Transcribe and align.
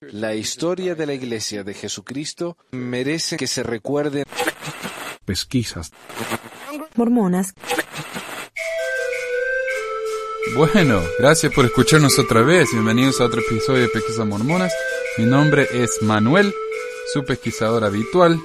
La 0.00 0.34
historia 0.34 0.94
de 0.94 1.06
la 1.06 1.14
Iglesia 1.14 1.64
de 1.64 1.74
Jesucristo 1.74 2.56
merece 2.72 3.36
que 3.36 3.46
se 3.46 3.62
recuerde. 3.62 4.24
Pesquisas. 5.24 5.92
Mormonas. 6.96 7.54
Bueno, 10.56 11.00
gracias 11.18 11.52
por 11.52 11.64
escucharnos 11.64 12.18
otra 12.18 12.42
vez. 12.42 12.70
Bienvenidos 12.72 13.20
a 13.20 13.26
otro 13.26 13.40
episodio 13.40 13.82
de 13.82 13.88
Pesquisas 13.88 14.26
Mormonas. 14.26 14.72
Mi 15.18 15.24
nombre 15.24 15.68
es 15.72 15.98
Manuel, 16.02 16.54
su 17.12 17.24
pesquisador 17.24 17.84
habitual, 17.84 18.40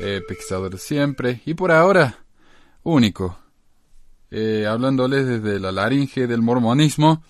eh, 0.00 0.22
pesquisador 0.26 0.70
de 0.70 0.78
siempre 0.78 1.42
y 1.44 1.54
por 1.54 1.70
ahora 1.70 2.24
único. 2.82 3.38
Eh, 4.30 4.66
hablándoles 4.66 5.26
desde 5.26 5.60
la 5.60 5.72
laringe 5.72 6.26
del 6.26 6.40
mormonismo, 6.40 7.22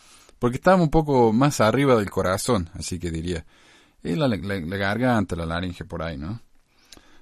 porque 0.43 0.56
estamos 0.56 0.82
un 0.82 0.90
poco 0.90 1.32
más 1.32 1.61
arriba 1.61 1.95
del 1.95 2.11
corazón, 2.11 2.68
así 2.75 2.98
que 2.98 3.12
diría. 3.12 3.46
Y 4.03 4.16
la, 4.16 4.26
la 4.26 4.76
garganta, 4.76 5.36
la 5.36 5.46
laringe 5.46 5.85
por 5.85 6.03
ahí, 6.03 6.18
¿no? 6.18 6.43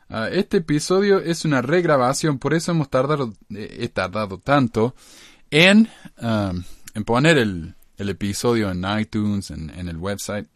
Ah, 0.09 0.31
este 0.33 0.57
episodio 0.57 1.19
es 1.21 1.45
una 1.45 1.61
regrabación, 1.61 2.39
por 2.39 2.55
eso 2.55 2.73
hemos 2.73 2.89
tardado, 2.89 3.35
eh, 3.55 3.77
he 3.79 3.89
tardado 3.91 4.39
tanto 4.39 4.95
en, 5.51 5.91
um, 6.23 7.05
poner 7.05 7.37
el, 7.37 7.75
el, 7.99 8.09
episodio 8.09 8.71
en 8.71 8.87
iTunes, 8.99 9.51
en, 9.51 9.69
en, 9.69 9.89
el 9.91 9.99
website, 9.99 10.49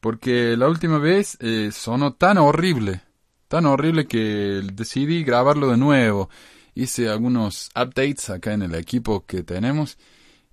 porque 0.00 0.56
la 0.56 0.68
última 0.68 0.96
vez 0.96 1.36
eh, 1.40 1.68
sonó 1.70 2.14
tan 2.14 2.38
horrible, 2.38 3.02
tan 3.46 3.66
horrible 3.66 4.06
que 4.06 4.62
decidí 4.72 5.22
grabarlo 5.22 5.68
de 5.68 5.76
nuevo. 5.76 6.30
Hice 6.74 7.10
algunos 7.10 7.68
updates 7.76 8.30
acá 8.30 8.54
en 8.54 8.62
el 8.62 8.74
equipo 8.74 9.26
que 9.26 9.42
tenemos, 9.42 9.98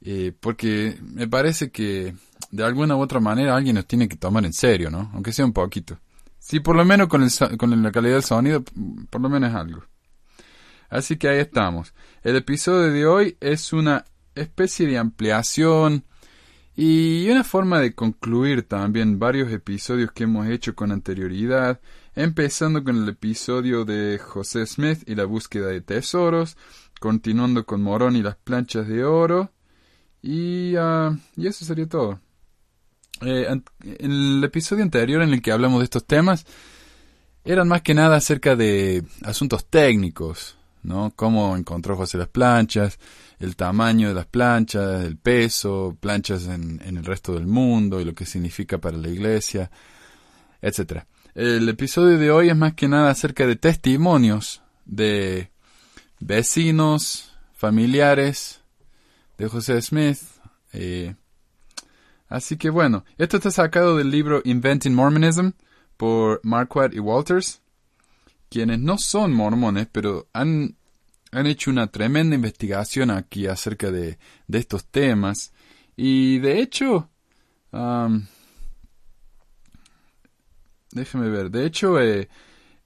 eh, 0.04 0.34
porque 0.40 0.98
me 1.02 1.28
parece 1.28 1.72
que 1.72 2.16
de 2.50 2.64
alguna 2.64 2.96
u 2.96 3.02
otra 3.02 3.20
manera 3.20 3.55
alguien 3.55 3.76
nos 3.76 3.86
tiene 3.86 4.10
que 4.10 4.18
tomar 4.18 4.46
en 4.46 4.54
serio, 4.54 4.90
¿no? 4.90 5.12
Aunque 5.14 5.32
sea 5.32 5.46
un 5.46 5.54
poquito. 5.54 5.99
Sí, 6.40 6.60
por 6.60 6.76
lo 6.76 6.84
menos 6.84 7.07
con, 7.07 7.24
el, 7.24 7.57
con 7.57 7.84
la 7.84 7.91
calidad 7.91 8.16
del 8.16 8.24
sonido, 8.24 8.63
por 9.10 9.22
lo 9.22 9.29
menos 9.29 9.52
es 9.52 9.55
algo. 9.55 9.84
Así 10.90 11.18
que 11.18 11.29
ahí 11.29 11.40
estamos. 11.40 11.94
El 12.24 12.35
episodio 12.35 12.91
de 12.91 13.05
hoy 13.05 13.38
es 13.40 13.72
una 13.74 14.05
especie 14.35 14.88
de 14.88 14.98
ampliación 14.98 16.04
y 16.76 17.29
una 17.29 17.44
forma 17.44 17.79
de 17.79 17.94
concluir 17.94 18.63
también 18.63 19.20
varios 19.20 19.52
episodios 19.52 20.12
que 20.12 20.24
hemos 20.24 20.48
hecho 20.48 20.76
con 20.76 20.91
anterioridad, 20.91 21.79
empezando 22.16 22.84
con 22.84 22.98
el 22.98 23.07
episodio 23.07 23.85
de 23.85 24.18
José 24.18 24.66
Smith 24.66 25.04
y 25.07 25.16
la 25.16 25.26
búsqueda 25.26 25.68
de 25.68 25.82
tesoros, 25.82 26.57
continuando 26.99 27.66
con 27.66 27.84
Morón 27.84 28.16
y 28.16 28.24
las 28.24 28.35
planchas 28.35 28.88
de 28.88 29.04
oro, 29.04 29.52
y, 30.22 30.76
uh, 30.76 31.18
y 31.36 31.48
eso 31.48 31.66
sería 31.66 31.88
todo. 31.88 32.20
Eh, 33.22 33.48
en 33.50 34.12
el 34.12 34.44
episodio 34.44 34.84
anterior 34.84 35.22
en 35.22 35.34
el 35.34 35.41
que 35.41 35.52
hablamos 35.52 35.80
de 35.80 35.86
estos 35.86 36.05
temas, 36.05 36.46
eran 37.44 37.68
más 37.68 37.82
que 37.82 37.94
nada 37.94 38.18
acerca 38.18 38.55
de 38.55 39.04
asuntos 39.24 39.66
técnicos, 39.66 40.58
¿no? 40.84 41.12
Cómo 41.16 41.55
encontró 41.55 41.96
José 41.96 42.18
las 42.18 42.28
planchas, 42.28 43.00
el 43.40 43.55
tamaño 43.55 44.10
de 44.10 44.13
las 44.13 44.26
planchas, 44.28 45.04
el 45.04 45.18
peso, 45.18 45.98
planchas 46.00 46.48
en, 46.48 46.82
en 46.84 46.98
el 46.98 47.06
resto 47.06 47.34
del 47.34 47.48
mundo 47.48 48.00
y 48.00 48.06
lo 48.06 48.13
que 48.13 48.26
significa 48.26 48.78
para 48.78 48.98
la 48.98 49.10
iglesia, 49.10 49.72
etc. 50.62 51.04
El 51.34 51.68
episodio 51.70 52.18
de 52.18 52.32
hoy 52.32 52.50
es 52.50 52.56
más 52.56 52.74
que 52.74 52.88
nada 52.88 53.12
acerca 53.12 53.48
de 53.48 53.56
testimonios 53.56 54.62
de 54.85 55.52
vecinos, 56.20 57.34
familiares 57.54 58.60
de 59.42 59.48
José 59.48 59.82
Smith, 59.82 60.20
eh, 60.72 61.16
Así 62.30 62.56
que 62.58 62.70
bueno, 62.70 63.04
esto 63.18 63.38
está 63.38 63.52
sacado 63.52 63.98
del 63.98 64.09
libro 64.09 64.42
Inventing 64.46 64.94
Mormonism 64.94 65.50
por 65.97 66.40
Marquardt 66.44 66.94
y 66.94 67.00
Walters, 67.00 67.59
quienes 68.50 68.80
no 68.80 68.97
son 68.97 69.34
mormones, 69.34 69.88
pero 69.91 70.30
han, 70.31 70.78
han 71.31 71.47
hecho 71.47 71.72
una 71.72 71.88
tremenda 71.88 72.35
investigación 72.35 73.12
aquí 73.12 73.47
acerca 73.47 73.91
de, 73.91 74.18
de 74.47 74.59
estos 74.59 74.85
temas. 74.85 75.51
Y 75.97 76.40
de 76.40 76.62
hecho, 76.62 77.09
um, 77.72 78.25
déjeme 80.91 81.30
ver, 81.30 81.50
de 81.50 81.66
hecho, 81.66 82.00
eh, 82.00 82.30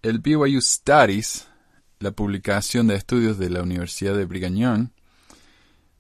el 0.02 0.20
BYU 0.20 0.60
Studies, 0.60 1.48
la 2.00 2.12
publicación 2.12 2.88
de 2.88 2.96
estudios 2.96 3.38
de 3.38 3.52
la 3.52 3.62
Universidad 3.62 4.16
de 4.16 4.26
Brigham 4.26 4.90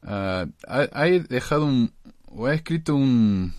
uh, 0.05 0.49
ha, 0.67 1.05
dejado 1.27 1.65
un, 1.65 1.91
o 2.25 2.45
ha 2.47 2.53
escrito 2.53 2.95
un, 2.95 3.53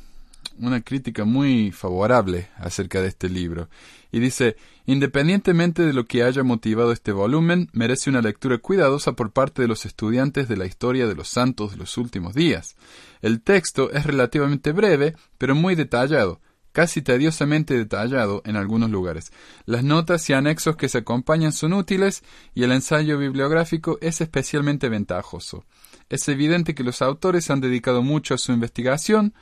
una 0.59 0.81
crítica 0.81 1.25
muy 1.25 1.73
favorable 1.73 2.49
acerca 2.57 3.03
de 3.03 3.09
este 3.09 3.29
libro, 3.29 3.69
y 4.12 4.21
dice, 4.21 4.56
independientemente 4.87 5.85
de 5.85 5.93
lo 5.93 6.06
que 6.06 6.23
haya 6.23 6.43
motivado 6.43 6.93
este 6.93 7.12
volumen, 7.12 7.69
merece 7.73 8.09
una 8.09 8.23
lectura 8.23 8.59
cuidadosa 8.59 9.12
por 9.12 9.33
parte 9.33 9.62
de 9.62 9.69
los 9.69 9.85
estudiantes 9.85 10.49
de 10.49 10.56
la 10.56 10.65
historia 10.65 11.06
de 11.06 11.15
los 11.15 11.29
santos 11.29 11.73
de 11.73 11.77
los 11.77 11.99
últimos 11.99 12.35
días. 12.35 12.77
El 13.21 13.43
texto 13.43 13.91
es 13.93 14.06
relativamente 14.06 14.73
breve, 14.73 15.15
pero 15.39 15.55
muy 15.55 15.75
detallado, 15.75 16.41
casi 16.73 17.03
tediosamente 17.03 17.75
detallado 17.75 18.43
en 18.45 18.56
algunos 18.56 18.91
lugares. 18.91 19.33
Las 19.65 19.83
notas 19.83 20.29
y 20.31 20.35
anexos 20.35 20.77
que 20.77 20.89
se 20.89 20.99
acompañan 20.99 21.53
son 21.53 21.73
útiles 21.73 22.23
y 22.55 22.65
el 22.65 22.73
ensayo 22.73 23.19
bibliográfico 23.19 23.99
es 24.01 24.21
especialmente 24.21 24.89
ventajoso. 24.89 25.65
Es 26.09 26.28
evidente 26.28 26.75
que 26.75 26.84
los 26.84 27.03
autores 27.03 27.50
han 27.50 27.61
dedicado 27.61 28.03
mucho 28.03 28.34
a 28.34 28.39
su 28.39 28.53
investigación, 28.53 29.34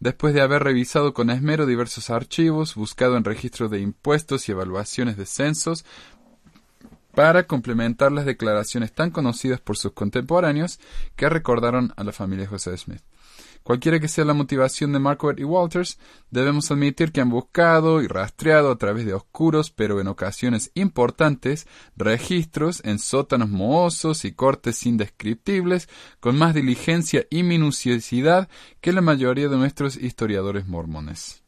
después 0.00 0.34
de 0.34 0.40
haber 0.40 0.62
revisado 0.62 1.14
con 1.14 1.30
esmero 1.30 1.66
diversos 1.66 2.10
archivos, 2.10 2.74
buscado 2.74 3.16
en 3.16 3.24
registros 3.24 3.70
de 3.70 3.80
impuestos 3.80 4.48
y 4.48 4.52
evaluaciones 4.52 5.16
de 5.16 5.26
censos, 5.26 5.84
para 7.14 7.46
complementar 7.46 8.12
las 8.12 8.24
declaraciones 8.24 8.92
tan 8.92 9.10
conocidas 9.10 9.60
por 9.60 9.76
sus 9.76 9.92
contemporáneos 9.92 10.78
que 11.16 11.28
recordaron 11.28 11.92
a 11.96 12.04
la 12.04 12.12
familia 12.12 12.46
José 12.46 12.76
Smith. 12.76 13.02
Cualquiera 13.62 14.00
que 14.00 14.08
sea 14.08 14.24
la 14.24 14.34
motivación 14.34 14.92
de 14.92 14.98
Marquardt 14.98 15.38
y 15.38 15.44
Walters, 15.44 15.98
debemos 16.30 16.70
admitir 16.70 17.12
que 17.12 17.20
han 17.20 17.30
buscado 17.30 18.02
y 18.02 18.06
rastreado 18.06 18.70
a 18.70 18.78
través 18.78 19.04
de 19.04 19.14
oscuros, 19.14 19.70
pero 19.70 20.00
en 20.00 20.08
ocasiones 20.08 20.70
importantes, 20.74 21.66
registros 21.96 22.82
en 22.84 22.98
sótanos 22.98 23.50
mohosos 23.50 24.24
y 24.24 24.32
cortes 24.32 24.86
indescriptibles, 24.86 25.88
con 26.20 26.38
más 26.38 26.54
diligencia 26.54 27.26
y 27.30 27.42
minuciosidad 27.42 28.48
que 28.80 28.92
la 28.92 29.02
mayoría 29.02 29.48
de 29.48 29.56
nuestros 29.58 29.96
historiadores 29.96 30.66
mormones. 30.66 31.42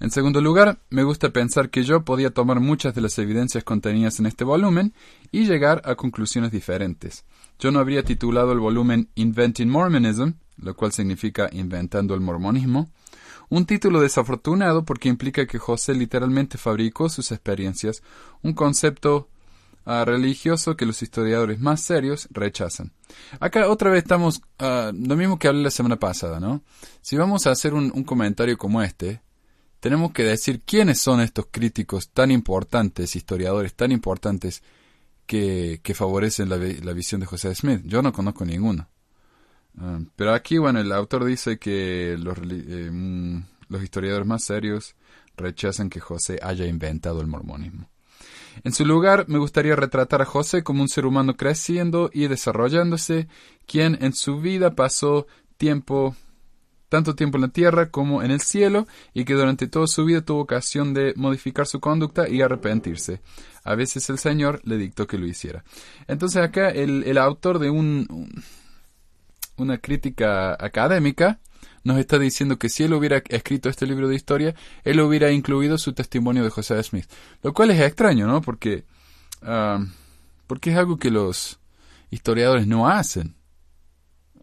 En 0.00 0.10
segundo 0.10 0.40
lugar, 0.40 0.78
me 0.90 1.02
gusta 1.02 1.30
pensar 1.30 1.70
que 1.70 1.84
yo 1.84 2.04
podía 2.04 2.30
tomar 2.30 2.60
muchas 2.60 2.94
de 2.94 3.00
las 3.00 3.18
evidencias 3.18 3.64
contenidas 3.64 4.18
en 4.18 4.26
este 4.26 4.44
volumen 4.44 4.92
y 5.30 5.46
llegar 5.46 5.82
a 5.84 5.94
conclusiones 5.94 6.50
diferentes. 6.50 7.24
Yo 7.58 7.70
no 7.70 7.78
habría 7.78 8.02
titulado 8.02 8.52
el 8.52 8.58
volumen 8.58 9.08
Inventing 9.14 9.70
Mormonism, 9.70 10.32
lo 10.56 10.74
cual 10.74 10.92
significa 10.92 11.48
inventando 11.52 12.14
el 12.14 12.20
mormonismo, 12.20 12.90
un 13.48 13.66
título 13.66 14.00
desafortunado 14.00 14.84
porque 14.84 15.08
implica 15.08 15.46
que 15.46 15.58
José 15.58 15.94
literalmente 15.94 16.58
fabricó 16.58 17.08
sus 17.08 17.30
experiencias, 17.32 18.02
un 18.42 18.54
concepto 18.54 19.28
uh, 19.86 20.04
religioso 20.04 20.76
que 20.76 20.86
los 20.86 21.02
historiadores 21.02 21.60
más 21.60 21.80
serios 21.80 22.28
rechazan. 22.30 22.92
Acá 23.40 23.68
otra 23.68 23.90
vez 23.90 24.02
estamos, 24.02 24.42
uh, 24.60 24.92
lo 24.92 25.16
mismo 25.16 25.38
que 25.38 25.48
hablé 25.48 25.62
la 25.62 25.70
semana 25.70 25.96
pasada, 25.96 26.40
¿no? 26.40 26.62
Si 27.02 27.16
vamos 27.16 27.46
a 27.46 27.50
hacer 27.50 27.74
un, 27.74 27.92
un, 27.94 28.04
comentario 28.04 28.56
como 28.56 28.82
este, 28.82 29.20
tenemos 29.84 30.12
que 30.12 30.22
decir 30.22 30.62
quiénes 30.62 30.98
son 30.98 31.20
estos 31.20 31.48
críticos 31.50 32.08
tan 32.08 32.30
importantes, 32.30 33.16
historiadores 33.16 33.74
tan 33.74 33.92
importantes, 33.92 34.62
que, 35.26 35.78
favorecen 35.94 36.48
la, 36.48 36.56
la 36.56 36.92
visión 36.94 37.20
de 37.20 37.26
José 37.26 37.54
Smith. 37.54 37.82
Yo 37.84 38.00
no 38.00 38.10
conozco 38.10 38.46
ninguno. 38.46 38.88
Ah, 39.78 40.00
pero 40.16 40.32
aquí, 40.32 40.56
bueno, 40.56 40.80
el 40.80 40.90
autor 40.90 41.26
dice 41.26 41.58
que 41.58 42.16
los, 42.18 42.38
eh, 42.38 42.88
mm, 42.90 43.42
los 43.68 43.82
historiadores 43.82 44.26
más 44.26 44.42
serios 44.42 44.94
rechazan 45.36 45.90
que 45.90 46.00
José 46.00 46.38
haya 46.42 46.64
inventado 46.64 47.20
el 47.20 47.26
mormonismo. 47.26 47.90
En 48.62 48.72
su 48.72 48.86
lugar, 48.86 49.26
me 49.28 49.36
gustaría 49.36 49.76
retratar 49.76 50.22
a 50.22 50.24
José 50.24 50.62
como 50.62 50.80
un 50.80 50.88
ser 50.88 51.04
humano 51.04 51.36
creciendo 51.36 52.08
y 52.10 52.28
desarrollándose, 52.28 53.28
quien 53.66 53.98
en 54.00 54.14
su 54.14 54.40
vida 54.40 54.74
pasó 54.74 55.26
tiempo, 55.58 56.16
tanto 56.88 57.14
tiempo 57.14 57.38
en 57.38 57.42
la 57.42 57.48
tierra 57.48 57.90
como 57.90 58.22
en 58.22 58.30
el 58.30 58.40
cielo, 58.40 58.86
y 59.12 59.24
que 59.24 59.34
durante 59.34 59.66
toda 59.66 59.86
su 59.86 60.04
vida 60.04 60.20
tuvo 60.20 60.40
ocasión 60.40 60.94
de 60.94 61.12
modificar 61.16 61.66
su 61.66 61.80
conducta 61.80 62.28
y 62.28 62.42
arrepentirse. 62.42 63.20
A 63.64 63.74
veces 63.74 64.08
el 64.10 64.18
Señor 64.18 64.60
le 64.64 64.76
dictó 64.76 65.06
que 65.06 65.18
lo 65.18 65.26
hiciera. 65.26 65.64
Entonces 66.06 66.42
acá 66.42 66.68
el, 66.68 67.04
el 67.04 67.18
autor 67.18 67.58
de 67.58 67.70
un, 67.70 68.06
un 68.10 68.42
una 69.56 69.78
crítica 69.78 70.56
académica, 70.58 71.40
nos 71.82 71.98
está 71.98 72.18
diciendo 72.18 72.58
que 72.58 72.68
si 72.68 72.84
él 72.84 72.94
hubiera 72.94 73.22
escrito 73.28 73.68
este 73.68 73.86
libro 73.86 74.08
de 74.08 74.16
historia, 74.16 74.54
él 74.84 75.00
hubiera 75.00 75.30
incluido 75.30 75.76
su 75.78 75.92
testimonio 75.92 76.42
de 76.42 76.50
José 76.50 76.82
Smith. 76.82 77.06
Lo 77.42 77.52
cual 77.52 77.70
es 77.70 77.80
extraño, 77.80 78.26
¿no? 78.26 78.40
Porque, 78.40 78.84
uh, 79.42 79.84
porque 80.46 80.70
es 80.70 80.76
algo 80.76 80.96
que 80.96 81.10
los 81.10 81.60
historiadores 82.10 82.66
no 82.66 82.88
hacen. 82.88 83.36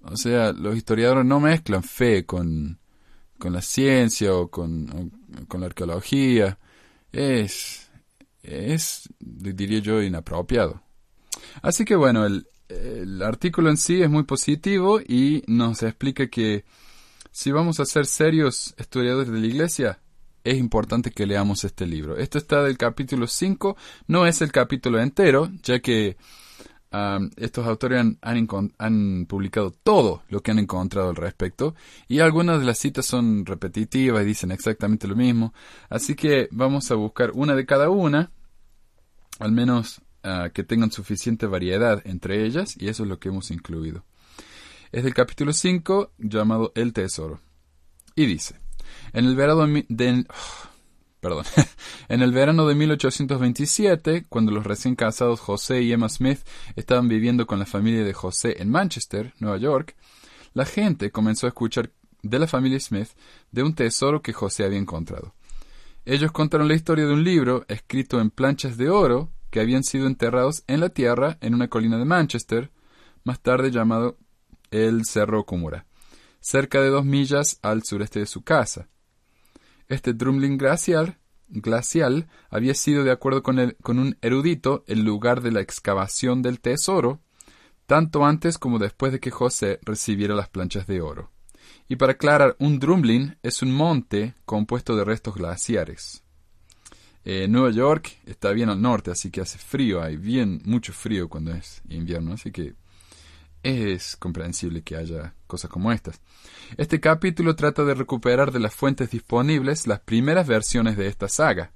O 0.04 0.18
sea, 0.18 0.52
los 0.52 0.76
historiadores 0.76 1.26
no 1.26 1.40
mezclan 1.40 1.84
fe 1.84 2.26
con, 2.26 2.80
con 3.38 3.54
la 3.54 3.62
ciencia 3.62 4.34
o 4.34 4.50
con, 4.50 5.12
con 5.48 5.62
la 5.62 5.68
arqueología. 5.68 6.58
Es, 7.12 7.90
es, 8.44 9.10
diría 9.20 9.80
yo, 9.80 10.02
inapropiado. 10.02 10.82
Así 11.62 11.86
que 11.86 11.96
bueno, 11.96 12.26
el, 12.26 12.48
el 12.70 13.22
artículo 13.22 13.70
en 13.70 13.78
sí 13.78 14.02
es 14.02 14.10
muy 14.10 14.24
positivo 14.24 15.00
y 15.00 15.44
nos 15.48 15.84
explica 15.84 16.28
que 16.28 16.64
si 17.32 17.52
vamos 17.52 17.80
a 17.80 17.86
ser 17.86 18.06
serios 18.06 18.74
estudiadores 18.78 19.32
de 19.32 19.40
la 19.40 19.48
iglesia, 19.48 20.00
es 20.44 20.58
importante 20.58 21.12
que 21.12 21.26
leamos 21.26 21.64
este 21.64 21.86
libro. 21.86 22.18
Esto 22.18 22.38
está 22.38 22.64
del 22.64 22.78
capítulo 22.78 23.28
5, 23.28 23.78
no 24.08 24.26
es 24.26 24.42
el 24.42 24.52
capítulo 24.52 25.00
entero, 25.00 25.50
ya 25.64 25.80
que 25.80 26.18
estos 27.38 27.66
autores 27.66 28.06
han, 28.22 29.26
publicado 29.28 29.72
todo 29.72 30.24
lo 30.30 30.42
que 30.42 30.52
han 30.52 30.60
encontrado 30.60 31.10
al 31.10 31.16
respecto 31.16 31.74
y 32.10 32.20
algunas 32.20 32.60
de 32.60 32.66
las 32.66 32.80
citas 32.80 33.06
son 33.06 33.46
repetitivas 33.46 34.24
y 34.24 34.26
dicen 34.26 34.52
exactamente 34.52 35.08
lo 35.08 35.16
mismo. 35.16 35.54
Así 35.90 36.16
que 36.16 36.50
vamos 36.52 36.92
a 36.92 36.96
buscar 36.96 37.32
una 37.34 37.56
de 37.56 37.66
cada 37.66 37.90
una, 37.90 38.32
al 39.40 39.54
menos 39.54 40.02
uh, 40.26 40.52
que 40.54 40.64
tengan 40.64 40.92
suficiente 40.92 41.46
variedad 41.46 42.02
entre 42.06 42.46
ellas 42.46 42.76
y 42.78 42.90
eso 42.90 43.04
es 43.04 43.10
lo 43.10 43.20
que 43.20 43.30
hemos 43.30 43.52
incluido. 43.52 44.04
Es 44.92 45.06
del 45.06 45.14
capítulo 45.14 45.54
5 45.54 46.12
llamado 46.18 46.74
El 46.76 46.92
Tesoro. 46.92 47.40
Y 48.14 48.26
dice, 48.26 48.60
en 49.14 49.26
el 49.26 49.38
verano 49.38 49.66
de, 49.88 50.26
perdón, 51.22 51.46
en 52.10 52.22
el 52.22 52.32
verano 52.34 52.68
de 52.68 52.76
1827, 52.76 54.26
cuando 54.28 54.52
los 54.52 54.66
recién 54.66 54.96
casados 54.96 55.40
José 55.40 55.84
y 55.84 55.94
Emma 55.94 56.10
Smith 56.10 56.40
estaban 56.76 57.08
viviendo 57.08 57.48
con 57.48 57.60
la 57.60 57.66
familia 57.66 58.04
de 58.04 58.14
José 58.14 58.62
en 58.62 58.70
Manchester, 58.70 59.34
Nueva 59.40 59.58
York, 59.58 59.96
la 60.54 60.66
gente 60.66 61.12
comenzó 61.12 61.46
a 61.46 61.50
escuchar 61.50 61.92
de 62.24 62.40
la 62.40 62.48
familia 62.48 62.80
Smith 62.80 63.10
de 63.52 63.64
un 63.64 63.74
tesoro 63.74 64.22
que 64.22 64.34
José 64.34 64.66
había 64.66 64.80
encontrado. 64.80 65.34
Ellos 66.06 66.32
contaron 66.32 66.68
la 66.68 66.74
historia 66.74 67.06
de 67.06 67.14
un 67.14 67.24
libro 67.24 67.64
escrito 67.68 68.20
en 68.20 68.32
planchas 68.32 68.76
de 68.76 68.90
oro 68.90 69.32
que 69.52 69.60
habían 69.60 69.84
sido 69.84 70.08
enterrados 70.08 70.64
en 70.68 70.80
la 70.80 70.90
tierra 70.90 71.38
en 71.42 71.54
una 71.54 71.68
colina 71.68 71.98
de 71.98 72.06
Manchester, 72.06 72.72
más 73.24 73.40
tarde 73.40 73.70
llamado 73.70 74.18
el 74.72 75.06
Cerro 75.06 75.46
Cumura, 75.46 75.86
cerca 76.40 76.82
de 76.82 76.90
dos 76.90 77.06
millas 77.06 77.60
al 77.62 77.84
sureste 77.84 78.20
de 78.20 78.26
su 78.26 78.42
casa. 78.42 78.88
Este 79.92 80.14
drumlin 80.14 80.58
glacial, 80.58 81.18
glacial 81.50 82.30
había 82.50 82.74
sido, 82.74 83.04
de 83.04 83.12
acuerdo 83.12 83.44
con, 83.44 83.60
el, 83.60 83.76
con 83.84 84.00
un 84.00 84.18
erudito, 84.22 84.86
el 84.88 85.04
lugar 85.04 85.42
de 85.42 85.52
la 85.52 85.60
excavación 85.60 86.42
del 86.42 86.62
tesoro, 86.62 87.20
tanto 87.88 88.26
antes 88.26 88.58
como 88.58 88.80
después 88.80 89.12
de 89.12 89.20
que 89.20 89.32
José 89.32 89.80
recibiera 89.84 90.34
las 90.34 90.48
planchas 90.48 90.88
de 90.88 91.02
oro. 91.02 91.30
Y 91.90 91.98
para 91.98 92.14
aclarar, 92.14 92.56
un 92.58 92.80
drumlin 92.80 93.38
es 93.44 93.62
un 93.64 93.74
monte 93.74 94.34
compuesto 94.46 94.96
de 94.96 95.04
restos 95.04 95.36
glaciares. 95.36 96.24
Eh, 97.26 97.50
Nueva 97.50 97.72
York 97.72 98.18
está 98.26 98.52
bien 98.52 98.70
al 98.70 98.82
norte, 98.82 99.12
así 99.12 99.30
que 99.30 99.42
hace 99.42 99.58
frío, 99.58 100.02
hay 100.02 100.16
bien 100.16 100.62
mucho 100.64 100.94
frío 100.94 101.28
cuando 101.28 101.52
es 101.52 101.82
invierno, 101.90 102.32
así 102.32 102.50
que 102.50 102.76
es 103.64 104.16
comprensible 104.16 104.82
que 104.82 104.96
haya 104.96 105.36
cosas 105.48 105.70
como 105.70 105.92
estas. 105.92 106.22
Este 106.78 107.00
capítulo 107.00 107.56
trata 107.56 107.84
de 107.84 107.94
recuperar 107.94 108.52
de 108.52 108.60
las 108.60 108.74
fuentes 108.74 109.12
disponibles 109.12 109.88
las 109.88 110.00
primeras 110.00 110.48
versiones 110.48 110.98
de 110.98 111.08
esta 111.08 111.28
saga. 111.28 111.72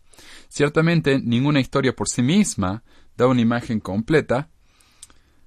Ciertamente, 0.48 1.20
ninguna 1.20 1.60
historia 1.60 1.96
por 1.96 2.10
sí 2.10 2.22
misma 2.22 2.84
da 3.18 3.28
una 3.28 3.42
imagen 3.42 3.80
completa 3.80 4.50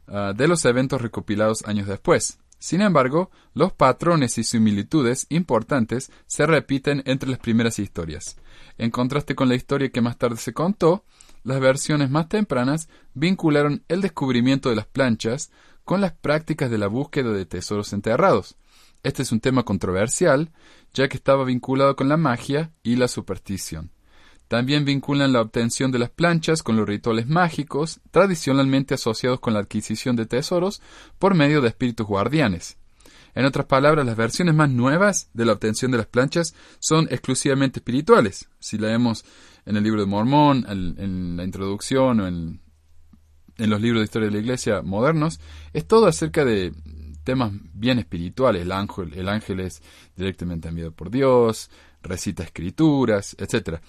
uh, 0.06 0.34
de 0.34 0.48
los 0.48 0.64
eventos 0.64 1.00
recopilados 1.00 1.64
años 1.66 1.86
después. 1.86 2.38
Sin 2.58 2.80
embargo, 2.80 3.30
los 3.54 3.72
patrones 3.72 4.36
y 4.38 4.44
similitudes 4.44 5.26
importantes 5.28 6.10
se 6.26 6.46
repiten 6.46 7.02
entre 7.06 7.30
las 7.30 7.38
primeras 7.38 7.78
historias. 7.78 8.36
En 8.78 8.90
contraste 8.90 9.34
con 9.34 9.48
la 9.48 9.54
historia 9.54 9.90
que 9.90 10.00
más 10.00 10.18
tarde 10.18 10.36
se 10.36 10.52
contó, 10.52 11.04
las 11.44 11.60
versiones 11.60 12.10
más 12.10 12.28
tempranas 12.28 12.88
vincularon 13.14 13.84
el 13.88 14.00
descubrimiento 14.00 14.70
de 14.70 14.76
las 14.76 14.86
planchas 14.86 15.50
con 15.88 16.02
las 16.02 16.12
prácticas 16.12 16.70
de 16.70 16.76
la 16.76 16.86
búsqueda 16.86 17.32
de 17.32 17.46
tesoros 17.46 17.94
enterrados. 17.94 18.56
Este 19.02 19.22
es 19.22 19.32
un 19.32 19.40
tema 19.40 19.62
controversial, 19.62 20.52
ya 20.92 21.08
que 21.08 21.16
estaba 21.16 21.44
vinculado 21.44 21.96
con 21.96 22.10
la 22.10 22.18
magia 22.18 22.72
y 22.82 22.96
la 22.96 23.08
superstición. 23.08 23.90
También 24.48 24.84
vinculan 24.84 25.32
la 25.32 25.40
obtención 25.40 25.90
de 25.90 25.98
las 25.98 26.10
planchas 26.10 26.62
con 26.62 26.76
los 26.76 26.86
rituales 26.86 27.26
mágicos, 27.26 28.00
tradicionalmente 28.10 28.92
asociados 28.92 29.40
con 29.40 29.54
la 29.54 29.60
adquisición 29.60 30.14
de 30.14 30.26
tesoros 30.26 30.82
por 31.18 31.32
medio 31.32 31.62
de 31.62 31.68
espíritus 31.68 32.06
guardianes. 32.06 32.76
En 33.34 33.46
otras 33.46 33.64
palabras, 33.64 34.04
las 34.04 34.16
versiones 34.16 34.54
más 34.54 34.68
nuevas 34.68 35.30
de 35.32 35.46
la 35.46 35.54
obtención 35.54 35.90
de 35.90 35.96
las 35.96 36.06
planchas 36.06 36.54
son 36.80 37.08
exclusivamente 37.10 37.78
espirituales. 37.78 38.50
Si 38.60 38.76
leemos 38.76 39.24
en 39.64 39.78
el 39.78 39.84
libro 39.84 40.02
de 40.02 40.06
Mormón, 40.06 40.66
en, 40.68 41.38
la 41.38 41.44
introducción 41.44 42.20
o 42.20 42.26
en 42.26 42.60
en 43.58 43.70
los 43.70 43.80
libros 43.80 44.00
de 44.00 44.04
historia 44.04 44.28
de 44.28 44.34
la 44.34 44.40
iglesia 44.40 44.82
modernos, 44.82 45.40
es 45.72 45.86
todo 45.86 46.06
acerca 46.06 46.44
de 46.44 46.72
temas 47.24 47.52
bien 47.74 47.98
espirituales. 47.98 48.62
El 48.62 48.72
ángel, 48.72 49.12
el 49.14 49.28
ángel 49.28 49.60
es 49.60 49.82
directamente 50.16 50.68
enviado 50.68 50.92
por 50.92 51.10
Dios, 51.10 51.70
recita 52.02 52.42
escrituras, 52.42 53.36
etc. 53.38 53.80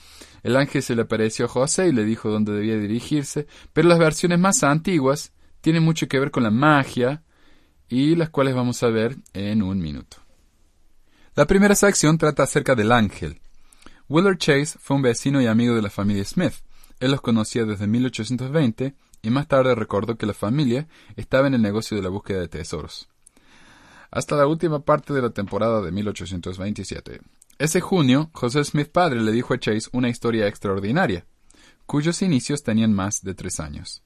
El 0.44 0.58
ángel 0.58 0.84
se 0.84 0.96
le 0.96 1.04
apareció 1.04 1.46
a 1.46 1.50
José 1.50 1.88
y 1.88 1.94
le 1.94 2.04
dijo 2.04 2.30
dónde 2.30 2.52
debía 2.52 2.78
dirigirse, 2.78 3.48
pero 3.72 3.88
las 3.88 4.00
versiones 4.00 4.40
más 4.40 4.64
antiguas 4.64 5.32
tienen 5.62 5.84
mucho 5.84 6.08
que 6.08 6.20
ver 6.20 6.32
con 6.32 6.44
la 6.44 6.52
magia 6.52 7.24
y 7.88 8.16
las 8.16 8.30
cuales 8.30 8.56
vamos 8.56 8.82
a 8.84 8.90
ver 8.90 9.18
en 9.34 9.62
un 9.62 9.80
minuto. 9.80 10.18
La 11.36 11.46
primera 11.46 11.76
sección 11.76 12.18
trata 12.18 12.44
acerca 12.44 12.76
del 12.76 12.92
ángel. 12.92 13.40
Willard 14.10 14.38
Chase 14.38 14.78
fue 14.80 14.98
un 14.98 15.04
vecino 15.04 15.42
y 15.42 15.46
amigo 15.46 15.76
de 15.76 15.82
la 15.82 15.90
familia 15.90 16.26
Smith. 16.26 16.56
Él 17.00 17.12
los 17.12 17.22
conocía 17.22 17.66
desde 17.66 17.88
1820 17.88 18.96
y 19.22 19.30
más 19.30 19.48
tarde 19.48 19.76
recordó 19.76 20.18
que 20.18 20.26
la 20.26 20.34
familia 20.34 20.88
estaba 21.16 21.48
en 21.48 21.54
el 21.54 21.62
negocio 21.62 21.98
de 21.98 22.04
la 22.04 22.10
búsqueda 22.10 22.40
de 22.40 22.48
tesoros. 22.48 23.10
Hasta 24.12 24.36
la 24.36 24.48
última 24.48 24.80
parte 24.80 25.14
de 25.14 25.22
la 25.22 25.30
temporada 25.30 25.82
de 25.82 25.92
1827. 25.92 27.22
Ese 27.60 27.82
junio, 27.82 28.30
José 28.34 28.64
Smith 28.64 28.90
padre 28.92 29.22
le 29.22 29.32
dijo 29.32 29.54
a 29.54 29.60
Chase 29.60 29.90
una 29.92 30.10
historia 30.10 30.48
extraordinaria, 30.48 31.26
cuyos 31.86 32.22
inicios 32.22 32.64
tenían 32.64 32.94
más 32.94 33.22
de 33.22 33.36
tres 33.36 33.60
años. 33.60 34.04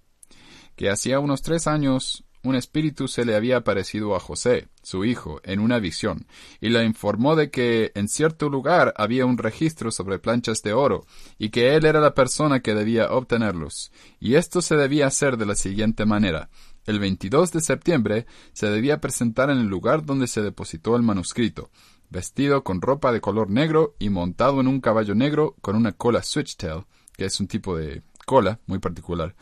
Que 0.75 0.89
hacía 0.89 1.19
unos 1.19 1.41
tres 1.41 1.67
años 1.67 2.25
un 2.43 2.55
espíritu 2.55 3.07
se 3.07 3.23
le 3.23 3.35
había 3.35 3.57
aparecido 3.57 4.15
a 4.15 4.19
José, 4.19 4.67
su 4.81 5.05
hijo, 5.05 5.39
en 5.43 5.61
una 5.61 5.79
visión, 5.79 6.27
y 6.59 6.69
le 6.69 6.83
informó 6.83 7.35
de 7.37 7.49
que 7.49 7.91
en 7.95 8.09
cierto 8.09 8.49
lugar 8.49 8.93
había 8.97 9.25
un 9.25 9.37
registro 9.37 9.91
sobre 9.91 10.19
planchas 10.19 10.61
de 10.61 10.73
oro, 10.73 11.05
y 11.37 11.49
que 11.49 11.75
él 11.75 11.85
era 11.85 12.01
la 12.01 12.13
persona 12.13 12.59
que 12.59 12.75
debía 12.75 13.11
obtenerlos. 13.11 13.91
Y 14.19 14.35
esto 14.35 14.61
se 14.61 14.75
debía 14.75 15.07
hacer 15.07 15.37
de 15.37 15.45
la 15.45 15.55
siguiente 15.55 16.05
manera. 16.05 16.49
El 16.85 16.99
22 16.99 17.53
de 17.53 17.61
septiembre 17.61 18.25
se 18.51 18.69
debía 18.69 18.99
presentar 18.99 19.49
en 19.49 19.59
el 19.59 19.67
lugar 19.67 20.05
donde 20.05 20.27
se 20.27 20.41
depositó 20.41 20.97
el 20.97 21.01
manuscrito, 21.01 21.71
vestido 22.09 22.65
con 22.65 22.81
ropa 22.81 23.13
de 23.13 23.21
color 23.21 23.49
negro 23.49 23.95
y 23.99 24.09
montado 24.09 24.59
en 24.59 24.67
un 24.67 24.81
caballo 24.81 25.15
negro 25.15 25.55
con 25.61 25.77
una 25.77 25.93
cola 25.93 26.21
switchtail, 26.21 26.83
que 27.15 27.25
es 27.25 27.39
un 27.39 27.47
tipo 27.47 27.77
de 27.77 28.03
cola 28.25 28.59
muy 28.65 28.79
particular 28.79 29.33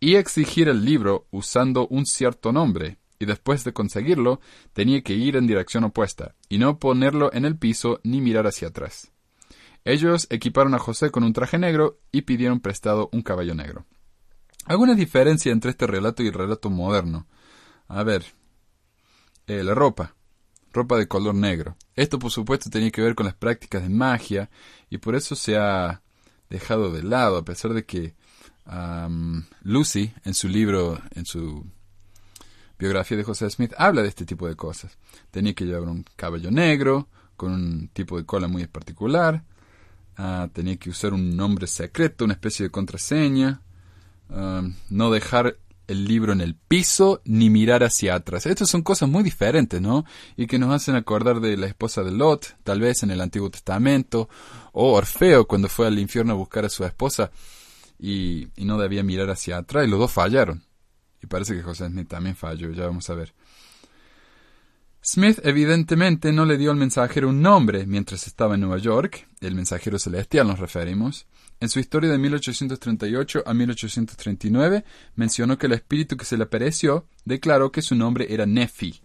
y 0.00 0.16
exigir 0.16 0.68
el 0.68 0.84
libro 0.84 1.26
usando 1.30 1.86
un 1.88 2.06
cierto 2.06 2.52
nombre, 2.52 2.98
y 3.18 3.26
después 3.26 3.64
de 3.64 3.72
conseguirlo 3.72 4.40
tenía 4.72 5.02
que 5.02 5.14
ir 5.14 5.36
en 5.36 5.46
dirección 5.46 5.84
opuesta, 5.84 6.34
y 6.48 6.58
no 6.58 6.78
ponerlo 6.78 7.32
en 7.32 7.44
el 7.44 7.56
piso 7.56 8.00
ni 8.04 8.20
mirar 8.20 8.46
hacia 8.46 8.68
atrás. 8.68 9.12
Ellos 9.84 10.26
equiparon 10.30 10.74
a 10.74 10.78
José 10.78 11.10
con 11.10 11.22
un 11.22 11.32
traje 11.32 11.58
negro 11.58 12.00
y 12.10 12.22
pidieron 12.22 12.60
prestado 12.60 13.08
un 13.12 13.22
caballo 13.22 13.54
negro. 13.54 13.86
¿Alguna 14.64 14.94
diferencia 14.94 15.52
entre 15.52 15.70
este 15.70 15.86
relato 15.86 16.24
y 16.24 16.26
el 16.26 16.32
relato 16.32 16.70
moderno? 16.70 17.28
A 17.86 18.02
ver, 18.02 18.24
eh, 19.46 19.62
la 19.62 19.74
ropa. 19.74 20.16
Ropa 20.72 20.98
de 20.98 21.06
color 21.06 21.36
negro. 21.36 21.76
Esto 21.94 22.18
por 22.18 22.32
supuesto 22.32 22.68
tenía 22.68 22.90
que 22.90 23.00
ver 23.00 23.14
con 23.14 23.26
las 23.26 23.36
prácticas 23.36 23.82
de 23.82 23.88
magia 23.88 24.50
y 24.90 24.98
por 24.98 25.14
eso 25.14 25.36
se 25.36 25.56
ha 25.56 26.02
dejado 26.50 26.90
de 26.90 27.04
lado, 27.04 27.38
a 27.38 27.44
pesar 27.44 27.72
de 27.72 27.84
que 27.84 28.16
Lucy, 29.62 30.12
en 30.24 30.34
su 30.34 30.48
libro, 30.48 31.00
en 31.14 31.24
su 31.24 31.64
biografía 32.78 33.16
de 33.16 33.24
José 33.24 33.48
Smith, 33.50 33.72
habla 33.78 34.02
de 34.02 34.08
este 34.08 34.24
tipo 34.24 34.46
de 34.48 34.56
cosas. 34.56 34.98
Tenía 35.30 35.54
que 35.54 35.64
llevar 35.64 35.88
un 35.88 36.04
cabello 36.16 36.50
negro, 36.50 37.08
con 37.36 37.52
un 37.52 37.88
tipo 37.88 38.16
de 38.16 38.24
cola 38.24 38.48
muy 38.48 38.66
particular. 38.66 39.44
Ah, 40.16 40.48
tenía 40.52 40.76
que 40.76 40.90
usar 40.90 41.12
un 41.12 41.36
nombre 41.36 41.66
secreto, 41.66 42.24
una 42.24 42.34
especie 42.34 42.64
de 42.64 42.70
contraseña. 42.70 43.60
no 44.90 45.10
dejar 45.10 45.58
el 45.86 46.04
libro 46.04 46.32
en 46.32 46.40
el 46.40 46.56
piso 46.56 47.20
ni 47.24 47.48
mirar 47.48 47.84
hacia 47.84 48.16
atrás. 48.16 48.46
Estas 48.46 48.68
son 48.68 48.82
cosas 48.82 49.08
muy 49.08 49.22
diferentes, 49.22 49.80
¿no? 49.80 50.04
Y 50.36 50.48
que 50.48 50.58
nos 50.58 50.74
hacen 50.74 50.96
acordar 50.96 51.40
de 51.40 51.56
la 51.56 51.66
esposa 51.66 52.02
de 52.02 52.10
Lot, 52.10 52.56
tal 52.64 52.80
vez 52.80 53.04
en 53.04 53.12
el 53.12 53.20
Antiguo 53.20 53.50
Testamento, 53.50 54.28
o 54.72 54.94
Orfeo 54.94 55.46
cuando 55.46 55.68
fue 55.68 55.86
al 55.86 55.98
infierno 56.00 56.32
a 56.32 56.36
buscar 56.36 56.64
a 56.64 56.68
su 56.68 56.84
esposa 56.84 57.30
y, 57.98 58.48
no 58.56 58.78
debía 58.78 59.02
mirar 59.02 59.30
hacia 59.30 59.58
atrás 59.58 59.86
y 59.86 59.90
los 59.90 59.98
dos 59.98 60.12
fallaron. 60.12 60.64
Y 61.22 61.26
parece 61.26 61.54
que 61.54 61.62
José 61.62 61.88
Smith 61.88 62.08
también 62.08 62.36
falló, 62.36 62.70
ya 62.72 62.86
vamos 62.86 63.08
a 63.10 63.14
ver. 63.14 63.32
Smith 65.02 65.38
evidentemente 65.44 66.32
no 66.32 66.44
le 66.44 66.58
dio 66.58 66.72
al 66.72 66.76
mensajero 66.76 67.28
un 67.28 67.40
nombre 67.40 67.86
mientras 67.86 68.26
estaba 68.26 68.54
en 68.54 68.62
Nueva 68.62 68.78
York, 68.78 69.28
el 69.40 69.54
mensajero 69.54 69.98
celestial 70.00 70.48
nos 70.48 70.58
referimos. 70.58 71.26
En 71.60 71.68
su 71.68 71.78
historia 71.78 72.10
de 72.10 72.18
1838 72.18 73.44
a 73.46 73.54
1839 73.54 74.84
mencionó 75.14 75.58
que 75.58 75.66
el 75.66 75.74
espíritu 75.74 76.16
que 76.16 76.24
se 76.24 76.36
le 76.36 76.44
apareció 76.44 77.06
declaró 77.24 77.70
que 77.70 77.82
su 77.82 77.94
nombre 77.94 78.26
era 78.34 78.46
Nephi. 78.46 79.00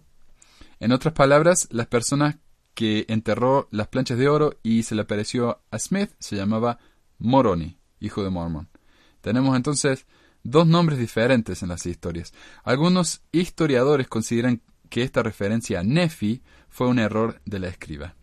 En 0.79 0.91
otras 0.91 1.13
palabras, 1.13 1.67
las 1.69 1.85
personas 1.85 2.37
que 2.73 3.05
enterró 3.07 3.67
las 3.69 3.87
planchas 3.87 4.17
de 4.17 4.27
oro 4.27 4.57
y 4.63 4.81
se 4.81 4.95
le 4.95 5.03
apareció 5.03 5.61
a 5.69 5.77
Smith 5.77 6.11
se 6.17 6.35
llamaba 6.35 6.79
Moroni, 7.19 7.77
hijo 7.99 8.23
de 8.23 8.31
Mormon. 8.31 8.70
Tenemos 9.21 9.55
entonces 9.55 10.05
dos 10.43 10.67
nombres 10.67 10.99
diferentes 10.99 11.61
en 11.63 11.69
las 11.69 11.85
historias. 11.85 12.33
Algunos 12.63 13.21
historiadores 13.31 14.07
consideran 14.07 14.61
que 14.89 15.03
esta 15.03 15.23
referencia 15.23 15.79
a 15.79 15.83
Nefi 15.83 16.41
fue 16.69 16.87
un 16.87 16.99
error 16.99 17.39
de 17.45 17.59
la 17.59 17.67
escriba. 17.67 18.15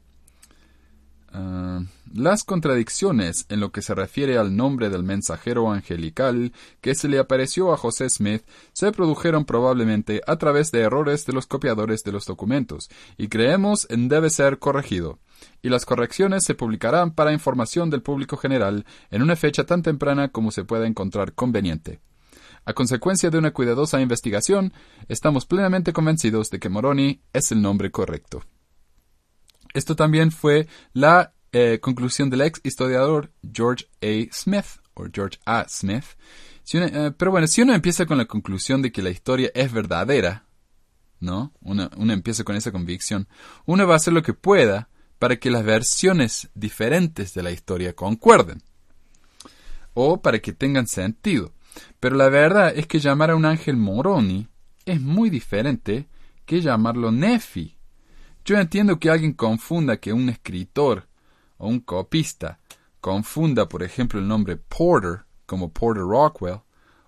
Ah, 1.31 1.83
las 2.15 2.43
contradicciones 2.43 3.45
en 3.51 3.61
lo 3.61 3.71
que 3.71 3.83
se 3.83 3.95
refiere 3.95 4.39
al 4.39 4.57
nombre 4.57 4.89
del 4.89 5.03
mensajero 5.03 5.71
angelical 5.71 6.53
que 6.81 6.95
se 6.95 7.07
le 7.07 7.19
apareció 7.19 7.73
a 7.73 7.77
José 7.77 8.09
Smith 8.09 8.43
se 8.73 8.91
produjeron 8.93 9.45
probablemente 9.45 10.23
a 10.27 10.37
través 10.37 10.73
de 10.73 10.81
errores 10.81 11.27
de 11.27 11.35
los 11.35 11.47
copiadores 11.47 12.03
de 12.03 12.13
los 12.13 12.25
documentos, 12.25 12.89
y 13.19 13.29
creemos 13.29 13.87
en 13.91 14.09
debe 14.09 14.31
ser 14.31 14.59
corregido. 14.59 15.19
Y 15.63 15.69
las 15.69 15.85
correcciones 15.85 16.45
se 16.45 16.55
publicarán 16.55 17.13
para 17.13 17.33
información 17.33 17.91
del 17.91 18.03
público 18.03 18.37
general 18.37 18.85
en 19.11 19.23
una 19.23 19.37
fecha 19.37 19.65
tan 19.65 19.83
temprana 19.83 20.29
como 20.29 20.51
se 20.51 20.65
pueda 20.65 20.87
encontrar 20.87 21.35
conveniente. 21.35 22.01
A 22.65 22.75
consecuencia 22.75 23.31
de 23.31 23.39
una 23.39 23.53
cuidadosa 23.53 24.01
investigación, 24.01 24.73
estamos 25.09 25.47
plenamente 25.47 25.93
convencidos 25.93 26.51
de 26.51 26.59
que 26.59 26.69
Moroni 26.69 27.23
es 27.33 27.51
el 27.51 27.63
nombre 27.63 27.91
correcto. 27.91 28.43
Esto 29.73 29.97
también 29.97 30.31
fue 30.31 30.69
la 30.93 31.33
eh, 31.53 31.79
conclusión 31.81 32.29
del 32.29 32.43
ex 32.43 32.61
historiador 32.63 33.33
George 33.53 33.87
A. 34.03 34.33
Smith, 34.33 34.67
o 34.95 35.07
George 35.13 35.39
A. 35.47 35.67
Smith. 35.69 36.05
Eh, 36.75 37.13
pero 37.17 37.31
bueno, 37.31 37.47
si 37.47 37.63
uno 37.63 37.75
empieza 37.75 38.05
con 38.05 38.19
la 38.19 38.27
conclusión 38.27 38.83
de 38.83 38.93
que 38.93 39.03
la 39.03 39.11
historia 39.11 39.51
es 39.55 39.73
verdadera, 39.73 40.45
¿no? 41.21 41.53
Uno 41.63 42.13
empieza 42.13 42.45
con 42.45 42.55
esa 42.55 42.71
convicción, 42.71 43.29
uno 43.65 43.87
va 43.87 43.95
a 43.95 43.97
hacer 43.97 44.13
lo 44.13 44.23
que 44.23 44.35
pueda 44.35 44.89
para 45.19 45.37
que 45.37 45.51
las 45.51 45.65
versiones 45.65 46.49
diferentes 46.55 47.35
de 47.35 47.43
la 47.43 47.51
historia 47.51 47.95
concuerden, 47.95 48.63
o 49.95 50.21
para 50.23 50.39
que 50.39 50.53
tengan 50.53 50.87
sentido. 50.87 51.53
Pero 52.01 52.17
la 52.17 52.29
verdad 52.29 52.73
es 52.75 52.87
que 52.87 53.01
llamar 53.01 53.31
a 53.31 53.37
un 53.37 53.45
ángel 53.45 53.77
Moroni 53.77 54.49
es 54.85 55.01
muy 55.01 55.31
diferente 55.31 56.09
que 56.45 56.61
llamarlo 56.61 57.11
Nefi. 57.11 57.77
Yo 58.45 58.57
entiendo 58.57 58.99
que 58.99 59.11
alguien 59.11 59.33
confunda 59.33 59.99
que 59.99 60.13
un 60.13 60.29
escritor 60.29 61.09
o 61.59 61.69
un 61.69 61.81
copista 61.81 62.61
confunda, 63.01 63.69
por 63.69 63.83
ejemplo, 63.83 64.19
el 64.19 64.27
nombre 64.27 64.57
Porter 64.57 65.25
como 65.47 65.73
Porter 65.73 66.05
Rockwell 66.05 66.61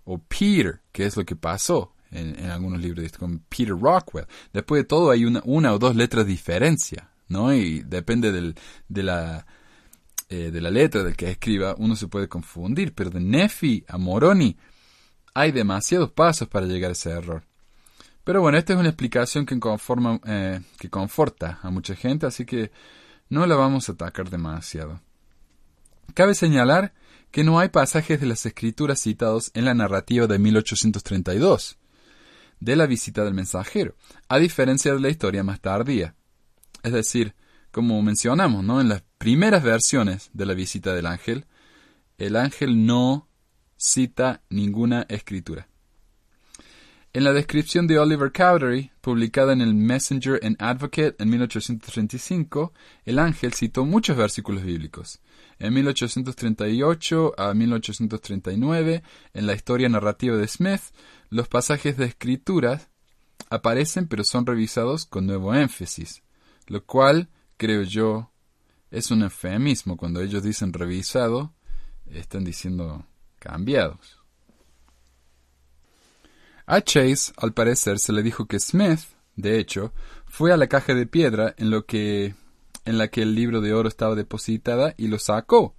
o 0.05 0.19
Peter, 0.19 0.81
que 0.93 1.07
es 1.07 1.17
lo 1.17 1.25
que 1.25 1.37
pasó 1.37 1.95
en, 2.11 2.50
algunos 2.50 2.81
libros, 2.81 3.12
como 3.12 3.40
Peter 3.49 3.79
Rockwell. 3.79 4.26
Después 4.52 4.83
de 4.83 4.85
todo 4.85 5.11
hay 5.11 5.25
una, 5.25 5.40
una 5.45 5.73
o 5.73 5.79
dos 5.79 5.95
letras 5.95 6.26
de 6.26 6.33
diferencia, 6.33 7.10
¿no? 7.31 7.55
Y 7.55 7.81
depende 7.81 8.33
del, 8.33 8.55
de 8.89 9.03
la 9.03 9.47
eh, 10.33 10.53
de 10.53 10.61
la 10.61 10.71
letra 10.71 11.03
del 11.03 11.17
que 11.17 11.29
escriba, 11.29 11.75
uno 11.77 11.97
se 11.97 12.07
puede 12.07 12.29
confundir, 12.29 12.95
pero 12.95 13.11
de 13.11 13.19
Nefi 13.19 13.85
a 13.89 13.99
Moroni 13.99 14.57
hay 15.35 15.51
demasiados 15.51 16.13
pasos 16.13 16.47
para 16.47 16.67
llegar 16.67 16.91
a 16.91 16.93
ese 16.93 17.11
error. 17.11 17.43
Pero 18.23 18.41
bueno, 18.41 18.57
esta 18.57 18.75
es 18.75 18.79
una 18.79 18.91
explicación 18.91 19.45
que, 19.45 19.59
conforma, 19.59 20.21
eh, 20.25 20.61
que 20.79 20.89
conforta 20.89 21.59
a 21.63 21.71
mucha 21.71 21.97
gente, 21.97 22.27
así 22.27 22.45
que 22.45 22.71
no 23.29 23.45
la 23.45 23.57
vamos 23.57 23.89
a 23.89 23.93
atacar 23.93 24.31
demasiado. 24.31 25.01
Cabe 26.15 26.37
señalar 26.37 26.93
que 27.33 27.43
no 27.43 27.59
hay 27.59 27.71
pasajes 27.71 28.21
de 28.21 28.27
las 28.27 28.47
escrituras 28.47 29.01
citados 29.01 29.51
en 29.55 29.65
la 29.65 29.75
narrativa 29.75 30.29
de 30.29 30.39
1832 30.39 31.77
de 32.61 32.77
la 32.77 32.87
visita 32.87 33.25
del 33.25 33.35
mensajero, 33.35 33.97
a 34.29 34.39
diferencia 34.39 34.95
de 34.95 35.01
la 35.01 35.09
historia 35.09 35.43
más 35.43 35.61
tardía. 35.61 36.15
Es 36.83 36.93
decir, 36.93 37.35
como 37.71 38.01
mencionamos, 38.03 38.65
¿no? 38.65 38.81
En 38.81 38.89
las 38.89 39.03
primeras 39.19 39.63
versiones 39.63 40.31
de 40.33 40.47
la 40.47 40.55
visita 40.55 40.95
del 40.95 41.07
ángel, 41.07 41.47
el 42.19 42.37
ángel 42.37 42.87
no 42.87 43.29
cita 43.77 44.43
ninguna 44.51 45.07
escritura. 45.09 45.69
En 47.13 47.25
la 47.25 47.33
descripción 47.33 47.89
de 47.89 47.99
Oliver 47.99 48.31
Cowdery, 48.31 48.93
publicada 49.01 49.53
en 49.53 49.61
el 49.61 49.75
Messenger 49.75 50.39
and 50.45 50.57
Advocate 50.61 51.17
en 51.19 51.29
1835, 51.31 52.73
el 53.05 53.19
ángel 53.19 53.53
citó 53.53 53.85
muchos 53.85 54.17
versículos 54.17 54.63
bíblicos. 54.63 55.19
En 55.59 55.75
1838 55.75 57.35
a 57.37 57.53
1839, 57.53 59.03
en 59.35 59.47
la 59.47 59.55
historia 59.55 59.89
narrativa 59.89 60.37
de 60.37 60.47
Smith, 60.47 60.83
los 61.31 61.49
pasajes 61.49 61.97
de 61.97 62.05
escrituras 62.05 62.91
aparecen 63.49 64.07
pero 64.07 64.23
son 64.23 64.47
revisados 64.47 65.05
con 65.05 65.27
nuevo 65.27 65.53
énfasis, 65.53 66.23
lo 66.71 66.87
cual 66.87 67.29
creo 67.57 67.83
yo, 67.83 68.31
es 68.93 69.11
un 69.11 69.25
eufemismo. 69.25 69.97
Cuando 69.97 70.21
ellos 70.21 70.45
dicen 70.45 70.73
revisado, 70.73 71.53
están 72.07 72.45
diciendo 72.45 73.05
cambiados. 73.41 74.21
A 76.67 76.81
Chase, 76.81 77.33
al 77.39 77.53
parecer, 77.53 77.99
se 77.99 78.12
le 78.12 78.23
dijo 78.23 78.47
que 78.47 78.61
Smith, 78.61 79.00
de 79.35 79.59
hecho, 79.59 79.93
fue 80.27 80.53
a 80.53 80.57
la 80.57 80.69
caja 80.69 80.95
de 80.95 81.07
piedra 81.07 81.57
en, 81.59 81.71
lo 81.71 81.87
que, 81.87 82.37
en 82.85 82.99
la 82.99 83.09
que 83.09 83.23
el 83.23 83.35
libro 83.35 83.61
de 83.61 83.75
oro 83.75 83.89
estaba 83.89 84.15
depositada 84.15 84.95
y 84.97 85.09
lo 85.09 85.19
sacó. 85.19 85.75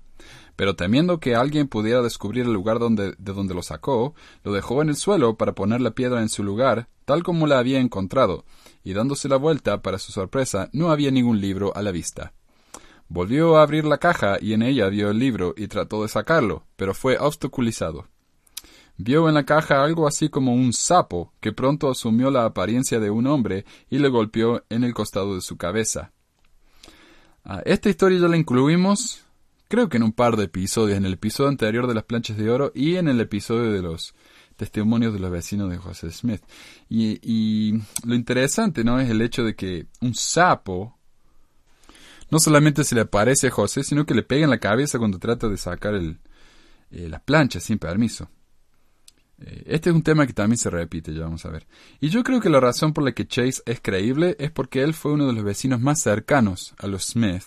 Pero 0.57 0.75
temiendo 0.75 1.21
que 1.21 1.35
alguien 1.35 1.69
pudiera 1.69 2.01
descubrir 2.01 2.45
el 2.45 2.53
lugar 2.53 2.79
donde, 2.79 3.15
de 3.17 3.33
donde 3.33 3.53
lo 3.53 3.63
sacó, 3.63 4.13
lo 4.43 4.51
dejó 4.51 4.81
en 4.81 4.89
el 4.89 4.97
suelo 4.97 5.37
para 5.37 5.55
poner 5.55 5.79
la 5.79 5.91
piedra 5.91 6.21
en 6.21 6.27
su 6.27 6.43
lugar, 6.43 6.89
tal 7.05 7.23
como 7.23 7.47
la 7.47 7.59
había 7.59 7.79
encontrado, 7.79 8.43
y 8.83 8.93
dándose 8.93 9.27
la 9.29 9.37
vuelta, 9.37 9.81
para 9.81 9.99
su 9.99 10.11
sorpresa, 10.11 10.69
no 10.73 10.91
había 10.91 11.11
ningún 11.11 11.39
libro 11.39 11.75
a 11.75 11.81
la 11.81 11.91
vista. 11.91 12.33
Volvió 13.07 13.57
a 13.57 13.63
abrir 13.63 13.85
la 13.85 13.97
caja 13.97 14.37
y 14.39 14.53
en 14.53 14.61
ella 14.61 14.87
vio 14.87 15.09
el 15.09 15.19
libro 15.19 15.53
y 15.57 15.67
trató 15.67 16.03
de 16.03 16.07
sacarlo, 16.07 16.65
pero 16.77 16.93
fue 16.93 17.17
obstaculizado. 17.17 18.07
Vio 18.97 19.27
en 19.27 19.35
la 19.35 19.45
caja 19.45 19.83
algo 19.83 20.07
así 20.07 20.29
como 20.29 20.53
un 20.53 20.73
sapo, 20.73 21.33
que 21.39 21.51
pronto 21.51 21.89
asumió 21.89 22.31
la 22.31 22.45
apariencia 22.45 22.99
de 22.99 23.09
un 23.09 23.27
hombre 23.27 23.65
y 23.89 23.99
le 23.99 24.09
golpeó 24.09 24.63
en 24.69 24.83
el 24.83 24.93
costado 24.93 25.35
de 25.35 25.41
su 25.41 25.57
cabeza. 25.57 26.13
Ah, 27.43 27.61
esta 27.65 27.89
historia 27.89 28.19
ya 28.19 28.27
la 28.27 28.37
incluimos, 28.37 29.25
creo 29.67 29.89
que 29.89 29.97
en 29.97 30.03
un 30.03 30.11
par 30.11 30.37
de 30.37 30.43
episodios, 30.43 30.97
en 30.97 31.05
el 31.05 31.13
episodio 31.13 31.49
anterior 31.49 31.87
de 31.87 31.95
las 31.95 32.03
planchas 32.03 32.37
de 32.37 32.49
oro 32.49 32.71
y 32.75 32.97
en 32.97 33.07
el 33.07 33.19
episodio 33.19 33.71
de 33.71 33.81
los 33.81 34.13
testimonios 34.61 35.11
de 35.11 35.17
los 35.17 35.31
vecinos 35.31 35.71
de 35.71 35.77
José 35.77 36.11
Smith. 36.11 36.43
Y, 36.87 37.73
lo 38.05 38.13
interesante, 38.13 38.83
¿no? 38.83 38.99
Es 38.99 39.09
el 39.09 39.19
hecho 39.23 39.43
de 39.43 39.55
que 39.55 39.87
un 40.01 40.13
sapo 40.13 40.99
no 42.29 42.39
solamente 42.39 42.83
se 42.83 42.93
le 42.93 43.01
aparece 43.01 43.47
a 43.47 43.51
José, 43.51 43.83
sino 43.83 44.05
que 44.05 44.13
le 44.13 44.21
pega 44.21 44.43
en 44.43 44.51
la 44.51 44.59
cabeza 44.59 44.99
cuando 44.99 45.17
trata 45.17 45.47
de 45.47 45.57
sacar 45.57 45.95
el, 45.95 46.19
eh, 46.91 47.09
la 47.09 47.17
plancha 47.17 47.59
sin 47.59 47.79
permiso. 47.79 48.29
Eh, 49.39 49.63
este 49.65 49.89
es 49.89 49.95
un 49.95 50.03
tema 50.03 50.27
que 50.27 50.33
también 50.33 50.59
se 50.59 50.69
repite, 50.69 51.11
ya 51.11 51.23
vamos 51.23 51.43
a 51.43 51.49
ver. 51.49 51.65
Y 51.99 52.09
yo 52.09 52.23
creo 52.23 52.39
que 52.39 52.51
la 52.51 52.59
razón 52.59 52.93
por 52.93 53.03
la 53.03 53.13
que 53.13 53.25
Chase 53.25 53.63
es 53.65 53.81
creíble 53.81 54.35
es 54.37 54.51
porque 54.51 54.83
él 54.83 54.93
fue 54.93 55.13
uno 55.13 55.25
de 55.25 55.33
los 55.33 55.43
vecinos 55.43 55.81
más 55.81 55.99
cercanos 55.99 56.75
a 56.77 56.85
los 56.85 57.05
Smith 57.05 57.45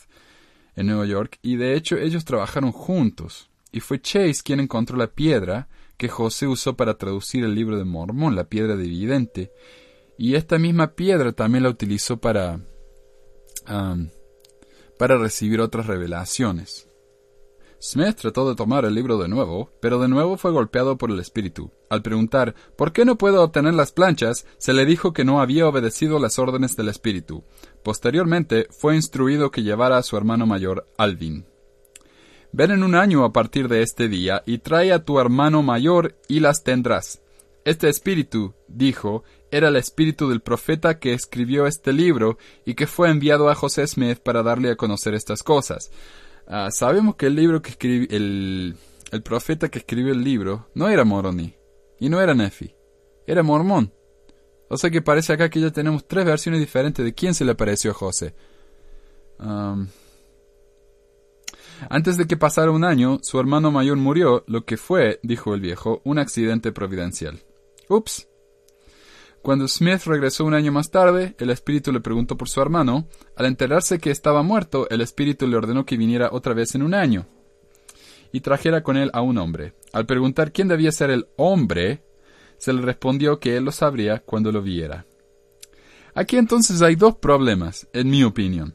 en 0.75 0.89
Nueva 0.89 1.07
York 1.07 1.39
y 1.43 1.55
de 1.55 1.77
hecho 1.77 1.97
ellos 1.97 2.25
trabajaron 2.25 2.73
juntos. 2.73 3.51
Y 3.71 3.79
fue 3.79 4.01
Chase 4.01 4.43
quien 4.45 4.59
encontró 4.59 4.97
la 4.97 5.07
piedra 5.07 5.69
que 5.97 6.09
José 6.09 6.47
usó 6.47 6.77
para 6.77 6.99
traducir 6.99 7.45
el 7.45 7.55
libro 7.55 7.79
de 7.79 7.85
Mormón, 7.85 8.37
la 8.37 8.45
piedra 8.45 8.77
dividente, 8.77 9.53
y 10.19 10.35
esta 10.35 10.59
misma 10.59 10.95
piedra 10.95 11.33
también 11.33 11.65
la 11.65 11.71
utilizó 11.71 12.19
para, 12.19 12.61
para 14.99 15.19
recibir 15.19 15.61
otras 15.61 15.87
revelaciones. 15.87 16.89
Smith 17.81 18.17
trató 18.17 18.49
de 18.49 18.55
tomar 18.55 18.87
el 18.87 18.95
libro 18.95 19.19
de 19.19 19.29
nuevo, 19.29 19.71
pero 19.83 19.99
de 19.99 20.09
nuevo 20.09 20.39
fue 20.39 20.51
golpeado 20.53 20.97
por 20.97 21.11
el 21.11 21.19
espíritu. 21.19 21.71
Al 21.91 22.01
preguntar 22.01 22.55
¿por 22.79 22.93
qué 22.93 23.05
no 23.05 23.19
puedo 23.19 23.43
obtener 23.43 23.75
las 23.75 23.93
planchas? 23.93 24.47
se 24.57 24.73
le 24.73 24.87
dijo 24.87 25.13
que 25.13 25.25
no 25.25 25.39
había 25.39 25.69
obedecido 25.69 26.19
las 26.19 26.39
órdenes 26.39 26.77
del 26.77 26.89
espíritu. 26.89 27.45
Posteriormente 27.83 28.69
fue 28.71 28.97
instruido 28.97 29.51
que 29.51 29.63
llevara 29.63 29.99
a 29.99 30.03
su 30.03 30.17
hermano 30.17 30.47
mayor, 30.47 30.87
Alvin. 30.97 31.45
Ven 32.57 32.71
en 32.71 32.85
un 32.85 32.95
año 32.95 33.25
a 33.25 33.33
partir 33.33 33.67
de 33.67 33.83
este 33.83 34.09
día 34.09 34.45
y 34.47 34.59
trae 34.59 34.93
a 34.93 35.05
tu 35.05 35.19
hermano 35.19 35.65
mayor 35.65 36.17
y 36.29 36.39
las 36.39 36.63
tendrás. 36.63 37.21
Este 37.65 37.89
espíritu, 37.89 38.55
dijo, 38.69 39.25
era 39.51 39.71
el 39.71 39.75
espíritu 39.75 40.29
del 40.29 40.41
profeta 40.41 41.01
que 41.01 41.15
escribió 41.15 41.67
este 41.67 41.93
libro 41.93 42.39
y 42.65 42.75
que 42.75 42.87
fue 42.87 43.11
enviado 43.11 43.49
a 43.49 43.57
José 43.57 43.85
Smith 43.89 44.21
para 44.21 44.45
darle 44.45 44.71
a 44.71 44.77
conocer 44.77 45.15
estas 45.15 45.43
cosas. 45.43 45.91
Ah, 46.47 46.71
sabemos 46.71 47.17
que 47.17 47.27
el 47.27 47.35
libro 47.35 47.61
que 47.61 47.71
escribió, 47.71 48.07
el, 48.17 48.77
el 49.11 49.23
profeta 49.25 49.69
que 49.69 49.81
escribió 49.81 50.13
el 50.13 50.23
libro 50.23 50.69
no 50.77 50.89
era 50.89 51.05
Moroni 51.05 51.57
y 51.99 52.09
no 52.09 52.21
era 52.21 52.35
Nefi, 52.35 52.73
era 53.27 53.43
Mormón. 53.43 53.93
O 54.69 54.77
sea 54.77 54.91
que 54.91 55.03
parece 55.03 55.33
acá 55.33 55.51
que 55.51 55.61
ya 55.61 55.73
tenemos 55.73 56.07
tres 56.07 56.25
versiones 56.25 56.61
diferentes 56.61 57.05
de 57.05 57.15
quién 57.15 57.35
se 57.35 57.45
le 57.45 57.51
apareció 57.51 57.91
a 57.91 57.95
José. 57.95 58.33
Antes 61.89 62.17
de 62.17 62.27
que 62.27 62.37
pasara 62.37 62.71
un 62.71 62.85
año, 62.85 63.19
su 63.23 63.39
hermano 63.39 63.71
mayor 63.71 63.97
murió, 63.97 64.45
lo 64.47 64.65
que 64.65 64.77
fue, 64.77 65.21
dijo 65.23 65.55
el 65.55 65.61
viejo, 65.61 66.01
un 66.05 66.19
accidente 66.19 66.73
providencial. 66.73 67.43
Ups. 67.89 68.29
Cuando 69.43 69.69
Smith 69.69 70.05
regresó 70.07 70.45
un 70.45 70.55
año 70.55 70.73
más 70.73 70.91
tarde, 70.91 71.35
el 71.39 71.51
espíritu 71.51 71.93
le 71.93 72.01
preguntó 72.01 72.37
por 72.37 72.49
su 72.49 72.63
hermano. 72.63 73.07
Al 73.37 73.47
enterarse 73.47 73.99
que 73.99 74.11
estaba 74.11 74.43
muerto, 74.43 74.89
el 74.89 75.03
espíritu 75.03 75.47
le 75.47 75.57
ordenó 75.57 75.85
que 75.85 75.99
viniera 75.99 76.31
otra 76.33 76.55
vez 76.55 76.75
en 76.75 76.83
un 76.83 76.95
año 76.95 77.27
y 78.35 78.41
trajera 78.41 78.83
con 78.83 78.97
él 78.97 79.11
a 79.13 79.21
un 79.21 79.39
hombre. 79.39 79.75
Al 79.93 80.07
preguntar 80.07 80.51
quién 80.51 80.67
debía 80.67 80.91
ser 80.91 81.11
el 81.11 81.29
hombre, 81.37 82.03
se 82.59 82.73
le 82.73 82.83
respondió 82.83 83.39
que 83.39 83.57
él 83.57 83.65
lo 83.65 83.71
sabría 83.71 84.19
cuando 84.19 84.51
lo 84.51 84.61
viera. 84.61 85.07
Aquí 86.15 86.37
entonces 86.37 86.83
hay 86.83 86.97
dos 86.97 87.15
problemas, 87.17 87.87
en 87.93 88.11
mi 88.11 88.25
opinión. 88.25 88.75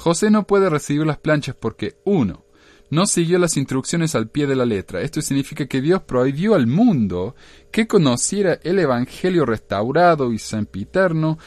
José 0.00 0.30
no 0.30 0.46
puede 0.46 0.70
recibir 0.70 1.06
las 1.06 1.18
planchas 1.18 1.54
porque, 1.54 1.98
uno, 2.04 2.46
no 2.88 3.04
siguió 3.04 3.38
las 3.38 3.58
instrucciones 3.58 4.14
al 4.14 4.30
pie 4.30 4.46
de 4.46 4.56
la 4.56 4.64
letra. 4.64 5.02
Esto 5.02 5.20
significa 5.20 5.66
que 5.66 5.82
Dios 5.82 6.02
prohibió 6.02 6.54
al 6.54 6.66
mundo 6.66 7.36
que 7.70 7.86
conociera 7.86 8.58
el 8.62 8.78
Evangelio 8.78 9.44
restaurado 9.44 10.32
y 10.32 10.38
sempiterno, 10.38 11.38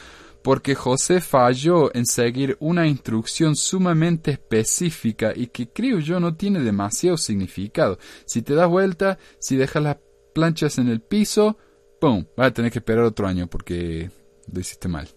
porque 0.44 0.76
José 0.76 1.20
falló 1.20 1.92
en 1.96 2.06
seguir 2.06 2.56
una 2.60 2.86
instrucción 2.86 3.56
sumamente 3.56 4.30
específica 4.30 5.32
y 5.34 5.48
que 5.48 5.70
creo 5.70 5.98
yo 5.98 6.20
no 6.20 6.36
tiene 6.36 6.60
demasiado 6.60 7.16
significado. 7.16 7.98
Si 8.24 8.42
te 8.42 8.54
das 8.54 8.68
vuelta, 8.68 9.18
si 9.40 9.56
dejas 9.56 9.82
las 9.82 9.96
planchas 10.32 10.78
en 10.78 10.88
el 10.88 11.00
piso, 11.00 11.58
¡pum! 12.00 12.24
Vas 12.36 12.48
a 12.48 12.54
tener 12.54 12.70
que 12.70 12.78
esperar 12.78 13.02
otro 13.02 13.26
año 13.26 13.48
porque 13.48 14.10
lo 14.52 14.60
hiciste 14.60 14.86
mal. 14.86 15.08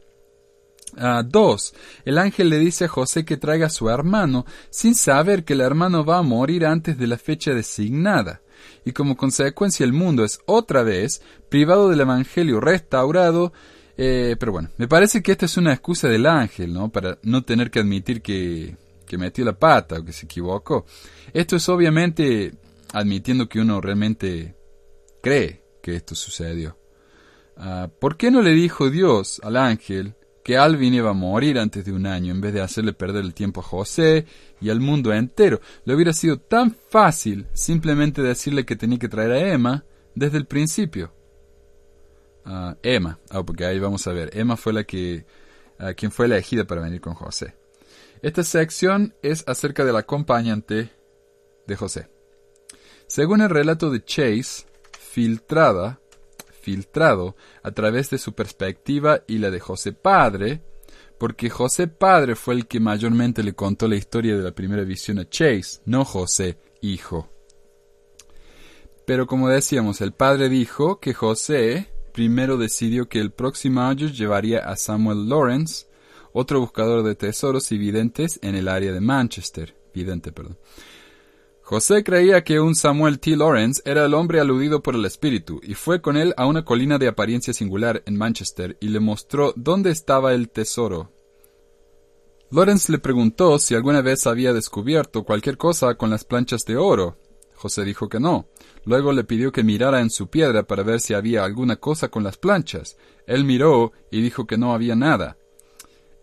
Uh, 0.95 1.21
dos, 1.23 1.73
el 2.05 2.17
ángel 2.17 2.49
le 2.49 2.57
dice 2.59 2.85
a 2.85 2.87
José 2.87 3.25
que 3.25 3.37
traiga 3.37 3.67
a 3.67 3.69
su 3.69 3.89
hermano 3.89 4.45
sin 4.69 4.95
saber 4.95 5.43
que 5.43 5.53
el 5.53 5.61
hermano 5.61 6.05
va 6.05 6.19
a 6.19 6.23
morir 6.23 6.65
antes 6.65 6.97
de 6.97 7.07
la 7.07 7.17
fecha 7.17 7.53
designada. 7.53 8.41
Y 8.85 8.93
como 8.93 9.17
consecuencia 9.17 9.83
el 9.83 9.93
mundo 9.93 10.23
es 10.23 10.39
otra 10.45 10.83
vez 10.83 11.21
privado 11.49 11.89
del 11.89 12.01
Evangelio 12.01 12.59
restaurado. 12.59 13.53
Eh, 13.97 14.35
pero 14.39 14.51
bueno, 14.51 14.69
me 14.77 14.87
parece 14.87 15.21
que 15.21 15.31
esta 15.31 15.45
es 15.45 15.57
una 15.57 15.73
excusa 15.73 16.07
del 16.07 16.25
ángel, 16.25 16.73
¿no? 16.73 16.89
Para 16.89 17.17
no 17.23 17.43
tener 17.43 17.69
que 17.69 17.79
admitir 17.79 18.21
que, 18.21 18.77
que 19.05 19.17
metió 19.17 19.43
la 19.43 19.57
pata 19.57 19.99
o 19.99 20.05
que 20.05 20.13
se 20.13 20.25
equivocó. 20.25 20.85
Esto 21.33 21.55
es 21.55 21.67
obviamente 21.69 22.53
admitiendo 22.93 23.49
que 23.49 23.59
uno 23.59 23.81
realmente 23.81 24.55
cree 25.21 25.63
que 25.81 25.95
esto 25.95 26.15
sucedió. 26.15 26.77
Uh, 27.57 27.89
¿Por 27.99 28.17
qué 28.17 28.31
no 28.31 28.41
le 28.41 28.51
dijo 28.51 28.89
Dios 28.89 29.41
al 29.43 29.57
ángel 29.57 30.15
que 30.47 30.57
Alvin 30.57 30.93
iba 30.93 31.09
a 31.09 31.13
morir 31.13 31.59
antes 31.59 31.83
de 31.83 31.91
un 31.91 32.05
año 32.05 32.33
en 32.33 32.39
vez 32.39 32.53
de 32.53 32.61
hacerle 32.61 32.93
perder 32.93 33.25
el 33.25 33.33
tiempo 33.33 33.59
a 33.59 33.63
José 33.65 34.25
y 34.61 34.69
al 34.69 34.79
mundo 34.79 35.11
entero. 35.11 35.59
Le 35.83 35.93
hubiera 35.93 36.13
sido 36.13 36.39
tan 36.39 36.73
fácil 36.73 37.47
simplemente 37.51 38.21
decirle 38.21 38.65
que 38.65 38.77
tenía 38.77 38.97
que 38.97 39.09
traer 39.09 39.31
a 39.33 39.51
Emma 39.51 39.83
desde 40.15 40.37
el 40.37 40.45
principio. 40.45 41.13
Uh, 42.45 42.75
Emma, 42.81 43.19
oh, 43.33 43.45
porque 43.45 43.65
ahí 43.65 43.77
vamos 43.77 44.07
a 44.07 44.13
ver, 44.13 44.29
Emma 44.37 44.55
fue 44.55 44.71
la 44.71 44.85
que, 44.85 45.25
uh, 45.81 45.93
quien 45.97 46.13
fue 46.13 46.27
elegida 46.27 46.63
para 46.63 46.79
venir 46.79 47.01
con 47.01 47.13
José. 47.13 47.53
Esta 48.21 48.45
sección 48.45 49.15
es 49.21 49.43
acerca 49.47 49.83
del 49.83 49.97
acompañante 49.97 50.91
de 51.67 51.75
José. 51.75 52.07
Según 53.07 53.41
el 53.41 53.49
relato 53.49 53.89
de 53.91 54.01
Chase, 54.01 54.65
filtrada 54.97 55.99
filtrado 56.67 57.37
a 57.63 57.71
través 57.71 58.09
de 58.09 58.17
su 58.17 58.33
perspectiva 58.33 59.21
y 59.25 59.37
la 59.37 59.49
de 59.49 59.61
José 59.61 59.93
Padre, 59.93 60.63
porque 61.17 61.49
José 61.49 61.87
Padre 61.87 62.35
fue 62.35 62.55
el 62.55 62.67
que 62.67 62.81
mayormente 62.81 63.41
le 63.41 63.53
contó 63.53 63.87
la 63.87 63.95
historia 63.95 64.35
de 64.35 64.43
la 64.43 64.51
primera 64.51 64.83
visión 64.83 65.17
a 65.17 65.29
Chase, 65.29 65.79
no 65.85 66.03
José 66.03 66.57
Hijo. 66.81 67.29
Pero 69.05 69.27
como 69.27 69.47
decíamos, 69.47 70.01
el 70.01 70.11
padre 70.11 70.49
dijo 70.49 70.99
que 70.99 71.13
José 71.13 71.87
primero 72.11 72.57
decidió 72.57 73.07
que 73.07 73.21
el 73.21 73.31
próximo 73.31 73.79
año 73.79 74.07
llevaría 74.07 74.59
a 74.59 74.75
Samuel 74.75 75.29
Lawrence, 75.29 75.85
otro 76.33 76.59
buscador 76.59 77.01
de 77.03 77.15
tesoros 77.15 77.71
y 77.71 77.77
videntes 77.77 78.39
en 78.41 78.55
el 78.55 78.67
área 78.67 78.91
de 78.91 78.99
Manchester, 78.99 79.73
vidente, 79.93 80.33
perdón, 80.33 80.57
José 81.69 82.01
creía 82.01 82.45
que 82.45 82.61
un 82.61 82.75
Samuel 82.75 83.19
T. 83.19 83.35
Lawrence 83.35 83.81
era 83.83 84.05
el 84.05 84.13
hombre 84.13 84.39
aludido 84.39 84.81
por 84.81 84.95
el 84.95 85.03
espíritu, 85.03 85.59
y 85.61 85.73
fue 85.73 86.01
con 86.01 86.15
él 86.15 86.33
a 86.37 86.45
una 86.45 86.63
colina 86.63 86.97
de 86.97 87.09
apariencia 87.09 87.53
singular 87.53 88.03
en 88.05 88.15
Manchester 88.15 88.77
y 88.79 88.87
le 88.87 89.01
mostró 89.01 89.51
dónde 89.57 89.91
estaba 89.91 90.33
el 90.33 90.49
tesoro. 90.49 91.11
Lawrence 92.51 92.89
le 92.89 92.99
preguntó 92.99 93.59
si 93.59 93.75
alguna 93.75 94.01
vez 94.01 94.27
había 94.27 94.53
descubierto 94.53 95.25
cualquier 95.25 95.57
cosa 95.57 95.95
con 95.95 96.09
las 96.09 96.23
planchas 96.23 96.63
de 96.63 96.77
oro. 96.77 97.17
José 97.55 97.83
dijo 97.83 98.07
que 98.07 98.21
no. 98.21 98.47
Luego 98.85 99.11
le 99.11 99.25
pidió 99.25 99.51
que 99.51 99.65
mirara 99.65 99.99
en 99.99 100.09
su 100.09 100.29
piedra 100.29 100.63
para 100.63 100.83
ver 100.83 101.01
si 101.01 101.15
había 101.15 101.43
alguna 101.43 101.75
cosa 101.75 102.07
con 102.07 102.23
las 102.23 102.37
planchas. 102.37 102.95
Él 103.25 103.43
miró 103.43 103.91
y 104.09 104.21
dijo 104.21 104.47
que 104.47 104.57
no 104.57 104.73
había 104.73 104.95
nada. 104.95 105.35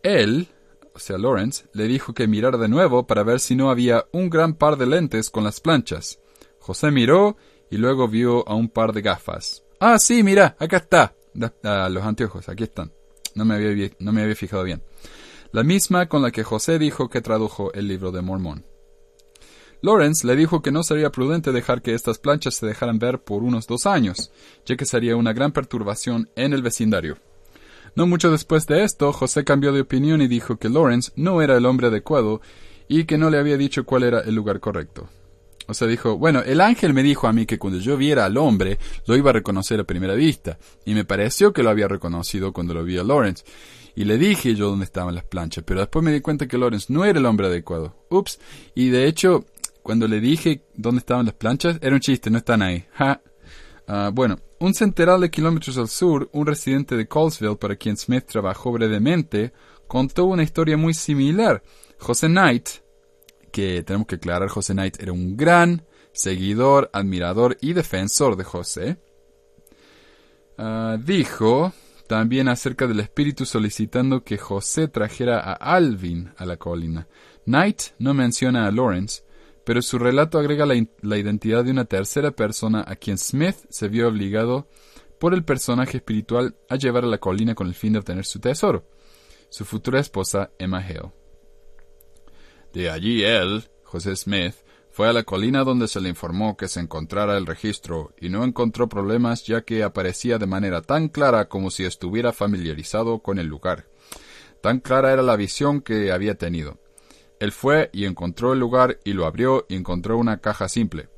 Él, 0.02 0.48
o 0.94 0.98
sea, 1.00 1.18
Lawrence, 1.18 1.66
le 1.72 1.88
dijo 1.88 2.14
que 2.14 2.28
mirara 2.28 2.57
de 2.57 2.68
nuevo 2.68 3.07
para 3.07 3.24
ver 3.24 3.40
si 3.40 3.57
no 3.57 3.68
había 3.68 4.07
un 4.12 4.30
gran 4.30 4.54
par 4.54 4.76
de 4.76 4.87
lentes 4.87 5.28
con 5.28 5.42
las 5.42 5.61
planchas. 5.61 6.20
José 6.61 6.92
miró 6.92 7.37
y 7.68 7.78
luego 7.78 8.07
vio 8.07 8.48
a 8.48 8.54
un 8.54 8.68
par 8.68 8.92
de 8.92 9.02
gafas. 9.02 9.64
Ah, 9.80 9.98
sí, 9.98 10.22
mira, 10.22 10.57
acá 10.59 10.76
está. 10.76 11.14
Los 11.35 12.04
anteojos, 12.04 12.48
aquí 12.48 12.62
están. 12.62 12.92
No 13.35 13.44
me, 13.44 13.57
había, 13.57 13.90
no 13.98 14.12
me 14.12 14.22
había 14.22 14.37
fijado 14.37 14.62
bien. 14.62 14.83
La 15.50 15.64
misma 15.64 16.09
con 16.09 16.22
la 16.22 16.30
que 16.30 16.44
José 16.44 16.78
dijo 16.78 17.11
que 17.11 17.20
tradujo 17.20 17.72
el 17.74 17.88
libro 17.88 18.12
de 18.12 18.22
Mormón. 18.22 18.64
Lawrence 19.83 20.26
le 20.26 20.37
dijo 20.37 20.62
que 20.62 20.70
no 20.70 20.83
sería 20.85 21.11
prudente 21.11 21.52
dejar 21.52 21.83
que 21.83 21.94
estas 21.94 22.18
planchas 22.18 22.54
se 22.54 22.66
dejaran 22.66 22.98
ver 22.98 23.22
por 23.22 23.42
unos 23.42 23.66
dos 23.66 23.85
años, 23.85 24.30
ya 24.64 24.76
que 24.76 24.87
sería 24.87 25.16
una 25.16 25.33
gran 25.33 25.52
perturbación 25.52 26.30
en 26.37 26.52
el 26.52 26.62
vecindario. 26.62 27.18
No 27.96 28.07
mucho 28.07 28.30
después 28.30 28.66
de 28.66 28.83
esto, 28.83 29.12
José 29.12 29.44
cambió 29.44 29.72
de 29.72 29.80
opinión 29.80 30.20
y 30.20 30.28
dijo 30.28 30.57
que 30.57 30.68
Lawrence 30.68 31.12
no 31.16 31.42
era 31.42 31.57
el 31.57 31.66
hombre 31.66 31.87
adecuado 31.87 32.40
y 32.88 33.04
que 33.04 33.18
no 33.18 33.30
le 33.30 33.38
había 33.38 33.57
dicho 33.57 33.85
cuál 33.85 34.02
era 34.02 34.20
el 34.20 34.35
lugar 34.35 34.61
correcto. 34.61 35.09
O 35.66 35.74
sea, 35.74 35.88
dijo, 35.88 36.18
bueno, 36.18 36.42
el 36.42 36.61
ángel 36.61 36.92
me 36.92 37.02
dijo 37.02 37.26
a 37.26 37.33
mí 37.33 37.46
que 37.46 37.59
cuando 37.59 37.78
yo 37.78 37.96
viera 37.96 38.24
al 38.24 38.37
hombre, 38.37 38.78
lo 39.07 39.16
iba 39.16 39.30
a 39.30 39.35
reconocer 39.35 39.80
a 39.80 39.85
primera 39.85 40.14
vista, 40.14 40.59
y 40.85 40.94
me 40.94 41.04
pareció 41.04 41.52
que 41.52 41.62
lo 41.62 41.70
había 41.70 41.88
reconocido 41.88 42.52
cuando 42.52 42.74
lo 42.74 42.85
vi 42.85 42.98
a 42.98 43.04
Lawrence. 43.04 43.44
Y 43.96 44.04
le 44.04 44.18
dije 44.18 44.54
yo 44.57 44.70
dónde 44.70 44.85
estaban 44.85 45.14
las 45.14 45.24
planchas, 45.24 45.64
pero 45.64 45.80
después 45.80 46.04
me 46.04 46.12
di 46.12 46.20
cuenta 46.20 46.48
que 46.48 46.59
Lawrence 46.59 46.92
no 46.92 47.04
era 47.04 47.18
el 47.18 47.26
hombre 47.26 47.46
adecuado. 47.46 47.94
Ups, 48.11 48.40
y 48.74 48.88
de 48.88 49.07
hecho, 49.07 49.46
cuando 49.83 50.09
le 50.09 50.20
dije 50.20 50.62
dónde 50.74 50.98
estaban 50.98 51.26
las 51.26 51.35
planchas, 51.35 51.78
era 51.80 51.94
un 51.94 52.00
chiste, 52.00 52.28
no 52.28 52.38
están 52.38 52.61
ahí. 52.61 52.85
Ja. 52.92 53.22
Ah, 53.86 54.10
bueno, 54.12 54.38
un 54.60 54.72
centenar 54.74 55.20
de 55.20 55.30
kilómetros 55.30 55.76
al 55.76 55.88
sur, 55.88 56.28
un 56.32 56.46
residente 56.46 56.96
de 56.96 57.06
Colesville 57.06 57.56
para 57.56 57.76
quien 57.76 57.96
Smith 57.96 58.24
trabajó 58.26 58.72
brevemente, 58.72 59.52
contó 59.86 60.24
una 60.24 60.42
historia 60.42 60.76
muy 60.76 60.94
similar. 60.94 61.62
José 61.98 62.28
Knight, 62.28 62.68
que 63.52 63.82
tenemos 63.82 64.06
que 64.06 64.16
aclarar, 64.16 64.48
José 64.48 64.72
Knight 64.72 65.00
era 65.02 65.12
un 65.12 65.36
gran 65.36 65.84
seguidor, 66.12 66.88
admirador 66.92 67.58
y 67.60 67.72
defensor 67.72 68.36
de 68.36 68.44
José, 68.44 68.96
ah, 70.56 70.96
dijo 71.04 71.72
también 72.06 72.48
acerca 72.48 72.86
del 72.86 73.00
espíritu 73.00 73.44
solicitando 73.44 74.24
que 74.24 74.38
José 74.38 74.88
trajera 74.88 75.40
a 75.40 75.54
Alvin 75.54 76.32
a 76.36 76.46
la 76.46 76.56
colina. 76.56 77.06
Knight 77.44 77.82
no 77.98 78.14
menciona 78.14 78.66
a 78.66 78.70
Lawrence, 78.70 79.23
pero 79.64 79.83
su 79.83 79.98
relato 79.98 80.38
agrega 80.38 80.66
la, 80.66 81.16
identidad 81.16 81.64
de 81.64 81.70
una 81.70 81.87
tercera 81.87 82.31
persona 82.31 82.85
a 82.87 82.96
quien 82.96 83.18
Smith 83.18 83.57
se 83.70 83.88
vio 83.88 84.09
obligado 84.09 84.68
por 85.18 85.33
el 85.33 85.44
personaje 85.44 85.98
espiritual 85.98 86.57
a 86.68 86.77
llevar 86.77 87.05
a 87.05 87.09
la 87.09 87.18
colina 87.18 87.55
con 87.55 87.66
el 87.66 87.74
fin 87.74 87.94
de 87.94 88.00
obtener 88.00 88.27
su 88.27 88.40
tesoro, 88.40 88.87
su 89.48 89.64
futura 89.64 90.00
esposa 90.00 90.50
Emma 90.59 90.79
Hale. 90.79 91.12
De 92.72 92.90
allí 92.90 93.22
él, 93.22 93.64
José 93.85 94.16
Smith, 94.16 94.55
fue 94.90 95.09
a 95.09 95.12
la 95.12 95.24
colina 95.24 95.64
donde 95.64 95.88
se 95.88 96.00
le 96.00 96.09
informó 96.09 96.57
que 96.57 96.68
se 96.68 96.79
encontrara 96.79 97.37
el 97.37 97.46
registro 97.46 98.14
y 98.20 98.29
no 98.29 98.44
encontró 98.44 98.88
problemas 98.88 99.44
ya 99.44 99.62
que 99.62 99.83
aparecía 99.83 100.38
de 100.38 100.46
manera 100.46 100.83
tan 100.83 101.09
clara 101.09 101.48
como 101.48 101.70
si 101.70 101.85
estuviera 101.85 102.33
familiarizado 102.33 103.20
con 103.20 103.38
el 103.38 103.46
lugar. 103.46 103.88
Tan 104.61 104.79
clara 104.79 105.12
era 105.12 105.22
la 105.22 105.37
visión 105.37 105.81
que 105.81 106.12
había 106.12 106.37
tenido. 106.37 106.79
Él 107.40 107.52
fue 107.52 107.90
y 107.92 108.04
encontró 108.04 108.52
el 108.52 108.60
lugar 108.60 108.98
y 109.04 109.12
lo 109.12 109.26
abrió 109.26 109.66
y 109.68 109.76
encontró 109.76 110.18
una 110.18 110.38
caja 110.38 110.68
simple. 110.68 111.08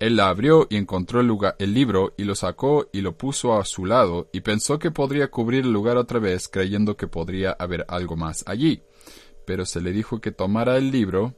Él 0.00 0.16
la 0.16 0.28
abrió 0.28 0.66
y 0.68 0.76
encontró 0.76 1.20
el, 1.20 1.26
lugar, 1.26 1.56
el 1.58 1.72
libro 1.72 2.12
y 2.16 2.24
lo 2.24 2.34
sacó 2.34 2.88
y 2.92 3.00
lo 3.00 3.16
puso 3.16 3.58
a 3.58 3.64
su 3.64 3.86
lado 3.86 4.28
y 4.32 4.40
pensó 4.40 4.78
que 4.78 4.90
podría 4.90 5.30
cubrir 5.30 5.64
el 5.64 5.72
lugar 5.72 5.96
otra 5.96 6.18
vez 6.18 6.48
creyendo 6.48 6.96
que 6.96 7.06
podría 7.06 7.52
haber 7.52 7.86
algo 7.88 8.16
más 8.16 8.44
allí. 8.46 8.82
Pero 9.46 9.64
se 9.64 9.80
le 9.80 9.92
dijo 9.92 10.20
que 10.20 10.32
tomara 10.32 10.76
el 10.76 10.90
libro 10.90 11.34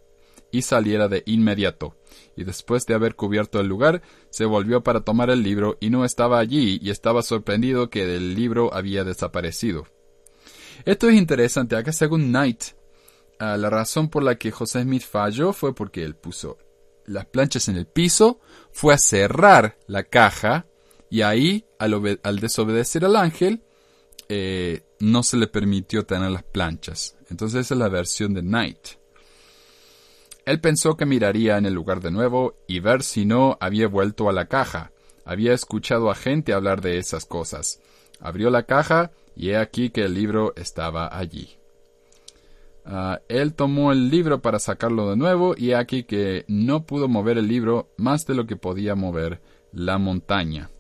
y 0.51 0.63
saliera 0.63 1.09
de 1.09 1.23
inmediato. 1.27 1.97
Y 2.37 2.45
después 2.45 2.87
de 2.87 2.95
haber 2.95 3.15
cubierto 3.15 3.61
el 3.61 3.67
lugar, 3.67 4.03
se 4.31 4.45
volvió 4.47 4.83
para 4.83 5.03
tomar 5.03 5.31
el 5.31 5.43
libro 5.43 5.77
y 5.81 5.91
no 5.91 6.05
estaba 6.05 6.39
allí 6.39 6.79
y 6.81 6.91
estaba 6.91 7.23
sorprendido 7.23 7.91
que 7.91 8.17
el 8.17 8.35
libro 8.35 8.73
había 8.73 9.05
desaparecido. 9.05 9.87
Esto 10.85 11.09
es 11.09 11.17
interesante, 11.17 11.77
acá 11.77 11.93
según 11.93 12.29
Knight, 12.29 12.63
ah, 13.39 13.57
la 13.57 13.71
razón 13.71 14.09
por 14.09 14.23
la 14.23 14.37
que 14.37 14.51
José 14.51 14.83
Smith 14.83 15.03
falló 15.03 15.53
fue 15.53 15.75
porque 15.75 16.05
él 16.05 16.15
puso 16.15 16.59
las 17.07 17.27
planchas 17.27 17.69
en 17.69 17.77
el 17.77 17.87
piso, 17.87 18.41
fue 18.73 18.95
a 18.95 18.99
cerrar 18.99 19.79
la 19.87 20.05
caja 20.05 20.67
y 21.09 21.23
ahí, 21.23 21.65
al, 21.79 22.41
desobedecer 22.41 23.05
al 23.05 23.17
ángel, 23.17 23.63
eh, 24.29 24.83
no 24.99 25.23
se 25.23 25.37
le 25.37 25.47
permitió 25.47 26.05
tener 26.05 26.31
las 26.31 26.43
planchas. 26.43 27.17
Entonces 27.31 27.67
esa 27.67 27.75
es 27.75 27.79
la 27.79 27.89
versión 27.89 28.35
de 28.35 28.43
Knight. 28.43 28.89
Él 30.45 30.61
pensó 30.61 30.97
que 30.97 31.07
miraría 31.07 31.59
en 31.59 31.67
el 31.67 31.75
lugar 31.75 32.01
de 32.01 32.11
nuevo 32.11 32.55
y 32.69 32.81
ver 32.81 33.03
si 33.03 33.25
no 33.25 33.57
había 33.61 33.89
vuelto 33.89 34.29
a 34.29 34.33
la 34.33 34.47
caja. 34.47 34.93
Había 35.25 35.53
escuchado 35.53 36.11
a 36.11 36.15
gente 36.15 36.53
hablar 36.53 36.81
de 36.81 36.99
esas 36.99 37.25
cosas. 37.25 37.81
Abrió 38.21 38.49
la 38.51 38.63
caja 38.63 39.11
y 39.35 39.51
he 39.51 39.57
aquí 39.57 39.91
que 39.91 40.05
el 40.05 40.15
libro 40.15 40.55
estaba 40.57 41.17
allí. 41.17 41.59
Ah, 42.89 43.21
él 43.29 43.55
tomó 43.55 43.91
el 43.91 44.11
libro 44.11 44.41
para 44.41 44.61
sacarlo 44.61 45.11
de 45.11 45.17
nuevo 45.17 45.55
y 45.57 45.73
aquí 45.73 46.05
que 46.05 46.45
no 46.47 46.87
pudo 46.87 47.09
mover 47.09 47.37
el 47.37 47.49
libro 47.49 47.93
más 47.97 48.27
de 48.27 48.37
lo 48.37 48.47
que 48.47 48.55
podía 48.55 48.95
mover 48.95 49.43
la 49.73 49.99
montaña. 49.99 50.71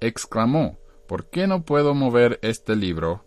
Exclamó, 0.00 0.78
¿por 1.06 1.28
qué 1.28 1.46
no 1.46 1.64
puedo 1.64 1.94
mover 1.94 2.38
este 2.40 2.76
libro? 2.76 3.26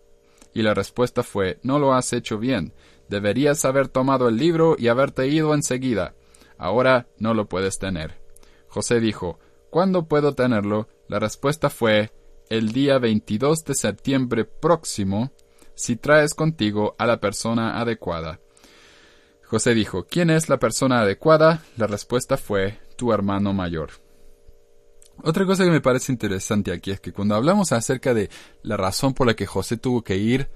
Y 0.52 0.62
la 0.62 0.74
respuesta 0.74 1.22
fue, 1.22 1.60
no 1.62 1.78
lo 1.78 1.94
has 1.94 2.12
hecho 2.12 2.38
bien. 2.38 2.74
Deberías 3.08 3.64
haber 3.64 3.86
tomado 3.86 4.28
el 4.28 4.36
libro 4.36 4.74
y 4.76 4.88
haberte 4.88 5.28
ido 5.28 5.54
enseguida. 5.54 6.16
Ahora 6.58 7.06
no 7.18 7.34
lo 7.34 7.48
puedes 7.48 7.78
tener. 7.78 8.20
José 8.66 8.98
dijo, 8.98 9.38
¿Cuándo 9.70 10.08
puedo 10.08 10.34
tenerlo? 10.34 10.88
La 11.06 11.20
respuesta 11.20 11.70
fue, 11.70 12.10
el 12.48 12.72
día 12.72 12.98
22 12.98 13.64
de 13.64 13.74
septiembre 13.74 14.44
próximo, 14.44 15.30
si 15.80 15.96
traes 15.96 16.34
contigo 16.34 16.94
a 16.98 17.06
la 17.06 17.20
persona 17.20 17.80
adecuada. 17.80 18.38
José 19.44 19.74
dijo, 19.74 20.06
¿quién 20.06 20.28
es 20.30 20.48
la 20.48 20.58
persona 20.58 21.00
adecuada? 21.00 21.62
La 21.76 21.86
respuesta 21.86 22.36
fue, 22.36 22.78
tu 22.96 23.12
hermano 23.12 23.54
mayor. 23.54 23.90
Otra 25.22 25.46
cosa 25.46 25.64
que 25.64 25.70
me 25.70 25.80
parece 25.80 26.12
interesante 26.12 26.72
aquí 26.72 26.90
es 26.90 27.00
que 27.00 27.12
cuando 27.12 27.34
hablamos 27.34 27.72
acerca 27.72 28.12
de 28.14 28.28
la 28.62 28.76
razón 28.76 29.14
por 29.14 29.26
la 29.26 29.34
que 29.34 29.46
José 29.46 29.78
tuvo 29.78 30.02
que 30.02 30.16
ir 30.16 30.48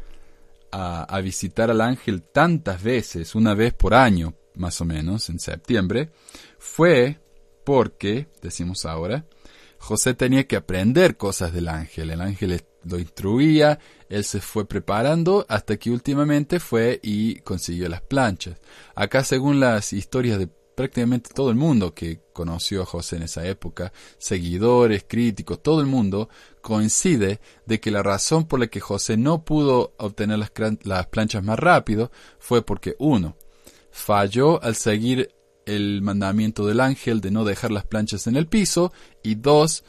a, 0.70 1.20
visitar 1.20 1.70
al 1.70 1.80
ángel 1.80 2.22
tantas 2.22 2.82
veces, 2.82 3.34
una 3.34 3.54
vez 3.54 3.72
por 3.72 3.94
año, 3.94 4.34
más 4.54 4.80
o 4.80 4.84
menos, 4.84 5.28
en 5.30 5.38
septiembre, 5.38 6.10
fue 6.58 7.20
porque, 7.64 8.28
decimos 8.42 8.84
ahora, 8.84 9.24
José 9.78 10.14
tenía 10.14 10.46
que 10.46 10.56
aprender 10.56 11.16
cosas 11.16 11.52
del 11.52 11.68
ángel. 11.68 12.10
El 12.10 12.20
ángel 12.20 12.52
lo 12.84 12.98
instruía, 12.98 13.78
él 14.08 14.24
se 14.24 14.40
fue 14.40 14.66
preparando 14.66 15.44
hasta 15.48 15.76
que 15.76 15.90
últimamente 15.90 16.60
fue 16.60 17.00
y 17.02 17.36
consiguió 17.36 17.88
las 17.88 18.02
planchas. 18.02 18.60
Acá, 18.94 19.24
según 19.24 19.60
las 19.60 19.92
historias 19.92 20.38
de 20.38 20.48
prácticamente 20.74 21.30
todo 21.32 21.50
el 21.50 21.56
mundo 21.56 21.94
que 21.94 22.20
conoció 22.32 22.82
a 22.82 22.86
José 22.86 23.16
en 23.16 23.22
esa 23.22 23.46
época, 23.46 23.92
seguidores, 24.18 25.04
críticos, 25.06 25.62
todo 25.62 25.80
el 25.80 25.86
mundo, 25.86 26.28
coincide 26.60 27.40
de 27.66 27.80
que 27.80 27.90
la 27.90 28.02
razón 28.02 28.46
por 28.46 28.60
la 28.60 28.66
que 28.66 28.80
José 28.80 29.16
no 29.16 29.44
pudo 29.44 29.94
obtener 29.98 30.38
las, 30.38 30.52
las 30.82 31.06
planchas 31.06 31.44
más 31.44 31.58
rápido 31.58 32.10
fue 32.38 32.64
porque 32.64 32.96
uno, 32.98 33.36
falló 33.90 34.62
al 34.62 34.74
seguir 34.74 35.34
el 35.66 36.02
mandamiento 36.02 36.66
del 36.66 36.80
ángel 36.80 37.20
de 37.20 37.30
no 37.30 37.44
dejar 37.44 37.70
las 37.70 37.86
planchas 37.86 38.26
en 38.26 38.36
el 38.36 38.46
piso 38.46 38.92
y 39.22 39.36
dos, 39.36 39.84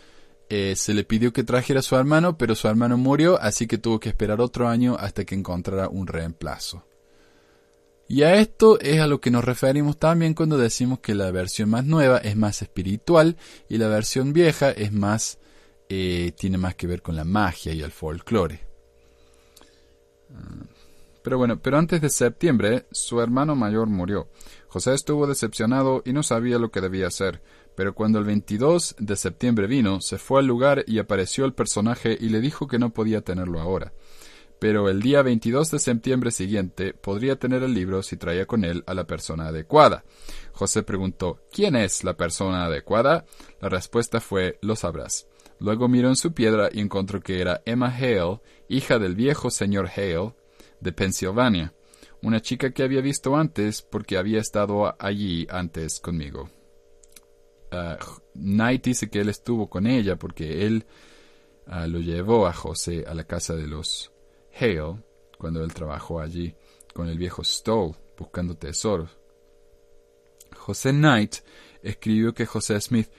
eh, 0.49 0.75
se 0.75 0.93
le 0.93 1.03
pidió 1.03 1.33
que 1.33 1.43
trajera 1.43 1.79
a 1.79 1.83
su 1.83 1.95
hermano, 1.95 2.37
pero 2.37 2.55
su 2.55 2.67
hermano 2.67 2.97
murió, 2.97 3.39
así 3.41 3.67
que 3.67 3.77
tuvo 3.77 3.99
que 3.99 4.09
esperar 4.09 4.41
otro 4.41 4.67
año 4.67 4.95
hasta 4.99 5.25
que 5.25 5.35
encontrara 5.35 5.89
un 5.89 6.07
reemplazo. 6.07 6.85
Y 8.07 8.21
a 8.21 8.35
esto 8.35 8.79
es 8.79 8.99
a 8.99 9.07
lo 9.07 9.19
que 9.19 9.31
nos 9.31 9.43
referimos 9.43 9.97
también 9.97 10.35
cuando 10.35 10.57
decimos 10.57 10.99
que 10.99 11.15
la 11.15 11.31
versión 11.31 11.69
más 11.69 11.85
nueva 11.85 12.19
es 12.19 12.35
más 12.35 12.61
espiritual 12.61 13.35
y 13.67 13.77
la 13.77 13.87
versión 13.87 14.31
vieja 14.31 14.69
es 14.69 14.91
más 14.91 15.39
eh, 15.89 16.33
tiene 16.37 16.57
más 16.57 16.75
que 16.75 16.87
ver 16.87 17.01
con 17.01 17.15
la 17.15 17.23
magia 17.23 17.73
y 17.73 17.81
el 17.81 17.91
folclore. 17.91 18.61
Ah, 20.33 20.65
pero 21.23 21.37
bueno, 21.37 21.59
pero 21.59 21.77
antes 21.77 22.01
de 22.01 22.09
septiembre 22.09 22.85
su 22.91 23.21
hermano 23.21 23.55
mayor 23.55 23.87
murió. 23.87 24.29
José 24.67 24.93
estuvo 24.93 25.25
decepcionado 25.25 26.01
y 26.05 26.13
no 26.13 26.21
sabía 26.21 26.59
lo 26.59 26.69
que 26.69 26.81
debía 26.81 27.07
hacer, 27.07 27.41
pero 27.75 27.93
cuando 27.93 28.19
el 28.19 28.25
22 28.25 28.95
de 28.99 29.15
septiembre 29.15 29.67
vino, 29.67 30.01
se 30.01 30.17
fue 30.17 30.39
al 30.39 30.47
lugar 30.47 30.83
y 30.87 30.99
apareció 30.99 31.45
el 31.45 31.53
personaje 31.53 32.17
y 32.19 32.29
le 32.29 32.41
dijo 32.41 32.67
que 32.67 32.79
no 32.79 32.91
podía 32.91 33.21
tenerlo 33.21 33.59
ahora 33.59 33.93
pero 34.59 34.89
el 34.89 35.01
día 35.01 35.21
22 35.21 35.71
de 35.71 35.79
septiembre 35.79 36.31
siguiente 36.31 36.93
podría 36.93 37.37
tener 37.37 37.63
el 37.63 37.73
libro 37.73 38.01
si 38.03 38.17
traía 38.17 38.45
con 38.45 38.63
él 38.63 38.83
a 38.87 38.93
la 38.93 39.05
persona 39.05 39.47
adecuada. 39.47 40.03
José 40.53 40.83
preguntó 40.83 41.41
¿Quién 41.51 41.75
es 41.75 42.03
la 42.03 42.15
persona 42.15 42.65
adecuada? 42.65 43.25
La 43.61 43.69
respuesta 43.69 44.21
fue 44.21 44.57
Lo 44.61 44.75
sabrás. 44.75 45.27
Luego 45.59 45.87
miró 45.87 46.09
en 46.09 46.15
su 46.15 46.33
piedra 46.33 46.69
y 46.71 46.79
encontró 46.79 47.21
que 47.21 47.39
era 47.41 47.61
Emma 47.65 47.93
Hale, 47.95 48.41
hija 48.67 48.99
del 48.99 49.15
viejo 49.15 49.49
señor 49.49 49.89
Hale, 49.95 50.33
de 50.81 50.91
Pensilvania, 50.91 51.73
una 52.21 52.41
chica 52.41 52.71
que 52.71 52.83
había 52.83 53.01
visto 53.01 53.35
antes 53.35 53.81
porque 53.81 54.17
había 54.17 54.39
estado 54.39 54.95
allí 54.99 55.47
antes 55.49 55.99
conmigo. 55.99 56.49
Knight 58.33 58.83
dice 58.83 59.09
que 59.09 59.19
él 59.19 59.29
estuvo 59.29 59.69
con 59.69 59.87
ella 59.87 60.15
porque 60.17 60.65
él 60.65 60.85
uh, 61.67 61.87
lo 61.87 61.99
llevó 61.99 62.47
a 62.47 62.53
José 62.53 63.05
a 63.07 63.13
la 63.13 63.25
casa 63.25 63.55
de 63.55 63.67
los 63.67 64.11
Hale, 64.59 65.03
cuando 65.37 65.63
él 65.63 65.73
trabajó 65.73 66.19
allí 66.19 66.55
con 66.93 67.09
el 67.09 67.17
viejo 67.17 67.43
Stoll 67.43 67.95
buscando 68.17 68.55
tesoros. 68.55 69.09
José 70.55 70.91
Knight 70.91 71.35
escribió 71.83 72.33
que 72.33 72.45
José 72.45 72.79
Smith 72.79 73.09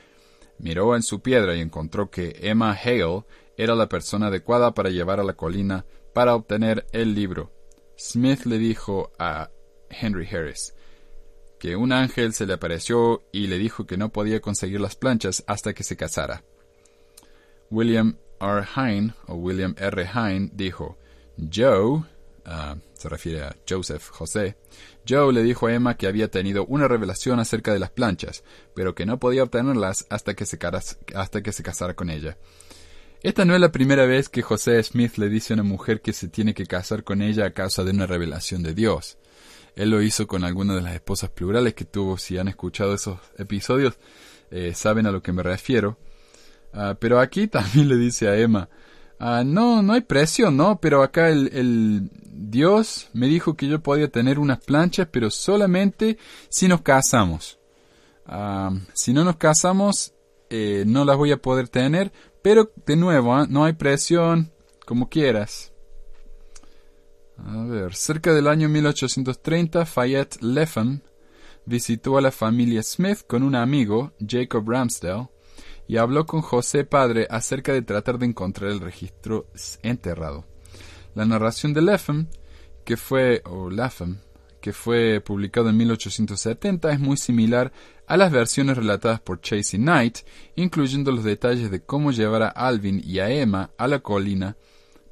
miró 0.59 0.97
en 0.97 1.03
su 1.03 1.21
piedra 1.21 1.55
y 1.55 1.61
encontró 1.61 2.11
que 2.11 2.37
Emma 2.41 2.73
Hale 2.73 3.25
era 3.57 3.75
la 3.75 3.89
persona 3.89 4.29
adecuada 4.29 4.75
para 4.75 4.91
llevar 4.91 5.21
a 5.21 5.25
la 5.25 5.35
colina 5.35 5.85
para 6.15 6.35
obtener 6.35 6.87
el 6.93 7.15
libro. 7.15 7.53
Smith 7.99 8.45
le 8.45 8.59
dijo 8.59 9.13
a 9.19 9.51
Henry 9.91 10.27
Harris 10.27 10.75
que 11.67 11.75
un 11.75 11.91
ángel 11.91 12.33
se 12.33 12.47
le 12.47 12.53
apareció 12.53 13.25
y 13.33 13.49
le 13.49 13.59
dijo 13.59 13.89
que 13.89 13.97
no 13.97 14.11
podía 14.11 14.41
conseguir 14.41 14.81
las 14.81 14.95
planchas 14.95 15.43
hasta 15.49 15.75
que 15.75 15.83
se 15.83 15.97
casara. 15.97 16.45
William 17.73 18.19
R. 18.39 18.65
Hine 18.77 19.15
o 19.27 19.35
William 19.35 19.75
R. 19.77 20.09
Hine 20.15 20.51
dijo 20.53 20.97
Joe, 21.53 22.05
ah, 22.45 22.77
se 22.95 23.09
refiere 23.09 23.43
a 23.43 23.57
Joseph 23.69 24.11
José, 24.11 24.57
Joe 25.09 25.33
le 25.33 25.43
dijo 25.43 25.67
a 25.67 25.75
Emma 25.75 25.97
que 25.97 26.07
había 26.07 26.31
tenido 26.31 26.65
una 26.67 26.87
revelación 26.87 27.41
acerca 27.41 27.73
de 27.73 27.81
las 27.81 27.91
planchas, 27.91 28.45
pero 28.73 28.95
que 28.95 29.05
no 29.05 29.19
podía 29.19 29.43
obtenerlas 29.43 30.07
hasta 30.09 30.35
que 30.35 30.47
se, 30.47 30.61
hasta 31.17 31.43
que 31.43 31.51
se 31.51 31.65
casara 31.65 31.95
con 31.95 32.11
ella. 32.11 32.39
Esta 33.25 33.45
no 33.45 33.57
es 33.57 33.61
la 33.61 33.73
primera 33.73 34.07
vez 34.07 34.29
que 34.29 34.43
José 34.43 34.81
Smith 34.85 35.17
le 35.17 35.29
dice 35.29 35.53
a 35.53 35.55
una 35.55 35.65
mujer 35.65 36.01
que 36.01 36.13
se 36.13 36.29
tiene 36.29 36.55
que 36.55 36.67
casar 36.67 37.03
con 37.03 37.23
ella 37.23 37.47
a 37.47 37.55
causa 37.55 37.83
de 37.83 37.91
una 37.91 38.07
revelación 38.07 38.63
de 38.63 38.73
Dios. 38.73 39.19
Él 39.77 39.91
lo 39.91 40.03
hizo 40.03 40.27
con 40.27 40.43
algunas 40.43 40.77
de 40.77 40.83
las 40.83 40.95
esposas 40.95 41.31
plurales 41.31 41.75
que 41.75 41.85
tuvo. 41.85 42.19
Si 42.19 42.37
han 42.39 42.49
escuchado 42.49 42.95
esos 42.95 43.21
episodios, 43.39 43.99
eh, 44.51 44.73
saben 44.75 45.07
a 45.07 45.13
lo 45.13 45.23
que 45.23 45.33
me 45.33 45.43
refiero. 45.43 45.99
Ah, 46.73 46.97
pero 46.99 47.21
aquí 47.21 47.47
también 47.49 47.89
le 47.89 47.97
dice 47.97 48.29
a 48.29 48.37
Emma, 48.37 48.69
Ah, 49.19 49.45
no, 49.45 49.83
no 49.83 49.95
hay 49.95 50.03
precio, 50.03 50.51
no, 50.51 50.79
pero 50.79 51.03
acá 51.03 51.31
el, 51.31 52.11
Dios 52.13 53.09
me 53.15 53.29
dijo 53.29 53.57
que 53.57 53.67
yo 53.67 53.83
podía 53.83 54.09
tener 54.09 54.39
unas 54.39 54.63
planchas, 54.63 55.09
pero 55.11 55.31
solamente 55.31 56.19
si 56.51 56.69
nos 56.69 56.83
casamos. 56.83 57.59
Ah, 58.27 58.73
si 58.93 59.13
no 59.15 59.25
nos 59.25 59.37
casamos, 59.37 60.13
eh, 60.51 60.85
no 60.87 61.05
las 61.05 61.17
voy 61.17 61.33
a 61.33 61.41
poder 61.41 61.69
tener, 61.69 62.13
pero 62.43 62.73
de 62.85 62.97
nuevo, 62.97 63.47
no 63.47 63.65
hay 63.65 63.73
presión, 63.73 64.53
como 64.85 65.09
quieras. 65.09 65.73
A 67.39 67.65
ver, 67.65 67.95
cerca 67.95 68.33
del 68.33 68.49
año 68.49 68.69
1830, 68.69 69.85
Fayette 69.87 70.43
Leffen 70.43 71.03
visitó 71.67 72.17
a 72.17 72.21
la 72.21 72.31
familia 72.31 72.83
Smith 72.83 73.23
con 73.27 73.43
un 73.43 73.55
amigo, 73.55 74.13
Jacob 74.27 74.69
Ramsdale, 74.69 75.29
y 75.89 75.99
habló 75.99 76.27
con 76.27 76.41
José 76.41 76.85
padre 76.85 77.27
acerca 77.31 77.73
de 77.73 77.83
tratar 77.83 78.19
de 78.19 78.27
encontrar 78.27 78.71
el 78.71 78.81
registro 78.81 79.47
enterrado. 79.83 80.45
La 81.15 81.25
narración 81.25 81.73
de 81.73 81.83
Lapham, 81.83 82.29
que 82.85 82.97
fue, 82.97 83.43
o 83.45 83.71
que 84.61 84.73
fue 84.73 85.21
publicado 85.21 85.69
en 85.71 85.77
1870, 85.77 86.91
es 86.91 86.99
muy 86.99 87.17
similar 87.17 87.73
a 88.07 88.17
las 88.17 88.33
versiones 88.33 88.77
relatadas 88.77 89.21
por 89.21 89.41
Chasey 89.41 89.79
Knight, 89.79 90.19
incluyendo 90.57 91.13
los 91.13 91.25
detalles 91.25 91.71
de 91.71 91.83
cómo 91.83 92.11
llevar 92.11 92.43
a 92.43 92.49
Alvin 92.49 93.01
y 93.05 93.19
a 93.19 93.31
Emma 93.31 93.71
a 93.79 93.87
la 93.87 94.01
colina 94.01 94.57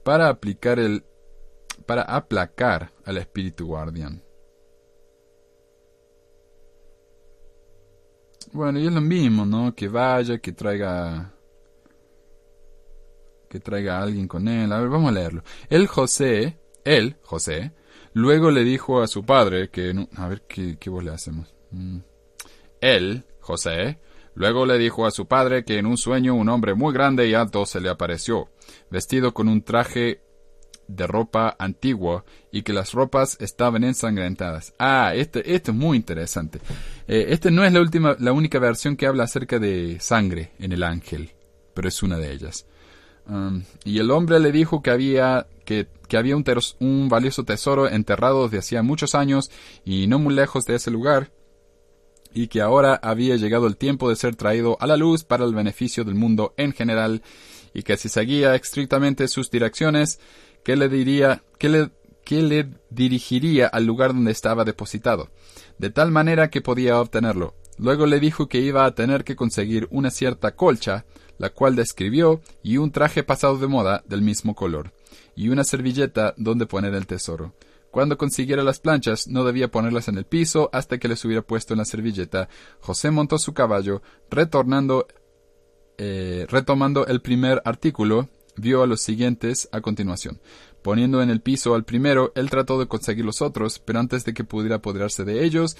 para 0.03 0.29
aplicar 0.29 0.79
el 0.79 1.05
para 1.85 2.03
aplacar 2.03 2.93
al 3.05 3.19
espíritu 3.19 3.67
guardián. 3.67 4.23
Bueno, 8.53 8.79
y 8.79 8.87
es 8.87 8.93
lo 8.93 9.01
mismo, 9.01 9.45
¿no? 9.45 9.75
Que 9.75 9.89
vaya, 9.89 10.39
que 10.39 10.53
traiga 10.53 11.35
que 13.55 13.61
traiga 13.61 13.99
a 13.99 14.03
alguien 14.03 14.27
con 14.27 14.49
él. 14.49 14.73
A 14.73 14.81
ver, 14.81 14.89
vamos 14.89 15.11
a 15.11 15.13
leerlo. 15.13 15.45
El 15.69 15.87
José, 15.87 16.59
él, 16.85 17.17
José, 17.23 17.71
luego 18.13 18.51
le 18.51 18.65
dijo 18.65 19.01
a 19.01 19.07
su 19.07 19.25
padre 19.25 19.71
que... 19.71 19.95
A 20.17 20.27
ver, 20.27 20.43
¿qué, 20.49 20.77
qué 20.77 20.91
le 20.91 21.13
hacemos? 21.13 21.55
Mm. 21.71 21.99
Él, 22.81 23.25
José, 23.39 24.01
luego 24.35 24.67
le 24.67 24.77
dijo 24.77 25.07
a 25.07 25.13
su 25.13 25.27
padre 25.27 25.65
que 25.65 25.79
en 25.79 25.87
un 25.87 25.97
sueño 25.97 26.35
un 26.35 26.49
hombre 26.49 26.75
muy 26.75 26.93
grande 26.93 27.29
y 27.29 27.35
alto 27.35 27.65
se 27.65 27.81
le 27.81 27.91
apareció, 27.91 28.51
vestido 28.91 29.33
con 29.35 29.49
un 29.49 29.63
traje 29.63 30.24
de 30.89 31.07
ropa 31.07 31.57
antigua 31.59 32.25
y 32.53 32.63
que 32.63 32.73
las 32.73 32.93
ropas 32.93 33.37
estaban 33.41 33.85
ensangrentadas. 33.85 34.75
Ah, 34.79 35.13
este, 35.15 35.55
esto 35.55 35.71
es 35.71 35.77
muy 35.77 35.97
interesante. 35.97 36.61
Eh, 37.07 37.27
esta 37.29 37.51
no 37.51 37.65
es 37.65 37.73
la 37.73 37.81
última, 37.81 38.17
la 38.19 38.33
única 38.33 38.59
versión 38.59 38.97
que 38.97 39.07
habla 39.07 39.25
acerca 39.25 39.59
de 39.59 39.99
sangre 40.01 40.53
en 40.59 40.73
el 40.73 40.83
ángel, 40.83 41.33
pero 41.75 41.89
es 41.89 42.03
una 42.03 42.19
de 42.19 42.33
ellas. 42.33 42.67
Um, 43.27 43.63
y 43.85 43.99
el 43.99 44.11
hombre 44.11 44.39
le 44.39 44.53
dijo 44.53 44.83
que 44.83 44.91
había, 44.91 45.47
que, 45.65 45.89
que 46.09 46.17
había 46.17 46.37
un, 46.37 46.45
un 46.81 47.09
valioso 47.09 47.45
tesoro 47.45 47.89
enterrado 47.89 48.45
desde 48.45 48.59
hacía 48.59 48.83
muchos 48.83 49.15
años 49.15 49.51
y 49.85 50.07
no 50.07 50.19
muy 50.19 50.35
lejos 50.35 50.67
de 50.67 50.75
ese 50.75 50.91
lugar, 50.91 51.33
y 52.35 52.49
que 52.49 52.61
ahora 52.61 53.01
había 53.03 53.37
llegado 53.37 53.67
el 53.67 53.77
tiempo 53.77 54.11
de 54.11 54.17
ser 54.17 54.35
traído 54.35 54.77
a 54.81 54.87
la 54.87 54.97
luz 54.97 55.25
para 55.25 55.45
el 55.45 55.55
beneficio 55.55 56.05
del 56.05 56.17
mundo 56.17 56.53
en 56.57 56.73
general, 56.73 57.23
y 57.73 57.83
que 57.83 57.97
si 57.97 58.09
seguía 58.09 58.55
estrictamente 58.55 59.27
sus 59.27 59.51
direcciones, 59.51 60.21
que 60.65 60.77
le 60.77 60.89
diría, 60.89 61.43
que 61.59 61.69
le, 61.69 61.91
le 62.29 62.71
dirigiría 62.91 63.69
al 63.69 63.85
lugar 63.85 64.15
donde 64.15 64.33
estaba 64.33 64.65
depositado, 64.65 65.31
de 65.79 65.91
tal 65.91 66.11
manera 66.11 66.51
que 66.51 66.63
podía 66.63 67.01
obtenerlo. 67.01 67.55
Luego 67.79 68.07
le 68.07 68.21
dijo 68.21 68.49
que 68.49 68.61
iba 68.61 68.85
a 68.85 68.95
tener 68.95 69.25
que 69.25 69.37
conseguir 69.37 69.89
una 69.91 70.11
cierta 70.11 70.55
colcha, 70.55 71.05
la 71.39 71.51
cual 71.51 71.77
describió, 71.77 72.41
y 72.63 72.79
un 72.79 72.93
traje 72.93 73.25
pasado 73.25 73.59
de 73.59 73.67
moda 73.67 74.03
del 74.07 74.23
mismo 74.23 74.55
color, 74.55 74.93
y 75.37 75.49
una 75.49 75.65
servilleta 75.65 76.35
donde 76.37 76.67
poner 76.67 76.95
el 76.95 77.07
tesoro. 77.07 77.55
Cuando 77.91 78.19
consiguiera 78.19 78.65
las 78.65 78.81
planchas, 78.81 79.29
no 79.29 79.45
debía 79.45 79.71
ponerlas 79.71 80.09
en 80.09 80.19
el 80.19 80.25
piso 80.25 80.69
hasta 80.73 80.99
que 80.99 81.07
les 81.07 81.25
hubiera 81.25 81.43
puesto 81.43 81.75
en 81.75 81.79
la 81.79 81.85
servilleta. 81.85 82.49
José 82.81 83.13
montó 83.13 83.39
su 83.39 83.55
caballo, 83.55 84.03
retornando, 84.31 85.07
eh, 85.99 86.47
retomando 86.49 87.07
el 87.07 87.21
primer 87.21 87.63
artículo, 87.65 88.31
vio 88.57 88.83
a 88.83 88.87
los 88.87 89.01
siguientes 89.01 89.69
a 89.73 89.81
continuación. 89.81 90.41
Poniendo 90.83 91.23
en 91.23 91.31
el 91.31 91.41
piso 91.41 91.75
al 91.75 91.85
primero, 91.85 92.33
él 92.35 92.51
trató 92.51 92.79
de 92.79 92.89
conseguir 92.89 93.25
los 93.25 93.43
otros, 93.43 93.79
pero 93.79 94.01
antes 94.01 94.25
de 94.25 94.35
que 94.35 94.45
pudiera 94.45 94.77
apoderarse 94.77 95.25
de 95.25 95.45
ellos, 95.45 95.77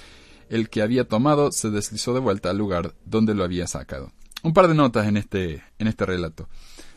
el 0.49 0.69
que 0.69 0.83
había 0.83 1.07
tomado 1.07 1.53
se 1.53 1.71
deslizó 1.71 2.15
de 2.15 2.21
vuelta 2.21 2.51
al 2.51 2.59
lugar 2.59 2.95
donde 3.05 3.35
lo 3.35 3.45
había 3.45 3.67
sacado 3.67 4.13
un 4.45 4.53
par 4.53 4.69
de 4.69 4.75
notas 4.75 5.09
en 5.09 5.17
este, 5.17 5.65
en 5.79 5.89
este 5.89 6.07
relato. 6.07 6.49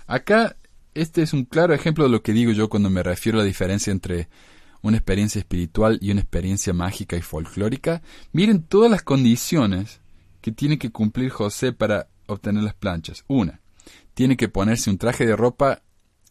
Acá, 0.06 0.58
este 0.94 1.22
es 1.22 1.34
un 1.34 1.46
claro 1.46 1.74
ejemplo 1.74 2.04
de 2.04 2.12
lo 2.12 2.22
que 2.22 2.34
digo 2.34 2.52
yo 2.52 2.70
cuando 2.70 2.90
me 2.90 3.02
refiero 3.02 3.40
a 3.40 3.42
la 3.42 3.48
diferencia 3.48 3.92
entre 3.92 4.28
una 4.82 4.98
experiencia 4.98 5.40
espiritual 5.40 5.98
y 6.02 6.12
una 6.12 6.22
experiencia 6.22 6.74
mágica 6.74 7.16
y 7.16 7.22
folclórica. 7.22 8.02
Miren 8.34 8.64
todas 8.64 8.92
las 8.92 9.02
condiciones 9.02 10.02
que 10.42 10.52
tiene 10.52 10.78
que 10.78 10.92
cumplir 10.92 11.30
José 11.30 11.72
para 11.72 12.10
obtener 12.28 12.64
las 12.64 12.76
planchas. 12.76 13.24
Una, 13.28 13.62
tiene 14.18 14.36
que 14.36 14.50
ponerse 14.50 14.90
un 14.90 14.98
traje 14.98 15.28
de 15.28 15.36
ropa 15.36 15.84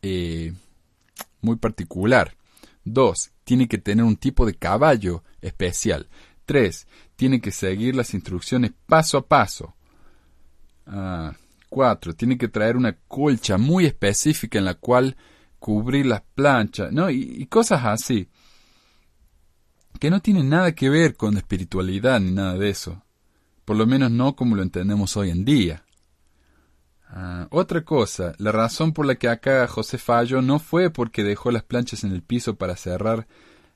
eh, 0.02 0.52
muy 1.40 1.54
particular. 1.54 2.36
Dos, 2.84 3.30
tiene 3.44 3.68
que 3.68 3.78
tener 3.78 4.04
un 4.04 4.16
tipo 4.16 4.44
de 4.44 4.56
caballo 4.56 5.22
especial. 5.40 6.08
Tres, 6.46 6.88
tiene 7.14 7.40
que 7.40 7.52
seguir 7.52 7.94
las 7.94 8.12
instrucciones 8.12 8.72
paso 8.86 9.18
a 9.18 9.28
paso. 9.28 9.76
Ah, 10.84 11.32
cuatro, 11.68 12.12
tiene 12.16 12.36
que 12.36 12.48
traer 12.48 12.76
una 12.76 12.96
colcha 13.06 13.56
muy 13.56 13.86
específica 13.86 14.58
en 14.58 14.64
la 14.64 14.74
cual 14.74 15.16
cubrir 15.60 16.06
las 16.06 16.22
planchas, 16.22 16.90
¿no? 16.90 17.08
Y, 17.08 17.46
cosas 17.46 17.84
así. 17.84 18.28
Que 20.00 20.10
no 20.10 20.20
tienen 20.20 20.48
nada 20.48 20.74
que 20.74 20.90
ver 20.90 21.14
con 21.14 21.36
espiritualidad 21.36 22.18
ni 22.18 22.32
nada 22.32 22.58
de 22.58 22.68
eso. 22.68 23.04
Por 23.64 23.76
lo 23.76 23.86
menos 23.86 24.10
no 24.10 24.34
como 24.34 24.56
lo 24.56 24.64
entendemos 24.64 25.16
hoy 25.16 25.30
en 25.30 25.44
día. 25.44 25.85
Ah, 27.18 27.48
otra 27.50 27.82
cosa, 27.82 28.34
la 28.36 28.52
razón 28.52 28.92
por 28.92 29.06
la 29.06 29.14
que 29.14 29.30
acá 29.30 29.66
José 29.68 29.96
falló 29.96 30.42
no 30.42 30.58
fue 30.58 30.90
porque 30.90 31.24
dejó 31.24 31.50
las 31.50 31.62
planchas 31.62 32.04
en 32.04 32.12
el 32.12 32.20
piso 32.20 32.56
para 32.56 32.76
cerrar 32.76 33.26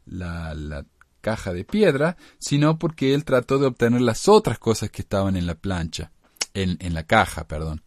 la, 0.05 0.53
la 0.53 0.85
caja 1.23 1.55
de 1.55 1.65
piedra, 1.65 2.19
sino 2.39 2.79
porque 2.79 3.15
él 3.15 3.25
trató 3.25 3.59
de 3.59 3.69
obtener 3.69 4.03
las 4.03 4.29
otras 4.29 4.59
cosas 4.59 4.91
que 4.91 5.01
estaban 5.01 5.37
en 5.37 5.47
la 5.47 5.55
plancha 5.55 6.13
en, 6.53 6.77
en 6.81 6.93
la 6.93 7.05
caja, 7.05 7.49
perdón. 7.49 7.83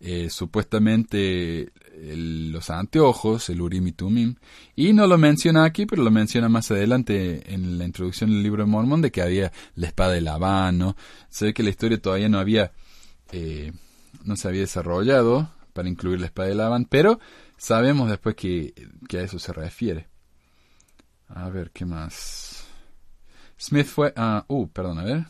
Eh, 0.00 0.28
supuestamente 0.28 1.72
los 1.96 2.68
anteojos, 2.68 3.48
el 3.48 3.62
Urim 3.62 3.86
y 3.86 3.92
Tumim, 3.92 4.34
y 4.76 4.92
no 4.92 5.06
lo 5.06 5.16
menciona 5.16 5.64
aquí, 5.64 5.86
pero 5.86 6.02
lo 6.02 6.10
menciona 6.10 6.50
más 6.50 6.70
adelante 6.70 7.54
en 7.54 7.78
la 7.78 7.86
introducción 7.86 8.28
del 8.28 8.42
libro 8.42 8.64
de 8.64 8.70
Mormón 8.70 9.00
de 9.00 9.10
que 9.10 9.22
había 9.22 9.50
la 9.76 9.86
espada 9.86 10.12
de 10.12 10.20
Labán, 10.20 10.76
¿no? 10.76 10.94
Se 11.30 11.46
ve 11.46 11.54
que 11.54 11.62
la 11.62 11.70
historia 11.70 12.02
todavía 12.02 12.28
no 12.28 12.38
había, 12.38 12.72
eh, 13.32 13.72
no 14.24 14.36
se 14.36 14.48
había 14.48 14.62
desarrollado 14.62 15.50
para 15.72 15.88
incluir 15.88 16.20
la 16.20 16.26
espada 16.26 16.48
de 16.48 16.54
Labán, 16.54 16.86
pero 16.86 17.20
sabemos 17.56 18.08
después 18.08 18.34
que, 18.36 18.74
a 19.12 19.20
eso 19.20 19.38
se 19.38 19.52
refiere. 19.52 20.08
A 21.28 21.48
ver, 21.50 21.70
¿qué 21.70 21.84
más? 21.84 22.64
Smith 23.58 23.86
fue, 23.86 24.12
ah, 24.16 24.44
uh, 24.48 24.68
perdón, 24.68 24.98
a 24.98 25.04
ver. 25.04 25.26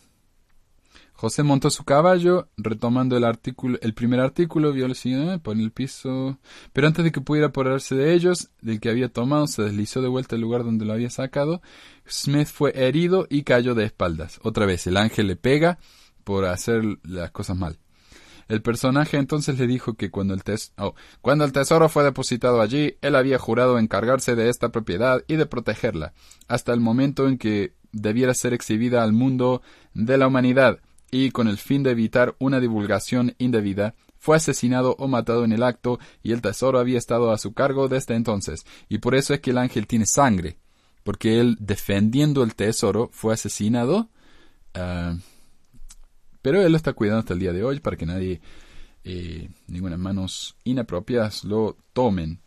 José 1.13 1.43
montó 1.45 1.71
su 1.71 1.85
caballo, 1.85 2.49
retomando 2.57 3.17
el 3.17 3.25
artículo, 3.25 3.79
el 3.81 3.95
primer 3.95 4.21
artículo, 4.21 4.73
vio 4.73 4.87
el 4.87 4.97
siguiente, 4.97 5.39
pone 5.39 5.63
el 5.63 5.71
piso. 5.71 6.39
Pero 6.73 6.89
antes 6.89 7.05
de 7.05 7.13
que 7.13 7.21
pudiera 7.21 7.49
apoderarse 7.49 7.95
de 7.95 8.13
ellos, 8.13 8.51
del 8.61 8.81
que 8.81 8.91
había 8.91 9.09
tomado, 9.09 9.47
se 9.47 9.63
deslizó 9.63 10.03
de 10.03 10.09
vuelta 10.09 10.35
al 10.35 10.43
lugar 10.43 10.65
donde 10.65 10.85
lo 10.85 10.93
había 10.93 11.11
sacado. 11.11 11.63
Smith 12.07 12.49
fue 12.49 12.73
herido 12.75 13.27
y 13.31 13.45
cayó 13.45 13.75
de 13.75 13.85
espaldas. 13.85 14.41
Otra 14.43 14.67
vez, 14.67 14.87
el 14.87 14.97
ángel 14.97 15.29
le 15.29 15.37
pega 15.37 15.79
por 16.25 16.45
hacer 16.47 16.83
las 17.05 17.31
cosas 17.31 17.57
mal. 17.57 17.79
El 18.49 18.63
personaje 18.63 19.17
entonces 19.17 19.59
le 19.59 19.67
dijo 19.67 19.95
que 19.95 20.11
cuando 20.11 20.35
el, 20.35 20.43
oh, 20.79 20.95
cuando 21.21 21.45
el 21.45 21.53
tesoro 21.53 21.89
fue 21.89 22.05
depositado 22.05 22.61
allí, 22.61 22.97
él 23.01 23.17
había 23.17 23.39
jurado 23.39 23.79
encargarse 23.79 24.35
de 24.35 24.49
esta 24.49 24.71
propiedad 24.71 25.23
y 25.27 25.37
de 25.37 25.47
protegerla, 25.47 26.13
hasta 26.49 26.73
el 26.73 26.81
momento 26.81 27.29
en 27.29 27.39
que 27.39 27.73
debiera 27.93 28.35
ser 28.35 28.53
exhibida 28.53 29.03
al 29.03 29.13
mundo 29.13 29.63
de 29.95 30.19
la 30.19 30.27
humanidad 30.27 30.81
y 31.11 31.31
con 31.31 31.47
el 31.47 31.59
fin 31.59 31.83
de 31.83 31.93
evitar 31.93 32.35
una 32.39 32.59
divulgación 32.59 33.35
indebida, 33.39 33.95
fue 34.19 34.37
asesinado 34.37 34.97
o 34.99 35.07
matado 35.07 35.45
en 35.45 35.53
el 35.53 35.63
acto 35.63 36.01
y 36.23 36.33
el 36.33 36.41
tesoro 36.41 36.79
había 36.79 36.99
estado 36.99 37.31
a 37.31 37.39
su 37.39 37.53
cargo 37.53 37.89
desde 37.89 38.15
entonces, 38.15 38.65
y 38.89 38.99
por 38.99 39.15
eso 39.15 39.35
es 39.35 39.41
que 39.41 39.51
el 39.51 39.59
ángel 39.59 39.87
tiene 39.87 40.07
sangre, 40.07 40.59
porque 41.05 41.41
él 41.41 41.57
defendiendo 41.61 42.43
el 42.43 42.55
tesoro 42.55 43.11
fue 43.13 43.35
asesinado, 43.35 44.09
ah, 44.75 45.17
pero 46.45 46.61
él 46.61 46.73
lo 46.73 46.77
está 46.77 46.93
cuidando 46.93 47.21
hasta 47.21 47.33
el 47.33 47.41
día 47.41 47.55
de 47.55 47.65
hoy 47.65 47.81
para 47.81 47.97
que 47.97 48.05
nadie, 48.05 48.43
eh, 49.03 49.49
ninguna 49.67 49.97
manos 49.97 50.57
inapropiadas 50.63 51.43
lo 51.43 51.79
tomen. 51.95 52.39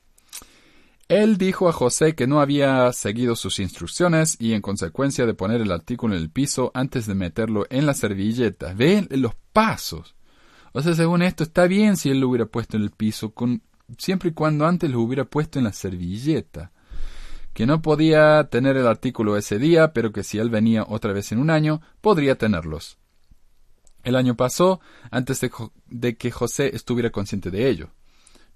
Él 1.07 1.39
dijo 1.39 1.67
a 1.67 1.73
José 1.73 2.13
que 2.13 2.27
no 2.27 2.39
había 2.39 2.93
seguido 2.93 3.35
sus 3.35 3.57
instrucciones 3.57 4.37
y 4.39 4.53
en 4.53 4.61
consecuencia 4.61 5.25
de 5.25 5.33
poner 5.33 5.61
el 5.61 5.71
artículo 5.71 6.13
en 6.13 6.21
el 6.21 6.29
piso 6.29 6.69
antes 6.75 7.07
de 7.07 7.15
meterlo 7.15 7.65
en 7.71 7.87
la 7.87 7.95
servilleta. 7.95 8.71
Ve 8.75 9.07
los 9.09 9.33
pasos. 9.51 10.13
O 10.73 10.81
sea, 10.83 10.93
según 10.93 11.23
esto, 11.23 11.43
está 11.43 11.65
bien 11.65 11.97
si 11.97 12.11
él 12.11 12.19
lo 12.19 12.29
hubiera 12.29 12.45
puesto 12.45 12.77
en 12.77 12.83
el 12.83 12.91
piso, 12.91 13.31
con, 13.31 13.63
siempre 13.97 14.29
y 14.29 14.33
cuando 14.33 14.67
antes 14.67 14.91
lo 14.91 15.01
hubiera 15.01 15.25
puesto 15.25 15.57
en 15.57 15.65
la 15.65 15.73
servilleta. 15.73 16.71
Que 17.51 17.65
no 17.65 17.81
podía 17.81 18.43
tener 18.51 18.77
el 18.77 18.85
artículo 18.85 19.37
ese 19.37 19.57
día, 19.57 19.91
pero 19.91 20.11
que 20.11 20.23
si 20.23 20.37
él 20.37 20.51
venía 20.51 20.85
otra 20.87 21.13
vez 21.13 21.31
en 21.31 21.39
un 21.39 21.49
año, 21.49 21.81
podría 21.99 22.37
tenerlos. 22.37 22.99
El 24.03 24.15
año 24.15 24.35
pasó 24.35 24.79
antes 25.11 25.41
de 25.87 26.17
que 26.17 26.31
José 26.31 26.75
estuviera 26.75 27.11
consciente 27.11 27.51
de 27.51 27.69
ello 27.69 27.91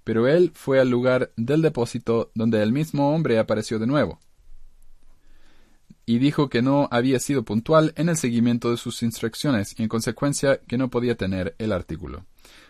pero 0.04 0.26
él 0.26 0.52
fue 0.54 0.80
al 0.80 0.90
lugar 0.90 1.32
del 1.36 1.62
depósito 1.62 2.30
donde 2.34 2.62
el 2.62 2.72
mismo 2.72 3.14
hombre 3.14 3.38
apareció 3.38 3.78
de 3.78 3.86
nuevo, 3.86 4.18
y 6.04 6.18
dijo 6.18 6.48
que 6.48 6.62
no 6.62 6.88
había 6.90 7.20
sido 7.20 7.44
puntual 7.44 7.92
en 7.96 8.08
el 8.08 8.16
seguimiento 8.16 8.70
de 8.70 8.76
sus 8.76 9.02
instrucciones 9.02 9.78
y 9.78 9.82
en 9.82 9.88
consecuencia 9.88 10.60
que 10.66 10.76
no 10.76 10.90
podía 10.90 11.16
tener 11.16 11.54
el 11.58 11.72
artículo. 11.72 12.24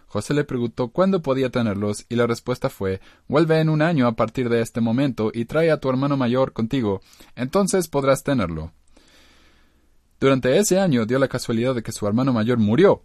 José 0.07 0.35
le 0.35 0.45
preguntó 0.45 0.89
cuándo 0.89 1.23
podía 1.23 1.49
tenerlos 1.49 2.05
y 2.11 2.17
la 2.17 2.27
respuesta 2.27 2.69
fue 2.69 3.01
Vuelve 3.29 3.59
en 3.61 3.71
un 3.71 3.81
año 3.81 4.07
a 4.07 4.13
partir 4.13 4.51
de 4.51 4.61
este 4.61 4.83
momento 4.83 5.31
y 5.33 5.47
trae 5.47 5.71
a 5.71 5.81
tu 5.81 5.89
hermano 5.89 6.19
mayor 6.19 6.53
contigo, 6.53 7.01
entonces 7.35 7.89
podrás 7.89 8.23
tenerlo. 8.23 8.73
Durante 10.23 10.57
ese 10.57 10.79
año 10.79 11.05
dio 11.05 11.19
la 11.19 11.27
casualidad 11.27 11.75
de 11.75 11.83
que 11.83 11.91
su 11.91 12.07
hermano 12.07 12.33
mayor 12.33 12.57
murió, 12.57 13.03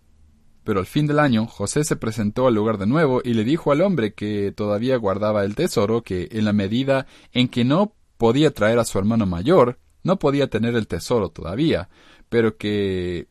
pero 0.64 0.82
al 0.82 0.86
fin 0.86 1.08
del 1.08 1.18
año, 1.18 1.48
José 1.48 1.84
se 1.84 1.96
presentó 1.96 2.46
al 2.46 2.54
lugar 2.54 2.78
de 2.78 2.86
nuevo 2.86 3.22
y 3.24 3.34
le 3.34 3.44
dijo 3.44 3.72
al 3.72 3.82
hombre 3.82 4.14
que 4.14 4.54
todavía 4.56 4.98
guardaba 4.98 5.44
el 5.44 5.56
tesoro 5.56 6.04
que, 6.04 6.30
en 6.32 6.46
la 6.46 6.54
medida 6.54 7.08
en 7.34 7.48
que 7.48 7.66
no 7.66 7.96
podía 8.20 8.54
traer 8.54 8.78
a 8.78 8.86
su 8.86 9.00
hermano 9.00 9.26
mayor, 9.26 9.80
no 10.04 10.20
podía 10.20 10.48
tener 10.48 10.76
el 10.76 10.86
tesoro 10.86 11.30
todavía, 11.30 11.90
pero 12.30 12.56
que 12.56 13.30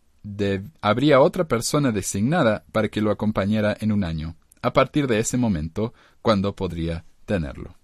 habría 0.80 1.20
otra 1.20 1.46
persona 1.46 1.92
designada 1.92 2.64
para 2.72 2.88
que 2.88 3.00
lo 3.00 3.12
acompañara 3.12 3.76
en 3.78 3.92
un 3.92 4.02
año, 4.02 4.34
a 4.62 4.72
partir 4.72 5.06
de 5.06 5.20
ese 5.20 5.36
momento, 5.36 5.94
cuando 6.22 6.56
podría 6.56 7.04
tenerlo. 7.24 7.76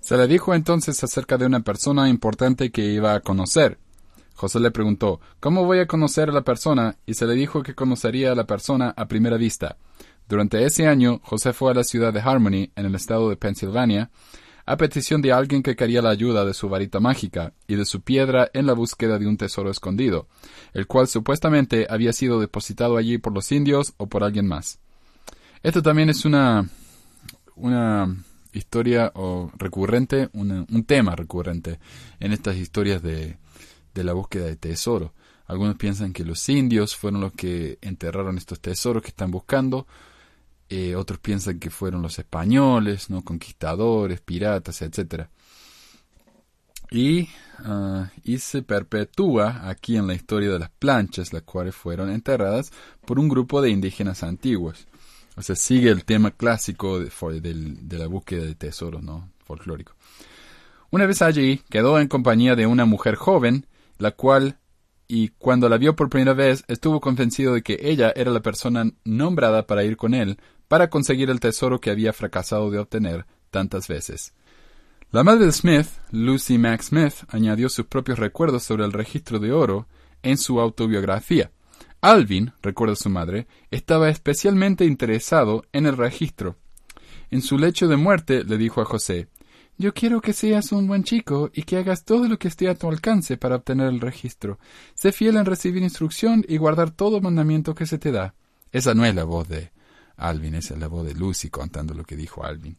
Se 0.00 0.18
le 0.18 0.26
dijo 0.26 0.54
entonces 0.54 1.02
acerca 1.02 1.38
de 1.38 1.46
una 1.46 1.60
persona 1.60 2.10
importante 2.10 2.70
que 2.70 2.84
iba 2.92 3.14
a 3.14 3.20
conocer. 3.20 3.78
José 4.42 4.58
le 4.58 4.72
preguntó, 4.72 5.20
¿Cómo 5.38 5.66
voy 5.66 5.78
a 5.78 5.86
conocer 5.86 6.28
a 6.28 6.32
la 6.32 6.42
persona? 6.42 6.96
Y 7.06 7.14
se 7.14 7.26
le 7.26 7.34
dijo 7.34 7.62
que 7.62 7.76
conocería 7.76 8.32
a 8.32 8.34
la 8.34 8.44
persona 8.44 8.92
a 8.96 9.06
primera 9.06 9.36
vista. 9.36 9.76
Durante 10.28 10.64
ese 10.64 10.88
año, 10.88 11.20
José 11.22 11.52
fue 11.52 11.70
a 11.70 11.74
la 11.74 11.84
ciudad 11.84 12.12
de 12.12 12.18
Harmony, 12.18 12.72
en 12.74 12.86
el 12.86 12.96
estado 12.96 13.30
de 13.30 13.36
Pensilvania, 13.36 14.10
a 14.66 14.76
petición 14.76 15.22
de 15.22 15.30
alguien 15.30 15.62
que 15.62 15.76
quería 15.76 16.02
la 16.02 16.10
ayuda 16.10 16.44
de 16.44 16.54
su 16.54 16.68
varita 16.68 16.98
mágica 16.98 17.52
y 17.68 17.76
de 17.76 17.84
su 17.84 18.00
piedra 18.00 18.50
en 18.52 18.66
la 18.66 18.72
búsqueda 18.72 19.16
de 19.20 19.28
un 19.28 19.36
tesoro 19.36 19.70
escondido, 19.70 20.26
el 20.72 20.88
cual 20.88 21.06
supuestamente 21.06 21.86
había 21.88 22.12
sido 22.12 22.40
depositado 22.40 22.96
allí 22.96 23.18
por 23.18 23.32
los 23.32 23.52
indios 23.52 23.94
o 23.96 24.08
por 24.08 24.24
alguien 24.24 24.48
más. 24.48 24.80
Esto 25.62 25.82
también 25.82 26.10
es 26.10 26.24
una, 26.24 26.68
una 27.54 28.12
historia 28.52 29.12
o 29.14 29.52
recurrente, 29.56 30.30
un 30.32 30.84
tema 30.84 31.14
recurrente 31.14 31.78
en 32.18 32.32
estas 32.32 32.56
historias 32.56 33.04
de, 33.04 33.36
de 33.94 34.04
la 34.04 34.12
búsqueda 34.12 34.46
de 34.46 34.56
tesoro. 34.56 35.12
Algunos 35.46 35.76
piensan 35.76 36.12
que 36.12 36.24
los 36.24 36.48
indios 36.48 36.96
fueron 36.96 37.20
los 37.20 37.32
que 37.32 37.78
enterraron 37.82 38.38
estos 38.38 38.60
tesoros 38.60 39.02
que 39.02 39.08
están 39.08 39.30
buscando, 39.30 39.86
eh, 40.68 40.96
otros 40.96 41.18
piensan 41.18 41.58
que 41.58 41.68
fueron 41.68 42.00
los 42.00 42.18
españoles, 42.18 43.10
¿no? 43.10 43.22
conquistadores, 43.22 44.20
piratas, 44.20 44.80
etc. 44.80 45.26
Y, 46.90 47.28
ah, 47.58 48.10
y 48.24 48.38
se 48.38 48.62
perpetúa 48.62 49.68
aquí 49.68 49.96
en 49.96 50.06
la 50.06 50.14
historia 50.14 50.50
de 50.50 50.58
las 50.58 50.70
planchas, 50.70 51.32
las 51.32 51.42
cuales 51.42 51.74
fueron 51.74 52.10
enterradas 52.10 52.72
por 53.04 53.18
un 53.18 53.28
grupo 53.28 53.60
de 53.60 53.70
indígenas 53.70 54.22
antiguos. 54.22 54.86
O 55.36 55.42
sea, 55.42 55.56
sigue 55.56 55.90
el 55.90 56.04
tema 56.04 56.30
clásico 56.30 56.98
de, 57.00 57.10
de 57.42 57.98
la 57.98 58.06
búsqueda 58.06 58.44
de 58.44 58.54
tesoros, 58.54 59.02
¿no? 59.02 59.30
Folclórico. 59.44 59.94
Una 60.90 61.06
vez 61.06 61.22
allí, 61.22 61.62
quedó 61.70 61.98
en 61.98 62.08
compañía 62.08 62.54
de 62.54 62.66
una 62.66 62.84
mujer 62.84 63.14
joven, 63.14 63.66
la 64.02 64.10
cual, 64.10 64.58
y 65.06 65.28
cuando 65.28 65.68
la 65.68 65.78
vio 65.78 65.94
por 65.94 66.10
primera 66.10 66.34
vez, 66.34 66.64
estuvo 66.66 67.00
convencido 67.00 67.54
de 67.54 67.62
que 67.62 67.78
ella 67.82 68.12
era 68.16 68.32
la 68.32 68.42
persona 68.42 68.90
nombrada 69.04 69.68
para 69.68 69.84
ir 69.84 69.96
con 69.96 70.12
él, 70.12 70.38
para 70.66 70.90
conseguir 70.90 71.30
el 71.30 71.38
tesoro 71.38 71.80
que 71.80 71.90
había 71.90 72.12
fracasado 72.12 72.68
de 72.72 72.80
obtener 72.80 73.26
tantas 73.50 73.86
veces. 73.86 74.34
La 75.12 75.22
madre 75.22 75.46
de 75.46 75.52
Smith, 75.52 75.86
Lucy 76.10 76.58
Mack 76.58 76.82
Smith, 76.82 77.14
añadió 77.28 77.68
sus 77.68 77.86
propios 77.86 78.18
recuerdos 78.18 78.64
sobre 78.64 78.84
el 78.84 78.92
registro 78.92 79.38
de 79.38 79.52
oro 79.52 79.86
en 80.24 80.36
su 80.36 80.58
autobiografía. 80.58 81.52
Alvin, 82.00 82.54
recuerda 82.60 82.96
su 82.96 83.08
madre, 83.08 83.46
estaba 83.70 84.08
especialmente 84.08 84.84
interesado 84.84 85.64
en 85.72 85.86
el 85.86 85.96
registro. 85.96 86.56
En 87.30 87.40
su 87.40 87.56
lecho 87.56 87.86
de 87.86 87.96
muerte 87.96 88.42
le 88.42 88.58
dijo 88.58 88.80
a 88.80 88.84
José 88.84 89.28
Yo 89.78 89.94
quiero 89.94 90.20
que 90.20 90.32
seas 90.32 90.70
un 90.72 90.86
buen 90.86 91.02
chico 91.02 91.50
y 91.52 91.62
que 91.62 91.76
hagas 91.76 92.04
todo 92.04 92.28
lo 92.28 92.38
que 92.38 92.48
esté 92.48 92.68
a 92.68 92.74
tu 92.74 92.88
alcance 92.88 93.36
para 93.36 93.56
obtener 93.56 93.88
el 93.88 94.00
registro. 94.00 94.58
Sé 94.94 95.12
fiel 95.12 95.36
en 95.36 95.46
recibir 95.46 95.82
instrucción 95.82 96.44
y 96.46 96.56
guardar 96.58 96.90
todo 96.90 97.20
mandamiento 97.20 97.74
que 97.74 97.86
se 97.86 97.98
te 97.98 98.12
da. 98.12 98.34
Esa 98.70 98.94
no 98.94 99.04
es 99.04 99.14
la 99.14 99.24
voz 99.24 99.48
de 99.48 99.72
Alvin, 100.16 100.54
esa 100.54 100.74
es 100.74 100.80
la 100.80 100.88
voz 100.88 101.06
de 101.06 101.14
Lucy 101.14 101.50
contando 101.50 101.94
lo 101.94 102.04
que 102.04 102.16
dijo 102.16 102.44
Alvin. 102.44 102.78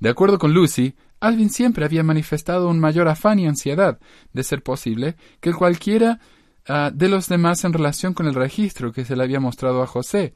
De 0.00 0.08
acuerdo 0.08 0.38
con 0.38 0.54
Lucy, 0.54 0.94
Alvin 1.20 1.50
siempre 1.50 1.84
había 1.84 2.02
manifestado 2.02 2.68
un 2.68 2.78
mayor 2.78 3.08
afán 3.08 3.38
y 3.38 3.46
ansiedad, 3.46 3.98
de 4.32 4.44
ser 4.44 4.62
posible, 4.62 5.16
que 5.40 5.52
cualquiera 5.52 6.20
ah, 6.68 6.90
de 6.94 7.08
los 7.08 7.28
demás 7.28 7.64
en 7.64 7.72
relación 7.72 8.14
con 8.14 8.26
el 8.26 8.34
registro 8.34 8.92
que 8.92 9.04
se 9.04 9.16
le 9.16 9.24
había 9.24 9.40
mostrado 9.40 9.82
a 9.82 9.86
José, 9.86 10.34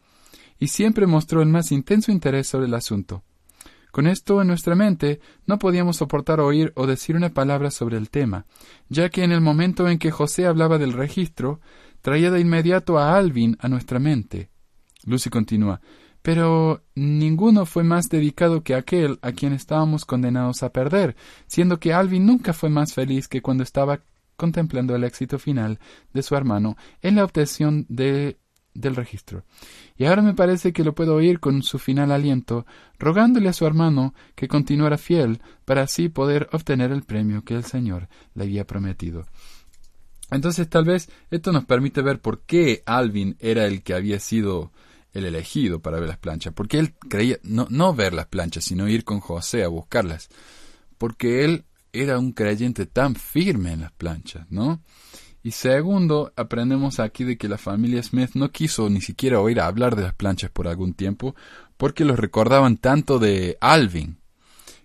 y 0.58 0.68
siempre 0.68 1.06
mostró 1.06 1.42
el 1.42 1.48
más 1.48 1.72
intenso 1.72 2.10
interés 2.10 2.48
sobre 2.48 2.66
el 2.66 2.74
asunto. 2.74 3.22
Con 3.92 4.08
esto 4.08 4.40
en 4.40 4.48
nuestra 4.48 4.74
mente, 4.74 5.20
no 5.46 5.58
podíamos 5.58 5.98
soportar 5.98 6.40
oír 6.40 6.72
o 6.74 6.86
decir 6.88 7.14
una 7.14 7.28
palabra 7.28 7.70
sobre 7.70 7.96
el 7.96 8.10
tema, 8.10 8.46
ya 8.88 9.08
que 9.10 9.22
en 9.22 9.30
el 9.30 9.40
momento 9.40 9.86
en 9.86 9.98
que 9.98 10.10
José 10.10 10.46
hablaba 10.46 10.78
del 10.78 10.94
registro, 10.94 11.60
traía 12.00 12.32
de 12.32 12.40
inmediato 12.40 12.98
a 12.98 13.16
Alvin 13.16 13.56
a 13.60 13.68
nuestra 13.68 14.00
mente. 14.00 14.50
Lucy 15.04 15.30
continúa 15.30 15.80
pero 16.22 16.84
ninguno 16.94 17.66
fue 17.66 17.82
más 17.82 18.08
dedicado 18.08 18.62
que 18.62 18.74
aquel 18.74 19.18
a 19.22 19.32
quien 19.32 19.52
estábamos 19.52 20.04
condenados 20.04 20.62
a 20.62 20.72
perder, 20.72 21.16
siendo 21.46 21.80
que 21.80 21.92
Alvin 21.92 22.24
nunca 22.24 22.52
fue 22.52 22.70
más 22.70 22.94
feliz 22.94 23.26
que 23.26 23.42
cuando 23.42 23.64
estaba 23.64 24.00
contemplando 24.36 24.94
el 24.94 25.04
éxito 25.04 25.38
final 25.38 25.78
de 26.12 26.22
su 26.22 26.34
hermano 26.34 26.76
en 27.00 27.16
la 27.16 27.24
obtención 27.24 27.86
de, 27.88 28.38
del 28.74 28.96
registro. 28.96 29.44
Y 29.96 30.04
ahora 30.04 30.22
me 30.22 30.34
parece 30.34 30.72
que 30.72 30.84
lo 30.84 30.94
puedo 30.94 31.14
oír 31.14 31.40
con 31.40 31.62
su 31.62 31.78
final 31.78 32.10
aliento, 32.10 32.66
rogándole 32.98 33.48
a 33.48 33.52
su 33.52 33.66
hermano 33.66 34.14
que 34.34 34.48
continuara 34.48 34.98
fiel 34.98 35.40
para 35.64 35.82
así 35.82 36.08
poder 36.08 36.48
obtener 36.52 36.92
el 36.92 37.02
premio 37.02 37.44
que 37.44 37.54
el 37.54 37.64
Señor 37.64 38.08
le 38.34 38.44
había 38.44 38.66
prometido. 38.66 39.26
Entonces 40.30 40.68
tal 40.68 40.84
vez 40.84 41.10
esto 41.30 41.52
nos 41.52 41.66
permite 41.66 42.00
ver 42.00 42.20
por 42.20 42.40
qué 42.42 42.82
Alvin 42.86 43.36
era 43.38 43.66
el 43.66 43.82
que 43.82 43.94
había 43.94 44.18
sido 44.18 44.72
el 45.12 45.26
elegido 45.26 45.80
para 45.80 46.00
ver 46.00 46.08
las 46.08 46.18
planchas, 46.18 46.54
porque 46.54 46.78
él 46.78 46.94
creía 46.94 47.38
no, 47.42 47.66
no 47.68 47.94
ver 47.94 48.14
las 48.14 48.26
planchas, 48.26 48.64
sino 48.64 48.88
ir 48.88 49.04
con 49.04 49.20
José 49.20 49.62
a 49.62 49.68
buscarlas, 49.68 50.30
porque 50.96 51.44
él 51.44 51.64
era 51.92 52.18
un 52.18 52.32
creyente 52.32 52.86
tan 52.86 53.14
firme 53.14 53.72
en 53.72 53.82
las 53.82 53.92
planchas, 53.92 54.50
¿no? 54.50 54.80
Y 55.42 55.50
segundo, 55.52 56.32
aprendemos 56.36 57.00
aquí 57.00 57.24
de 57.24 57.36
que 57.36 57.48
la 57.48 57.58
familia 57.58 58.02
Smith 58.02 58.30
no 58.34 58.50
quiso 58.52 58.88
ni 58.88 59.00
siquiera 59.00 59.40
oír 59.40 59.60
hablar 59.60 59.96
de 59.96 60.02
las 60.02 60.14
planchas 60.14 60.50
por 60.50 60.68
algún 60.68 60.94
tiempo, 60.94 61.34
porque 61.76 62.04
los 62.04 62.18
recordaban 62.18 62.76
tanto 62.76 63.18
de 63.18 63.58
Alvin, 63.60 64.18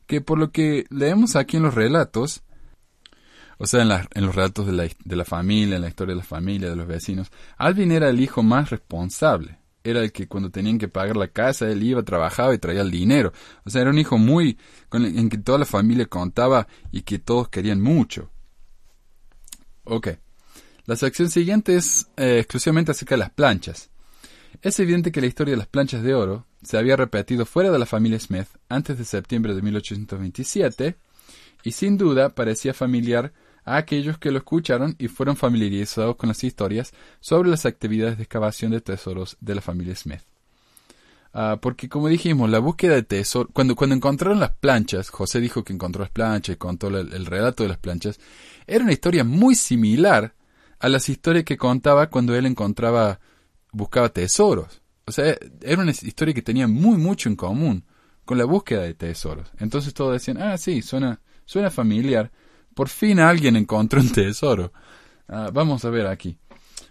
que 0.08 0.22
por 0.22 0.40
lo 0.40 0.52
que 0.52 0.86
leemos 0.90 1.36
aquí 1.36 1.58
en 1.58 1.64
los 1.64 1.76
relatos, 1.76 2.42
o 3.60 3.68
sea, 3.68 3.84
en, 3.84 3.92
en 3.92 4.26
los 4.26 4.36
relatos 4.36 4.66
de 4.66 4.74
la, 4.74 4.88
de 5.06 5.16
la 5.16 5.26
familia, 5.26 5.76
en 5.76 5.84
la 5.84 5.90
historia 5.90 6.16
de 6.16 6.22
la 6.22 6.26
familia, 6.26 6.70
de 6.70 6.76
los 6.76 6.88
vecinos, 6.88 7.32
Alvin 7.58 7.92
era 7.92 8.10
el 8.10 8.20
hijo 8.20 8.42
más 8.42 8.72
responsable 8.72 9.60
era 9.90 10.02
el 10.02 10.12
que 10.12 10.28
cuando 10.28 10.50
tenían 10.50 10.78
que 10.78 10.90
pagar 10.90 11.16
la 11.16 11.30
casa, 11.30 11.70
él 11.70 11.82
iba, 11.82 12.04
trabajaba 12.04 12.54
y 12.54 12.58
traía 12.58 12.82
el 12.82 12.92
dinero. 12.92 13.32
O 13.64 13.70
sea, 13.70 13.82
era 13.82 13.90
un 13.90 13.98
hijo 13.98 14.18
muy, 14.18 14.58
en 14.92 15.30
que 15.30 15.38
toda 15.38 15.60
la 15.60 15.66
familia 15.66 16.08
contaba 16.08 16.68
y 16.92 17.04
que 17.04 17.20
todos 17.20 17.48
querían 17.48 17.80
mucho. 17.80 18.30
Ok. 19.86 20.10
La 20.88 20.96
sección 20.96 21.30
siguiente 21.30 21.76
es 21.76 22.08
eh, 22.16 22.40
exclusivamente 22.40 22.92
acerca 22.92 23.16
de 23.16 23.20
las 23.20 23.30
planchas. 23.30 23.90
Es 24.62 24.80
evidente 24.80 25.12
que 25.12 25.20
la 25.20 25.28
historia 25.28 25.52
de 25.52 25.58
las 25.58 25.68
planchas 25.68 26.02
de 26.02 26.16
oro 26.16 26.46
se 26.64 26.78
había 26.78 26.96
repetido 26.96 27.46
fuera 27.46 27.70
de 27.70 27.78
la 27.78 27.86
familia 27.86 28.18
Smith 28.22 28.48
antes 28.70 28.98
de 28.98 29.04
septiembre 29.04 29.54
de 29.54 29.62
1827 29.62 30.96
y 31.64 31.72
sin 31.74 31.98
duda 31.98 32.30
parecía 32.30 32.74
familiar 32.74 33.34
a 33.66 33.76
aquellos 33.76 34.18
que 34.18 34.32
lo 34.32 34.38
escucharon 34.38 34.96
y 34.98 35.10
fueron 35.10 35.36
familiarizados 35.36 36.16
con 36.16 36.30
las 36.30 36.42
historias 36.46 36.94
sobre 37.20 37.50
las 37.50 37.66
actividades 37.66 38.16
de 38.16 38.24
excavación 38.24 38.72
de 38.72 38.80
tesoros 38.80 39.36
de 39.42 39.56
la 39.56 39.62
familia 39.62 39.94
Smith. 39.94 40.22
Ah, 41.34 41.60
porque 41.62 41.90
como 41.90 42.08
dijimos, 42.08 42.50
la 42.50 42.60
búsqueda 42.60 42.96
de 42.96 43.04
tesoros, 43.04 43.52
cuando, 43.52 43.76
cuando 43.76 43.94
encontraron 43.94 44.40
las 44.40 44.56
planchas, 44.56 45.10
José 45.10 45.42
dijo 45.42 45.66
que 45.66 45.74
encontró 45.74 46.02
las 46.02 46.12
planchas 46.12 46.56
y 46.56 46.58
contó 46.58 46.88
el, 46.88 47.26
relato 47.26 47.64
de 47.64 47.70
las 47.70 47.78
planchas, 47.78 48.22
era 48.66 48.86
una 48.86 48.94
historia 48.94 49.26
muy 49.26 49.54
similar 49.54 50.34
a 50.80 50.90
las 50.90 51.10
historias 51.10 51.46
que 51.46 51.58
contaba 51.58 52.10
cuando 52.10 52.36
él 52.36 52.46
encontraba, 52.46 53.20
buscaba 53.72 54.10
tesoros. 54.10 54.82
O 55.06 55.12
sea, 55.12 55.36
era 55.62 55.82
una 55.82 55.92
historia 55.92 56.34
que 56.34 56.42
tenía 56.42 56.68
muy 56.68 56.98
mucho 56.98 57.30
en 57.30 57.36
común 57.36 57.86
con 58.26 58.38
la 58.38 58.46
búsqueda 58.46 58.82
de 58.82 58.94
tesoros. 58.94 59.52
Entonces 59.60 59.94
todos 59.94 60.14
decían, 60.14 60.42
ah, 60.42 60.58
sí, 60.58 60.82
suena, 60.82 61.22
suena 61.46 61.72
familiar, 61.72 62.32
por 62.74 62.90
fin 62.90 63.20
alguien 63.20 63.56
encontró 63.56 64.02
un 64.02 64.12
tesoro. 64.12 64.74
Ah, 65.28 65.50
vamos 65.52 65.84
a 65.86 65.90
ver 65.90 66.08
aquí. 66.08 66.38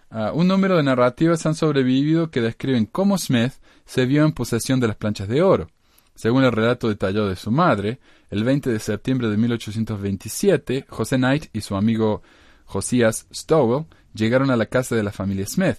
Ah, 0.09 0.31
un 0.33 0.47
número 0.47 0.77
de 0.77 0.83
narrativas 0.83 1.45
han 1.45 1.55
sobrevivido 1.55 2.31
que 2.31 2.41
describen 2.41 2.85
cómo 2.85 3.17
Smith 3.17 3.53
se 3.85 4.05
vio 4.05 4.25
en 4.25 4.31
posesión 4.31 4.79
de 4.79 4.87
las 4.87 4.97
planchas 4.97 5.27
de 5.27 5.41
oro. 5.41 5.69
Según 6.15 6.43
el 6.43 6.51
relato 6.51 6.89
detallado 6.89 7.29
de 7.29 7.35
su 7.35 7.51
madre, 7.51 7.99
el 8.29 8.43
20 8.43 8.71
de 8.71 8.79
septiembre 8.79 9.29
de 9.29 9.37
1827, 9.37 10.85
José 10.89 11.17
Knight 11.17 11.45
y 11.53 11.61
su 11.61 11.75
amigo 11.75 12.23
Josías 12.67 13.25
Stowell 13.33 13.85
llegaron 14.13 14.51
a 14.51 14.57
la 14.57 14.67
casa 14.67 14.95
de 14.95 15.03
la 15.03 15.11
familia 15.11 15.47
Smith. 15.47 15.77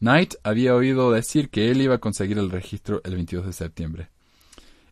Knight 0.00 0.34
había 0.42 0.74
oído 0.74 1.12
decir 1.12 1.50
que 1.50 1.70
él 1.70 1.80
iba 1.80 1.94
a 1.94 2.00
conseguir 2.00 2.38
el 2.38 2.50
registro 2.50 3.00
el 3.04 3.14
22 3.14 3.46
de 3.46 3.52
septiembre. 3.52 4.08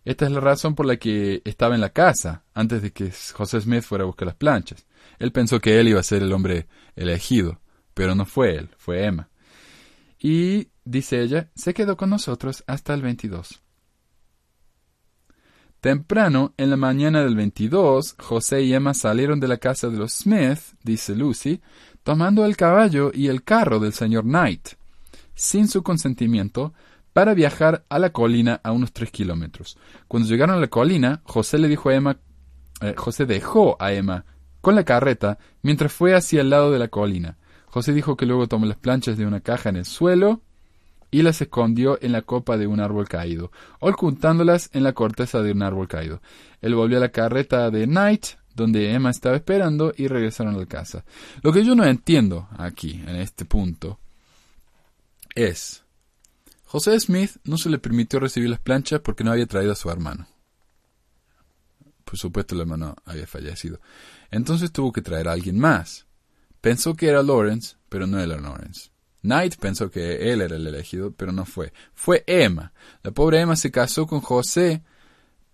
Esta 0.05 0.27
es 0.27 0.33
la 0.33 0.41
razón 0.41 0.75
por 0.75 0.87
la 0.87 0.97
que 0.97 1.43
estaba 1.45 1.75
en 1.75 1.81
la 1.81 1.91
casa 1.91 2.45
antes 2.55 2.83
de 2.83 2.93
que 2.93 3.13
José 3.33 3.61
Smith 3.61 3.83
fuera 3.83 4.05
a 4.05 4.07
buscar 4.07 4.27
las 4.27 4.37
planchas. 4.37 4.87
Él 5.19 5.33
pensó 5.33 5.61
que 5.61 5.81
él 5.81 5.89
iba 5.89 6.01
a 6.01 6.05
ser 6.05 6.23
el 6.23 6.33
hombre 6.33 6.67
elegido, 6.97 7.61
pero 7.95 8.15
no 8.15 8.27
fue 8.27 8.57
él, 8.57 8.69
fue 8.77 9.05
Emma. 9.05 9.29
Y, 10.19 10.69
dice 10.85 11.23
ella, 11.23 11.51
se 11.55 11.75
quedó 11.75 11.97
con 11.97 12.11
nosotros 12.11 12.63
hasta 12.67 12.95
el 12.95 13.03
22. 13.03 13.61
Temprano, 15.83 16.55
en 16.59 16.71
la 16.71 16.77
mañana 16.77 17.25
del 17.25 17.35
22, 17.35 18.15
José 18.21 18.63
y 18.63 18.73
Emma 18.73 18.95
salieron 18.95 19.41
de 19.41 19.49
la 19.49 19.57
casa 19.57 19.89
de 19.89 19.97
los 19.97 20.13
Smith, 20.13 20.61
dice 20.85 21.17
Lucy, 21.17 21.61
tomando 22.05 22.45
el 22.45 22.57
caballo 22.57 23.11
y 23.13 23.27
el 23.27 23.43
carro 23.43 23.81
del 23.81 23.93
señor 23.93 24.23
Knight, 24.23 24.75
sin 25.35 25.67
su 25.67 25.83
consentimiento, 25.83 26.73
para 27.13 27.35
viajar 27.35 27.85
a 27.89 27.99
la 27.99 28.13
colina 28.13 28.61
a 28.63 28.71
unos 28.71 28.93
tres 28.93 29.11
kilómetros. 29.11 29.77
Cuando 30.07 30.29
llegaron 30.29 30.55
a 30.55 30.61
la 30.61 30.69
colina, 30.69 31.21
José 31.25 31.59
le 31.59 31.67
dijo 31.67 31.89
a 31.89 31.97
Emma, 31.97 32.17
eh, 32.81 32.95
José 32.97 33.27
dejó 33.27 33.77
a 33.81 33.93
Emma 33.93 34.25
con 34.61 34.77
la 34.77 34.85
carreta 34.85 35.41
mientras 35.63 35.93
fue 35.93 36.15
hacia 36.15 36.43
el 36.43 36.51
lado 36.51 36.71
de 36.71 36.79
la 36.79 36.87
colina. 36.87 37.39
José 37.67 37.93
dijo 37.93 38.17
que 38.17 38.27
luego 38.27 38.47
tomó 38.47 38.67
las 38.67 38.79
planchas 38.79 39.19
de 39.19 39.27
una 39.27 39.41
caja 39.41 39.71
en 39.71 39.77
el 39.79 39.85
suelo 39.85 40.43
y 41.13 41.23
las 41.23 41.41
escondió 41.43 41.99
en 42.03 42.11
la 42.11 42.23
copa 42.23 42.57
de 42.57 42.67
un 42.67 42.81
árbol 42.81 43.07
caído, 43.07 43.53
ocultándolas 43.79 44.71
en 44.73 44.83
la 44.83 44.95
corteza 44.95 45.43
de 45.43 45.53
un 45.53 45.63
árbol 45.63 45.87
caído. 45.87 46.23
Él 46.61 46.75
volvió 46.75 46.97
a 46.97 47.01
la 47.01 47.11
carreta 47.11 47.71
de 47.71 47.87
Knight, 47.87 48.27
donde 48.55 48.93
Emma 48.93 49.11
estaba 49.11 49.37
esperando, 49.37 49.93
y 49.97 50.09
regresaron 50.09 50.55
a 50.55 50.59
la 50.59 50.67
casa. 50.67 51.05
Lo 51.43 51.53
que 51.53 51.65
yo 51.65 51.75
no 51.75 51.85
entiendo 51.85 52.49
aquí, 52.57 53.03
en 53.07 53.17
este 53.17 53.45
punto, 53.45 54.01
es 55.35 55.85
José 56.65 56.99
Smith 56.99 57.33
no 57.45 57.59
se 57.59 57.69
le 57.69 57.79
permitió 57.79 58.19
recibir 58.19 58.49
las 58.49 58.61
planchas 58.61 59.01
porque 59.01 59.23
no 59.23 59.33
había 59.33 59.47
traído 59.47 59.73
a 59.73 59.77
su 59.77 59.91
hermano. 59.91 60.27
Por 62.07 62.19
supuesto, 62.19 62.55
el 62.55 62.63
hermano 62.63 62.97
había 63.05 63.27
fallecido. 63.27 63.81
Entonces 64.31 64.73
tuvo 64.73 64.93
que 64.93 65.03
traer 65.03 65.29
a 65.29 65.33
alguien 65.33 65.59
más. 65.59 66.07
Pensó 66.63 66.95
que 66.95 67.09
era 67.09 67.23
Lawrence, 67.23 67.77
pero 67.91 68.07
no 68.07 68.19
era 68.19 68.41
Lawrence. 68.41 68.92
Knight 69.23 69.57
pensó 69.57 69.91
que 69.91 70.33
él 70.33 70.41
era 70.41 70.57
el 70.57 70.67
elegido, 70.67 71.13
pero 71.13 71.33
no 71.33 71.45
fue. 71.45 71.73
Fue 71.95 72.25
Emma. 72.27 72.73
La 73.03 73.13
pobre 73.13 73.41
Emma 73.41 73.57
se 73.57 73.71
casó 73.71 74.07
con 74.07 74.21
José, 74.21 74.83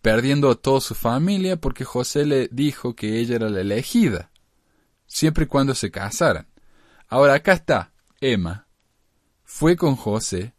perdiendo 0.03 0.51
a 0.51 0.55
toda 0.55 0.81
su 0.81 0.95
familia 0.95 1.57
porque 1.57 1.85
José 1.85 2.25
le 2.25 2.49
dijo 2.51 2.95
que 2.95 3.19
ella 3.19 3.37
era 3.37 3.49
la 3.49 3.61
elegida, 3.61 4.31
siempre 5.07 5.45
y 5.45 5.49
cuando 5.49 5.75
se 5.75 5.91
casaran. 5.91 6.49
Ahora 7.09 7.35
acá 7.35 7.53
está, 7.53 7.93
Emma. 8.21 8.66
Fue 9.45 9.77
con 9.77 9.97
José, 9.97 10.55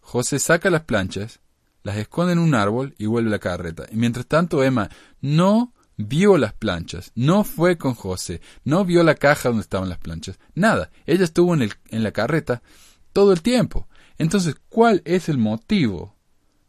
José 0.00 0.38
saca 0.38 0.70
las 0.70 0.82
planchas, 0.82 1.40
las 1.82 1.96
esconde 1.96 2.32
en 2.32 2.38
un 2.38 2.54
árbol 2.54 2.94
y 2.98 3.06
vuelve 3.06 3.28
a 3.28 3.32
la 3.32 3.38
carreta. 3.38 3.86
Y 3.90 3.96
mientras 3.96 4.26
tanto 4.26 4.62
Emma 4.62 4.90
no 5.20 5.72
vio 6.06 6.38
las 6.38 6.52
planchas, 6.52 7.12
no 7.14 7.44
fue 7.44 7.78
con 7.78 7.94
José, 7.94 8.40
no 8.64 8.84
vio 8.84 9.02
la 9.02 9.14
caja 9.14 9.48
donde 9.48 9.62
estaban 9.62 9.88
las 9.88 9.98
planchas, 9.98 10.38
nada. 10.54 10.90
Ella 11.06 11.24
estuvo 11.24 11.54
en, 11.54 11.62
el, 11.62 11.72
en 11.88 12.02
la 12.02 12.12
carreta 12.12 12.62
todo 13.12 13.32
el 13.32 13.42
tiempo. 13.42 13.88
Entonces, 14.18 14.56
¿cuál 14.68 15.02
es 15.04 15.28
el 15.28 15.38
motivo 15.38 16.14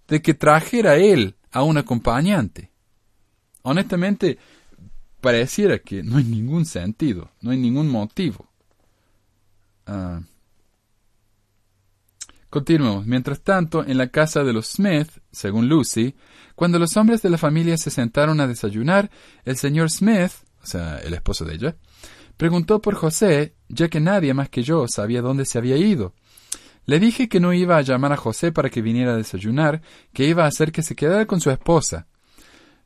de 0.07 0.21
que 0.21 0.33
trajera 0.33 0.95
él 0.95 1.35
a 1.51 1.63
un 1.63 1.77
acompañante? 1.77 2.71
Honestamente, 3.63 4.37
pareciera 5.19 5.79
que 5.79 6.03
no 6.03 6.17
hay 6.17 6.23
ningún 6.23 6.65
sentido, 6.65 7.31
no 7.41 7.51
hay 7.51 7.57
ningún 7.57 7.89
motivo. 7.89 8.49
Ah, 9.85 10.21
Continuamos. 12.51 13.07
Mientras 13.07 13.39
tanto, 13.39 13.85
en 13.87 13.97
la 13.97 14.09
casa 14.09 14.43
de 14.43 14.51
los 14.51 14.67
Smith, 14.67 15.07
según 15.31 15.69
Lucy, 15.69 16.15
cuando 16.53 16.79
los 16.79 16.97
hombres 16.97 17.21
de 17.21 17.29
la 17.29 17.37
familia 17.37 17.77
se 17.77 17.89
sentaron 17.89 18.41
a 18.41 18.45
desayunar, 18.45 19.09
el 19.45 19.55
señor 19.55 19.89
Smith, 19.89 20.33
o 20.61 20.65
sea, 20.65 20.97
el 20.97 21.13
esposo 21.13 21.45
de 21.45 21.55
ella, 21.55 21.77
preguntó 22.35 22.81
por 22.81 22.95
José, 22.95 23.55
ya 23.69 23.87
que 23.87 24.01
nadie 24.01 24.33
más 24.33 24.49
que 24.49 24.63
yo 24.63 24.85
sabía 24.89 25.21
dónde 25.21 25.45
se 25.45 25.59
había 25.59 25.77
ido. 25.77 26.13
Le 26.85 26.99
dije 26.99 27.29
que 27.29 27.39
no 27.39 27.53
iba 27.53 27.77
a 27.77 27.83
llamar 27.83 28.11
a 28.11 28.17
José 28.17 28.51
para 28.51 28.69
que 28.69 28.81
viniera 28.81 29.13
a 29.13 29.17
desayunar, 29.17 29.81
que 30.11 30.27
iba 30.27 30.43
a 30.43 30.47
hacer 30.47 30.73
que 30.73 30.83
se 30.83 30.93
quedara 30.93 31.27
con 31.27 31.39
su 31.39 31.51
esposa. 31.51 32.07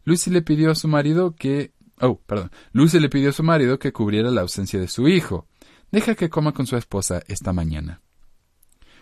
Lucy 0.03 0.29
le 0.29 0.43
pidió 0.43 0.69
a 0.69 0.75
su 0.75 0.87
marido 0.87 1.33
que... 1.35 1.73
Oh, 2.01 2.19
perdón. 2.19 2.51
Lucy 2.71 2.99
le 2.99 3.09
pidió 3.09 3.31
a 3.31 3.33
su 3.33 3.41
marido 3.41 3.79
que 3.79 3.91
cubriera 3.91 4.29
la 4.29 4.41
ausencia 4.41 4.79
de 4.79 4.89
su 4.89 5.07
hijo. 5.07 5.47
Deja 5.91 6.13
que 6.13 6.29
coma 6.29 6.51
con 6.51 6.67
su 6.67 6.77
esposa 6.77 7.23
esta 7.27 7.51
mañana. 7.51 8.03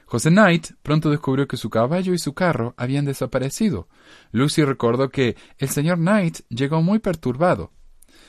José 0.05 0.29
Knight 0.29 0.71
pronto 0.81 1.09
descubrió 1.09 1.47
que 1.47 1.57
su 1.57 1.69
caballo 1.69 2.13
y 2.13 2.19
su 2.19 2.33
carro 2.33 2.73
habían 2.77 3.05
desaparecido. 3.05 3.87
Lucy 4.31 4.63
recordó 4.63 5.09
que 5.09 5.35
el 5.57 5.69
señor 5.69 5.97
Knight 5.97 6.39
llegó 6.49 6.81
muy 6.81 6.99
perturbado. 6.99 7.71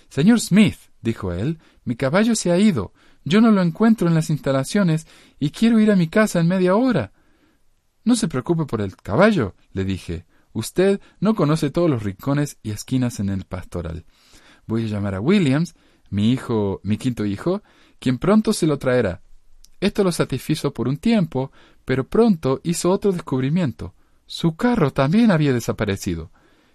Señor 0.09 0.41
Smith, 0.41 0.79
dijo 1.01 1.33
él, 1.33 1.59
mi 1.85 1.97
caballo 1.97 2.35
se 2.35 2.53
ha 2.53 2.59
ido. 2.59 2.93
Yo 3.25 3.41
no 3.41 3.51
lo 3.51 3.62
encuentro 3.62 4.09
en 4.09 4.14
las 4.14 4.31
instalaciones 4.31 5.07
y 5.39 5.51
quiero 5.51 5.81
ir 5.81 5.91
a 5.91 5.97
mi 5.97 6.09
casa 6.09 6.41
en 6.41 6.49
media 6.49 6.77
hora. 6.77 7.12
No 8.05 8.16
se 8.16 8.29
preocupe 8.29 8.66
por 8.66 8.81
el 8.81 8.97
caballo, 8.97 9.55
le 9.72 9.85
dije. 9.85 10.27
Usted 10.53 11.01
no 11.20 11.35
conoce 11.35 11.70
todos 11.70 11.91
los 11.91 12.03
rincones 12.03 12.59
y 12.62 12.70
esquinas 12.70 13.18
en 13.18 13.29
el 13.29 13.45
pastoral. 13.45 14.05
Voy 14.66 14.85
a 14.85 14.89
llamar 14.89 15.14
a 15.14 15.20
Williams, 15.20 15.75
mi 16.11 16.31
hijo, 16.31 16.81
mi 16.85 16.97
quinto 16.97 17.25
hijo, 17.25 17.62
quien 17.99 18.18
pronto 18.18 18.53
se 18.53 18.66
lo 18.66 18.79
traerá. 18.79 19.22
Esto 19.81 20.05
lo 20.05 20.12
satisfizo 20.12 20.72
por 20.72 20.89
un 20.89 20.97
tiempo, 20.97 21.53
pero 21.85 22.07
pronto 22.07 22.61
hizo 22.64 22.91
otro 22.91 23.12
descubrimiento. 23.12 23.95
Su 24.27 24.57
carro 24.57 24.93
también 24.93 25.31
había 25.31 25.53
desaparecido, 25.53 26.31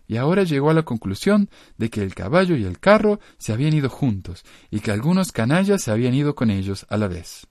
y 0.08 0.18
ahora 0.18 0.44
llegó 0.44 0.70
a 0.70 0.74
la 0.74 0.84
conclusión 0.84 1.50
de 1.78 1.90
que 1.90 2.02
el 2.02 2.16
caballo 2.16 2.56
y 2.56 2.64
el 2.64 2.80
carro 2.80 3.20
se 3.38 3.54
habían 3.54 3.74
ido 3.74 3.90
juntos, 3.90 4.44
y 4.70 4.80
que 4.80 4.92
algunos 4.92 5.32
canallas 5.32 5.84
se 5.84 5.92
habían 5.92 6.14
ido 6.14 6.36
con 6.36 6.50
ellos 6.50 6.86
a 6.90 6.98
la 6.98 7.08
vez. 7.08 7.48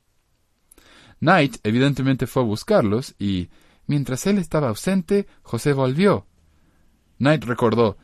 Knight 1.21 1.57
evidentemente 1.65 2.27
fue 2.27 2.43
a 2.43 2.47
buscarlos, 2.47 3.15
y, 3.19 3.49
mientras 3.87 4.27
él 4.27 4.39
estaba 4.39 4.69
ausente, 4.69 5.27
José 5.43 5.73
volvió. 5.73 6.27
Knight 7.19 7.45
recordó 7.45 7.97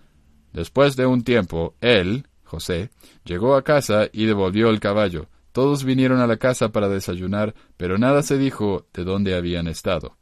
Después 0.55 0.95
de 0.95 1.05
un 1.05 1.25
tiempo, 1.25 1.75
él, 1.81 2.29
José, 2.45 2.91
llegó 3.25 3.57
a 3.57 3.63
casa 3.63 4.09
y 4.13 4.27
devolvió 4.27 4.71
el 4.71 4.79
caballo. 4.79 5.29
Todos 5.55 5.85
vinieron 5.85 6.19
a 6.19 6.27
la 6.27 6.37
casa 6.37 6.71
para 6.71 6.89
desayunar, 6.89 7.55
pero 7.77 7.97
nada 7.97 8.25
se 8.25 8.37
dijo 8.39 8.89
de 8.93 9.05
dónde 9.05 9.37
habían 9.37 9.69
estado. 9.69 10.17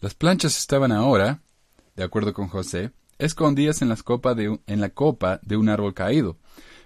Las 0.00 0.16
planchas 0.16 0.58
estaban 0.58 0.90
ahora, 0.90 1.40
de 1.94 2.02
acuerdo 2.02 2.34
con 2.34 2.48
José, 2.48 2.90
escondidas 3.18 3.82
en, 3.82 3.88
la 3.88 3.96
copa 3.96 4.34
de 4.34 5.56
un 5.56 5.68
árbol 5.68 5.94
caído, 5.94 6.36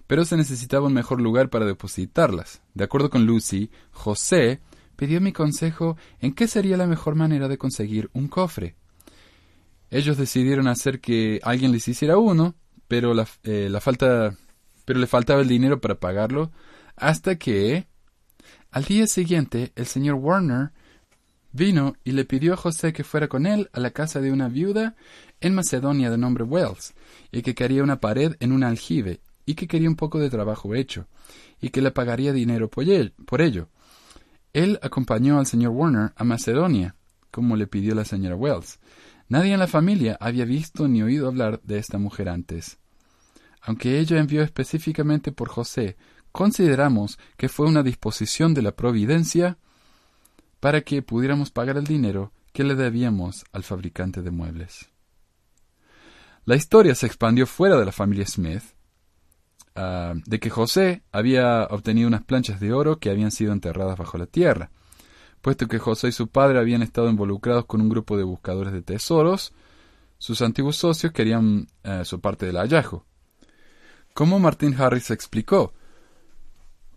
pero 0.07 0.27
se 0.27 0.37
necesitaba 0.37 0.89
un 0.89 0.93
mejor 0.93 1.23
lugar 1.23 1.49
para 1.49 1.65
depositarlas. 1.65 2.61
De 2.75 2.85
acuerdo 2.85 3.09
con 3.09 3.25
Lucy, 3.25 3.71
José 3.93 4.61
pidió 4.97 5.23
mi 5.23 5.33
consejo 5.33 5.97
en 6.19 6.35
qué 6.35 6.49
sería 6.49 6.77
la 6.77 6.87
mejor 6.87 7.15
manera 7.15 7.49
de 7.49 7.57
conseguir 7.57 8.11
un 8.13 8.29
cofre. 8.29 8.77
Ellos 9.89 10.19
decidieron 10.19 10.69
hacer 10.69 11.01
que 11.01 11.41
alguien 11.45 11.73
les 11.73 11.89
hiciera 11.89 12.19
uno, 12.19 12.57
pero 12.89 13.15
eh, 13.45 13.71
le 13.71 13.81
faltaba 13.81 15.41
el 15.41 15.49
dinero 15.49 15.81
para 15.81 15.95
pagarlo, 15.95 16.53
hasta 17.01 17.37
que, 17.37 17.87
al 18.71 18.85
día 18.85 19.07
siguiente, 19.07 19.73
el 19.75 19.87
señor 19.87 20.17
Warner 20.17 20.71
vino 21.53 21.95
y 22.05 22.13
le 22.13 22.25
pidió 22.25 22.53
a 22.53 22.57
José 22.57 22.93
que 22.93 23.05
fuera 23.05 23.27
con 23.27 23.47
él 23.47 23.71
a 23.73 23.81
la 23.81 23.91
casa 23.91 24.21
de 24.21 24.31
una 24.31 24.49
viuda 24.49 24.95
en 25.41 25.55
Macedonia 25.55 26.11
de 26.11 26.19
nombre 26.19 26.45
Wells, 26.45 26.95
y 27.33 27.43
que 27.43 27.55
quería 27.55 27.83
una 27.83 28.01
pared 28.01 28.37
en 28.39 28.53
un 28.53 28.63
aljibe, 28.63 29.21
y 29.47 29.55
que 29.55 29.67
quería 29.67 29.89
un 29.89 29.97
poco 29.97 30.21
de 30.21 30.31
trabajo 30.31 30.75
hecho, 30.75 31.07
y 31.61 31.71
que 31.71 31.81
le 31.81 31.91
pagaría 31.91 32.33
dinero 32.33 32.71
por 32.71 33.41
ello. 33.41 33.69
Él 34.53 34.79
acompañó 34.83 35.39
al 35.39 35.47
señor 35.47 35.73
Warner 35.73 36.13
a 36.15 36.25
Macedonia, 36.25 36.97
como 37.31 37.57
le 37.57 37.67
pidió 37.67 37.95
la 37.95 38.05
señora 38.05 38.37
Wells. 38.37 38.79
Nadie 39.29 39.55
en 39.55 39.61
la 39.61 39.69
familia 39.69 40.19
había 40.21 40.45
visto 40.45 40.87
ni 40.87 41.03
oído 41.03 41.29
hablar 41.29 41.61
de 41.63 41.79
esta 41.79 41.99
mujer 41.99 42.29
antes. 42.29 42.79
Aunque 43.63 43.99
ella 43.99 44.19
envió 44.19 44.43
específicamente 44.43 45.33
por 45.33 45.49
José 45.49 45.97
consideramos 46.33 47.19
que 47.37 47.49
fue 47.49 47.67
una 47.67 47.83
disposición 47.83 48.55
de 48.55 48.63
la 48.63 48.73
providencia 48.73 49.59
para 50.61 50.83
que 50.83 51.03
pudiéramos 51.03 51.51
pagar 51.51 51.77
el 51.77 51.85
dinero 51.85 52.33
que 52.53 52.65
le 52.65 52.75
debíamos 52.75 53.45
al 53.53 53.63
fabricante 53.63 54.23
de 54.23 54.31
muebles. 54.31 54.91
La 56.45 56.57
historia 56.57 56.95
se 56.95 57.07
expandió 57.07 57.47
fuera 57.47 57.77
de 57.79 57.85
la 57.85 57.93
familia 57.93 58.27
Smith, 58.27 58.63
ah, 59.77 60.15
de 60.27 60.41
que 60.41 60.51
José 60.51 61.03
había 61.13 61.65
obtenido 61.71 62.09
unas 62.09 62.25
planchas 62.25 62.61
de 62.61 62.73
oro 62.73 62.99
que 62.99 63.11
habían 63.11 63.31
sido 63.31 63.53
enterradas 63.53 63.99
bajo 63.99 64.19
la 64.19 64.27
tierra. 64.27 64.71
Puesto 65.41 65.69
que 65.69 65.79
José 65.79 66.09
y 66.09 66.13
su 66.13 66.29
padre 66.29 66.59
habían 66.59 66.83
estado 66.83 67.09
involucrados 67.09 67.65
con 67.67 67.81
un 67.81 67.89
grupo 67.89 68.17
de 68.17 68.25
buscadores 68.25 68.73
de 68.73 68.83
tesoros, 68.83 69.55
sus 70.19 70.43
antiguos 70.43 70.77
socios 70.77 71.13
querían 71.13 71.69
eh, 71.83 72.05
su 72.05 72.21
parte 72.21 72.45
del 72.45 72.57
hallazgo. 72.57 73.07
Como 74.13 74.39
Martin 74.39 74.75
Harris 74.79 75.11
explicó, 75.11 75.73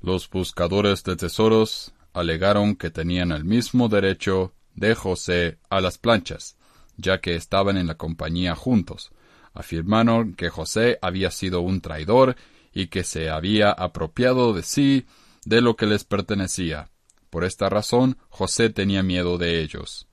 los 0.03 0.29
buscadores 0.29 1.01
de 1.05 1.15
tesoros 1.15 1.93
alegaron 2.13 2.75
que 2.75 2.91
tenían 2.91 3.31
el 3.31 3.45
mismo 3.45 3.87
derecho 3.87 4.53
de 4.75 4.95
José 4.95 5.59
a 5.69 5.79
las 5.79 5.97
planchas, 5.97 6.57
ya 6.97 7.21
que 7.21 7.35
estaban 7.35 7.77
en 7.77 7.87
la 7.87 7.95
compañía 7.95 8.53
juntos. 8.53 9.11
Afirmaron 9.53 10.33
que 10.33 10.49
José 10.49 10.99
había 11.01 11.31
sido 11.31 11.61
un 11.61 11.79
traidor 11.79 12.35
y 12.73 12.87
que 12.87 13.05
se 13.05 13.29
había 13.29 13.71
apropiado 13.71 14.53
de 14.53 14.63
sí 14.63 15.05
de 15.45 15.61
lo 15.61 15.77
que 15.77 15.85
les 15.85 16.03
pertenecía. 16.03 16.89
Por 17.29 17.45
esta 17.45 17.69
razón, 17.69 18.17
José 18.27 18.69
tenía 18.69 19.03
miedo 19.03 19.37
de 19.37 19.61
ellos. 19.61 20.07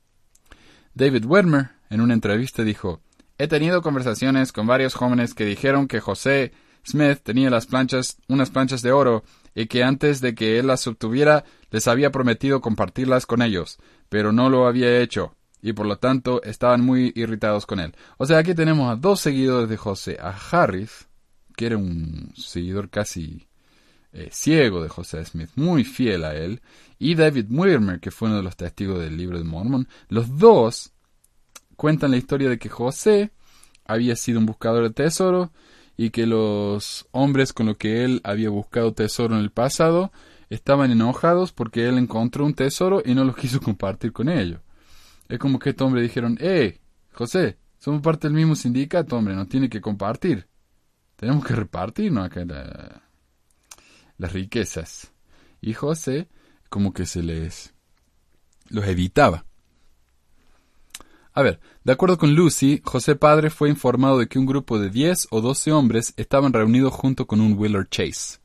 David 0.94 1.24
Wermer, 1.24 1.70
en 1.90 2.00
una 2.00 2.14
entrevista, 2.14 2.62
dijo 2.62 3.00
He 3.38 3.48
tenido 3.48 3.82
conversaciones 3.82 4.52
con 4.52 4.68
varios 4.68 4.94
jóvenes 4.94 5.34
que 5.34 5.46
dijeron 5.46 5.88
que 5.88 5.98
José 5.98 6.52
Smith 6.86 7.18
tenía 7.22 7.50
las 7.50 7.66
planchas, 7.66 8.18
unas 8.28 8.50
planchas 8.50 8.82
de 8.82 8.92
oro, 8.92 9.24
y 9.54 9.66
que 9.66 9.82
antes 9.82 10.20
de 10.20 10.34
que 10.34 10.58
él 10.58 10.66
las 10.68 10.86
obtuviera 10.86 11.44
les 11.70 11.88
había 11.88 12.10
prometido 12.10 12.60
compartirlas 12.60 13.26
con 13.26 13.42
ellos, 13.42 13.78
pero 14.08 14.32
no 14.32 14.50
lo 14.50 14.66
había 14.66 15.00
hecho, 15.00 15.34
y 15.62 15.72
por 15.72 15.86
lo 15.86 15.98
tanto 15.98 16.42
estaban 16.42 16.82
muy 16.82 17.12
irritados 17.14 17.66
con 17.66 17.80
él. 17.80 17.94
O 18.18 18.26
sea, 18.26 18.38
aquí 18.38 18.54
tenemos 18.54 18.90
a 18.90 18.96
dos 18.96 19.20
seguidores 19.20 19.68
de 19.68 19.76
José, 19.76 20.18
a 20.20 20.30
Harris, 20.30 21.08
que 21.56 21.66
era 21.66 21.76
un 21.76 22.32
seguidor 22.36 22.88
casi 22.90 23.46
eh, 24.12 24.28
ciego 24.32 24.82
de 24.82 24.88
José 24.88 25.24
Smith, 25.24 25.50
muy 25.56 25.84
fiel 25.84 26.24
a 26.24 26.34
él, 26.34 26.60
y 26.98 27.14
David 27.14 27.46
Wilmer, 27.50 28.00
que 28.00 28.10
fue 28.10 28.28
uno 28.28 28.38
de 28.38 28.42
los 28.42 28.56
testigos 28.56 29.00
del 29.00 29.16
libro 29.16 29.38
de 29.38 29.44
Mormon, 29.44 29.88
los 30.08 30.38
dos 30.38 30.92
cuentan 31.76 32.10
la 32.10 32.18
historia 32.18 32.48
de 32.48 32.58
que 32.58 32.68
José 32.68 33.30
había 33.86 34.14
sido 34.14 34.38
un 34.38 34.46
buscador 34.46 34.82
de 34.82 34.90
tesoro 34.90 35.50
y 36.00 36.08
que 36.08 36.24
los 36.24 37.06
hombres 37.10 37.52
con 37.52 37.66
los 37.66 37.76
que 37.76 38.04
él 38.04 38.22
había 38.24 38.48
buscado 38.48 38.94
tesoro 38.94 39.34
en 39.34 39.42
el 39.42 39.50
pasado 39.50 40.12
estaban 40.48 40.90
enojados 40.90 41.52
porque 41.52 41.86
él 41.86 41.98
encontró 41.98 42.46
un 42.46 42.54
tesoro 42.54 43.02
y 43.04 43.14
no 43.14 43.22
lo 43.22 43.34
quiso 43.36 43.60
compartir 43.60 44.10
con 44.10 44.30
ellos. 44.30 44.62
Es 45.28 45.38
como 45.38 45.58
que 45.58 45.68
estos 45.68 45.86
hombres 45.86 46.02
dijeron, 46.02 46.38
¡Eh, 46.40 46.80
José! 47.12 47.58
Somos 47.76 48.00
parte 48.00 48.28
del 48.28 48.34
mismo 48.34 48.56
sindicato, 48.56 49.14
hombre, 49.14 49.34
no 49.34 49.46
tiene 49.46 49.68
que 49.68 49.82
compartir. 49.82 50.48
Tenemos 51.16 51.44
que 51.44 51.54
repartirnos 51.54 52.24
acá 52.24 52.46
las 54.16 54.32
riquezas. 54.32 55.12
Y 55.60 55.74
José 55.74 56.28
como 56.70 56.94
que 56.94 57.04
se 57.04 57.22
les 57.22 57.74
los 58.70 58.86
evitaba. 58.86 59.44
A 61.32 61.42
ver, 61.42 61.60
de 61.84 61.92
acuerdo 61.92 62.18
con 62.18 62.34
Lucy, 62.34 62.80
José 62.84 63.14
Padre 63.14 63.50
fue 63.50 63.68
informado 63.68 64.18
de 64.18 64.26
que 64.26 64.38
un 64.38 64.46
grupo 64.46 64.78
de 64.78 64.90
10 64.90 65.28
o 65.30 65.40
12 65.40 65.72
hombres 65.72 66.12
estaban 66.16 66.52
reunidos 66.52 66.92
junto 66.92 67.26
con 67.26 67.40
un 67.40 67.56
Willard 67.56 67.88
Chase, 67.88 68.38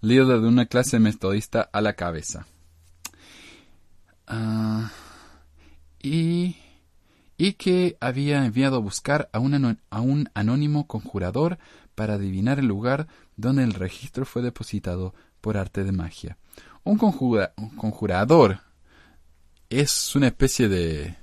líder 0.00 0.40
de 0.40 0.48
una 0.48 0.66
clase 0.66 0.98
metodista 0.98 1.68
a 1.72 1.80
la 1.80 1.94
cabeza. 1.94 2.46
Ah, 4.26 4.90
y, 6.02 6.56
que 7.58 7.96
había 8.00 8.44
enviado 8.44 8.76
a 8.76 8.80
buscar 8.80 9.28
a 9.32 9.38
un, 9.38 9.78
a 9.90 10.00
un 10.00 10.30
anónimo 10.34 10.86
conjurador 10.86 11.58
para 11.94 12.14
adivinar 12.14 12.58
el 12.58 12.66
lugar 12.66 13.08
donde 13.36 13.64
el 13.64 13.74
registro 13.74 14.24
fue 14.24 14.42
depositado 14.42 15.14
por 15.40 15.56
arte 15.56 15.84
de 15.84 15.92
magia. 15.92 16.38
Un, 16.84 16.96
conjurador 16.96 18.60
es 19.68 20.14
una 20.16 20.28
especie 20.28 20.68
de 20.68 21.16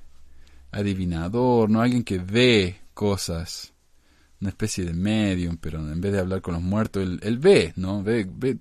adivinador, 0.71 1.69
no 1.69 1.81
alguien 1.81 2.03
que 2.03 2.19
ve 2.19 2.81
cosas, 2.93 3.73
una 4.39 4.49
especie 4.49 4.85
de 4.85 4.93
medium, 4.93 5.57
pero 5.57 5.79
en 5.79 5.99
vez 6.01 6.13
de 6.13 6.19
hablar 6.19 6.41
con 6.41 6.53
los 6.53 6.63
muertos, 6.63 7.03
él, 7.21 7.37
ve, 7.39 7.73
¿no? 7.75 8.03
Ve, 8.03 8.27
ve, 8.29 8.57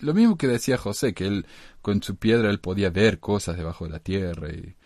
lo 0.00 0.14
mismo 0.14 0.36
que 0.36 0.46
decía 0.46 0.78
José, 0.78 1.12
que 1.12 1.26
él 1.26 1.46
con 1.82 2.02
su 2.02 2.16
piedra 2.16 2.50
él 2.50 2.60
podía 2.60 2.90
ver 2.90 3.18
cosas 3.18 3.56
debajo 3.56 3.84
de 3.84 3.90
la 3.90 3.98
tierra 3.98 4.48
y, 4.50 4.76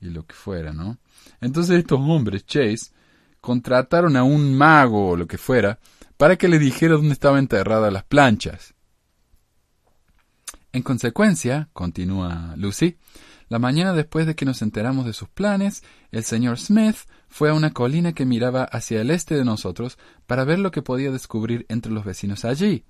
y 0.00 0.10
lo 0.10 0.26
que 0.26 0.34
fuera, 0.34 0.72
¿no? 0.72 0.98
Entonces 1.40 1.78
estos 1.78 2.00
hombres, 2.00 2.46
Chase, 2.46 2.90
contrataron 3.40 4.16
a 4.16 4.24
un 4.24 4.56
mago 4.56 5.10
o 5.10 5.16
lo 5.16 5.26
que 5.26 5.38
fuera 5.38 5.78
para 6.16 6.36
que 6.36 6.48
le 6.48 6.58
dijera 6.58 6.94
dónde 6.94 7.12
estaban 7.12 7.40
enterradas 7.40 7.92
las 7.92 8.04
planchas. 8.04 8.74
En 10.72 10.82
consecuencia, 10.82 11.68
continúa 11.72 12.54
Lucy, 12.56 12.96
la 13.48 13.58
mañana 13.58 13.92
después 13.92 14.26
de 14.26 14.34
que 14.34 14.44
nos 14.44 14.62
enteramos 14.62 15.06
de 15.06 15.12
sus 15.12 15.28
planes, 15.28 15.82
el 16.10 16.24
señor 16.24 16.58
Smith 16.58 16.96
fue 17.28 17.50
a 17.50 17.54
una 17.54 17.72
colina 17.72 18.12
que 18.12 18.24
miraba 18.24 18.64
hacia 18.64 19.00
el 19.00 19.10
este 19.10 19.36
de 19.36 19.44
nosotros 19.44 19.98
para 20.26 20.44
ver 20.44 20.58
lo 20.58 20.70
que 20.70 20.82
podía 20.82 21.12
descubrir 21.12 21.64
entre 21.68 21.92
los 21.92 22.04
vecinos 22.04 22.44
allí. 22.44 22.84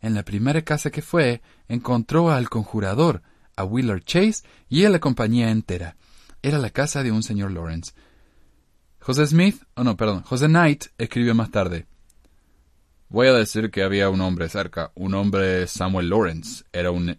En 0.00 0.14
la 0.14 0.24
primera 0.24 0.62
casa 0.62 0.90
que 0.90 1.02
fue, 1.02 1.42
encontró 1.68 2.32
al 2.32 2.48
conjurador, 2.48 3.22
a 3.54 3.64
Willard 3.64 4.02
Chase 4.02 4.42
y 4.68 4.84
a 4.84 4.90
la 4.90 4.98
compañía 4.98 5.50
entera. 5.50 5.96
Era 6.42 6.58
la 6.58 6.70
casa 6.70 7.02
de 7.04 7.12
un 7.12 7.22
señor 7.22 7.52
Lawrence. 7.52 7.92
José 8.98 9.26
Smith, 9.26 9.62
oh 9.76 9.84
no, 9.84 9.96
perdón, 9.96 10.22
José 10.22 10.46
Knight 10.46 10.86
escribió 10.98 11.34
más 11.34 11.50
tarde. 11.50 11.86
Voy 13.12 13.26
a 13.26 13.34
decir 13.34 13.70
que 13.70 13.82
había 13.82 14.08
un 14.08 14.22
hombre 14.22 14.48
cerca, 14.48 14.90
un 14.94 15.12
hombre 15.12 15.66
Samuel 15.66 16.08
Lawrence. 16.08 16.64
Era 16.72 16.90
un, 16.90 17.18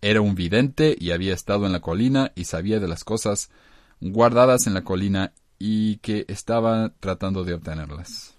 era 0.00 0.22
un 0.22 0.34
vidente 0.34 0.96
y 0.98 1.10
había 1.10 1.34
estado 1.34 1.66
en 1.66 1.72
la 1.72 1.80
colina 1.80 2.32
y 2.34 2.44
sabía 2.44 2.80
de 2.80 2.88
las 2.88 3.04
cosas 3.04 3.50
guardadas 4.00 4.66
en 4.66 4.72
la 4.72 4.82
colina 4.82 5.34
y 5.58 5.98
que 5.98 6.24
estaba 6.28 6.94
tratando 7.00 7.44
de 7.44 7.52
obtenerlas. 7.52 8.34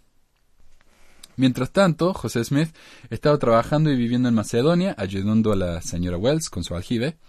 Mientras 1.36 1.72
tanto, 1.72 2.16
José 2.16 2.44
Smith 2.44 2.76
estaba 3.12 3.38
trabajando 3.38 3.92
y 3.92 3.96
viviendo 3.96 4.28
en 4.28 4.34
Macedonia, 4.34 4.96
ayudando 4.98 5.52
a 5.52 5.56
la 5.56 5.82
señora 5.84 6.18
Wells 6.18 6.50
con 6.50 6.64
su 6.64 6.74
aljibe. 6.74 7.20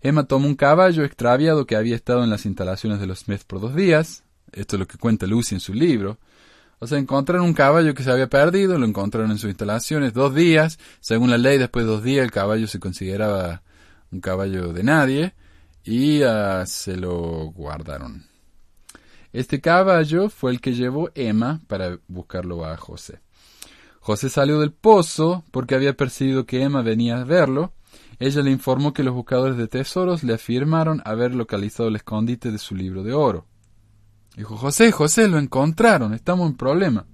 Emma 0.00 0.24
tomó 0.24 0.46
un 0.46 0.54
caballo 0.54 1.04
extraviado 1.04 1.66
que 1.66 1.76
había 1.76 1.96
estado 1.96 2.24
en 2.24 2.30
las 2.30 2.46
instalaciones 2.46 2.98
de 2.98 3.06
los 3.06 3.18
Smith 3.18 3.42
por 3.46 3.60
dos 3.60 3.76
días. 3.76 4.24
Esto 4.52 4.76
es 4.76 4.80
lo 4.80 4.86
que 4.86 4.96
cuenta 4.96 5.26
Lucy 5.26 5.54
en 5.54 5.60
su 5.60 5.74
libro. 5.74 6.16
O 6.82 6.86
sea, 6.88 6.98
encontraron 6.98 7.46
un 7.46 7.54
caballo 7.54 7.94
que 7.94 8.02
se 8.02 8.10
había 8.10 8.26
perdido, 8.26 8.76
lo 8.76 8.84
encontraron 8.84 9.30
en 9.30 9.38
sus 9.38 9.50
instalaciones 9.50 10.14
dos 10.14 10.34
días. 10.34 10.80
Según 10.98 11.30
la 11.30 11.38
ley, 11.38 11.56
después 11.56 11.86
de 11.86 11.92
dos 11.92 12.02
días 12.02 12.24
el 12.24 12.32
caballo 12.32 12.66
se 12.66 12.80
consideraba 12.80 13.62
un 14.10 14.20
caballo 14.20 14.72
de 14.72 14.82
nadie 14.82 15.34
y 15.84 16.24
uh, 16.24 16.66
se 16.66 16.96
lo 16.96 17.52
guardaron. 17.52 18.24
Este 19.32 19.60
caballo 19.60 20.28
fue 20.28 20.50
el 20.50 20.60
que 20.60 20.74
llevó 20.74 21.08
Emma 21.14 21.60
para 21.68 22.00
buscarlo 22.08 22.64
a 22.64 22.76
José. 22.76 23.20
José 24.00 24.28
salió 24.28 24.58
del 24.58 24.72
pozo 24.72 25.44
porque 25.52 25.76
había 25.76 25.96
percibido 25.96 26.46
que 26.46 26.64
Emma 26.64 26.82
venía 26.82 27.20
a 27.20 27.24
verlo. 27.24 27.74
Ella 28.18 28.42
le 28.42 28.50
informó 28.50 28.92
que 28.92 29.04
los 29.04 29.14
buscadores 29.14 29.56
de 29.56 29.68
tesoros 29.68 30.24
le 30.24 30.34
afirmaron 30.34 31.00
haber 31.04 31.32
localizado 31.32 31.88
el 31.90 31.94
escondite 31.94 32.50
de 32.50 32.58
su 32.58 32.74
libro 32.74 33.04
de 33.04 33.12
oro. 33.12 33.46
Dijo, 34.36 34.56
José, 34.56 34.92
José, 34.92 35.28
lo 35.28 35.38
encontraron, 35.38 36.14
estamos 36.14 36.48
en 36.48 36.56
problema. 36.56 37.06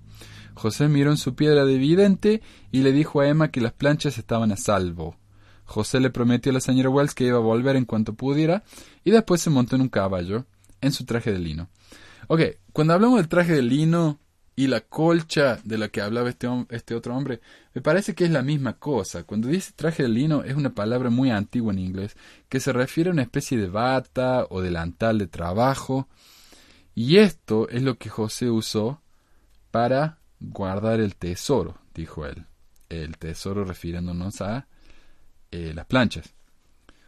José 0.55 0.89
miró 0.89 1.11
en 1.11 1.17
su 1.17 1.35
piedra 1.35 1.65
de 1.65 1.79
vidente 1.79 2.43
y 2.71 2.83
le 2.83 2.93
dijo 2.93 3.21
a 3.21 3.29
Emma 3.29 3.51
que 3.51 3.61
las 3.61 3.73
planchas 3.73 4.19
estaban 4.19 4.53
a 4.53 4.57
salvo. 4.57 5.17
José 5.65 6.01
le 6.01 6.11
prometió 6.11 6.51
a 6.51 6.55
la 6.55 6.61
señora 6.61 6.91
Wells 6.91 7.15
que 7.15 7.25
iba 7.25 7.37
a 7.37 7.41
volver 7.41 7.77
en 7.77 7.85
cuanto 7.85 8.15
pudiera 8.15 8.65
y 9.05 9.11
después 9.11 9.41
se 9.41 9.51
montó 9.51 9.77
en 9.77 9.83
un 9.83 9.89
caballo, 9.89 10.47
en 10.81 10.93
su 10.93 11.05
traje 11.05 11.33
de 11.33 11.39
lino. 11.39 11.69
Ok, 12.29 12.41
cuando 12.73 12.95
hablamos 12.95 13.19
del 13.19 13.29
traje 13.29 13.53
de 13.53 13.63
lino 13.63 14.19
y 14.57 14.67
la 14.67 14.81
colcha 14.81 15.61
de 15.63 15.79
la 15.79 15.89
que 15.89 16.01
hablaba 16.01 16.29
este, 16.29 16.49
este 16.71 16.95
otro 16.95 17.17
hombre, 17.17 17.41
me 17.75 17.83
parece 17.83 18.15
que 18.15 18.25
es 18.25 18.31
la 18.31 18.43
misma 18.43 18.79
cosa. 18.79 19.25
Cuando 19.25 19.49
dice 19.49 19.73
traje 19.77 20.05
de 20.05 20.09
lino 20.09 20.43
es 20.43 20.57
una 20.57 20.75
palabra 20.75 21.11
muy 21.11 21.31
antigua 21.31 21.73
en 21.73 21.81
inglés 21.81 22.17
que 22.49 22.61
se 22.61 22.73
refiere 22.73 23.11
a 23.11 23.13
una 23.13 23.23
especie 23.23 23.59
de 23.59 23.69
bata 23.69 24.47
o 24.51 24.61
delantal 24.61 25.19
de 25.19 25.27
trabajo 25.27 26.09
y 27.01 27.19
esto 27.19 27.69
es 27.69 27.85
lo 27.85 27.97
que 27.97 28.09
José 28.09 28.51
usó 28.51 29.01
para 29.71 30.19
guardar 30.41 30.99
el 30.99 31.15
tesoro, 31.15 31.79
dijo 31.95 32.27
él. 32.27 32.47
El 32.89 33.19
tesoro 33.19 33.65
refiriéndonos 33.65 34.41
a 34.41 34.67
eh, 35.53 35.71
las 35.77 35.87
planchas. 35.87 36.35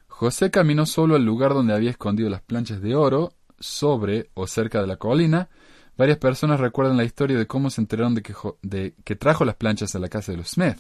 José 0.07 0.53
caminó 0.53 0.87
solo 0.87 1.17
al 1.17 1.25
lugar 1.25 1.55
donde 1.55 1.75
había 1.75 1.91
escondido 1.91 2.31
las 2.31 2.41
planchas 2.41 2.81
de 2.81 2.95
oro, 2.95 3.33
sobre 3.59 4.31
o 4.35 4.47
cerca 4.47 4.81
de 4.81 4.87
la 4.87 4.97
colina. 4.97 5.49
Varias 5.97 6.19
personas 6.19 6.61
recuerdan 6.61 6.97
la 6.97 7.03
historia 7.03 7.37
de 7.37 7.49
cómo 7.49 7.69
se 7.69 7.81
enteraron 7.81 8.15
de 8.15 8.23
que, 8.23 8.33
de 8.63 8.95
que 9.03 9.17
trajo 9.17 9.45
las 9.45 9.57
planchas 9.57 9.97
a 9.97 9.99
la 9.99 10.09
casa 10.09 10.31
de 10.31 10.39
los 10.39 10.51
Smith. 10.51 10.79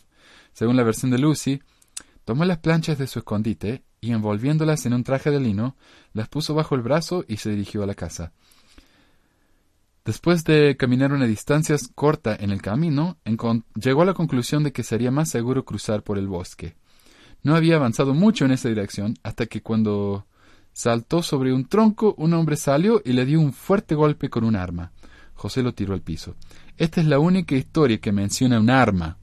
Según 0.52 0.76
la 0.76 0.84
versión 0.84 1.10
de 1.10 1.18
Lucy, 1.18 1.60
tomó 2.24 2.44
las 2.44 2.58
planchas 2.58 2.96
de 2.96 3.08
su 3.08 3.18
escondite 3.18 3.82
y 4.00 4.12
envolviéndolas 4.12 4.86
en 4.86 4.94
un 4.94 5.02
traje 5.02 5.32
de 5.32 5.40
lino, 5.40 5.74
las 6.12 6.28
puso 6.28 6.54
bajo 6.54 6.76
el 6.76 6.82
brazo 6.82 7.24
y 7.26 7.38
se 7.38 7.50
dirigió 7.50 7.82
a 7.82 7.86
la 7.86 7.96
casa. 7.96 8.32
Después 10.04 10.44
de 10.44 10.76
caminar 10.76 11.12
una 11.12 11.26
distancia 11.26 11.76
corta 11.94 12.34
en 12.34 12.50
el 12.50 12.62
camino, 12.62 13.18
llegó 13.74 14.02
a 14.02 14.06
la 14.06 14.14
conclusión 14.14 14.62
de 14.62 14.72
que 14.72 14.82
sería 14.82 15.10
más 15.10 15.28
seguro 15.28 15.64
cruzar 15.64 16.02
por 16.02 16.18
el 16.18 16.26
bosque. 16.26 16.74
No 17.42 17.54
había 17.54 17.76
avanzado 17.76 18.14
mucho 18.14 18.44
en 18.44 18.52
esa 18.52 18.68
dirección 18.68 19.14
hasta 19.22 19.46
que 19.46 19.62
cuando 19.62 20.26
saltó 20.72 21.22
sobre 21.22 21.52
un 21.52 21.66
tronco, 21.66 22.14
un 22.16 22.32
hombre 22.34 22.56
salió 22.56 23.02
y 23.04 23.12
le 23.12 23.26
dio 23.26 23.40
un 23.40 23.52
fuerte 23.52 23.94
golpe 23.94 24.30
con 24.30 24.44
un 24.44 24.56
arma. 24.56 24.92
José 25.34 25.62
lo 25.62 25.74
tiró 25.74 25.94
al 25.94 26.02
piso. 26.02 26.34
Esta 26.76 27.00
es 27.00 27.06
la 27.06 27.18
única 27.18 27.54
historia 27.54 27.98
que 27.98 28.12
menciona 28.12 28.60
un 28.60 28.70
arma. 28.70 29.18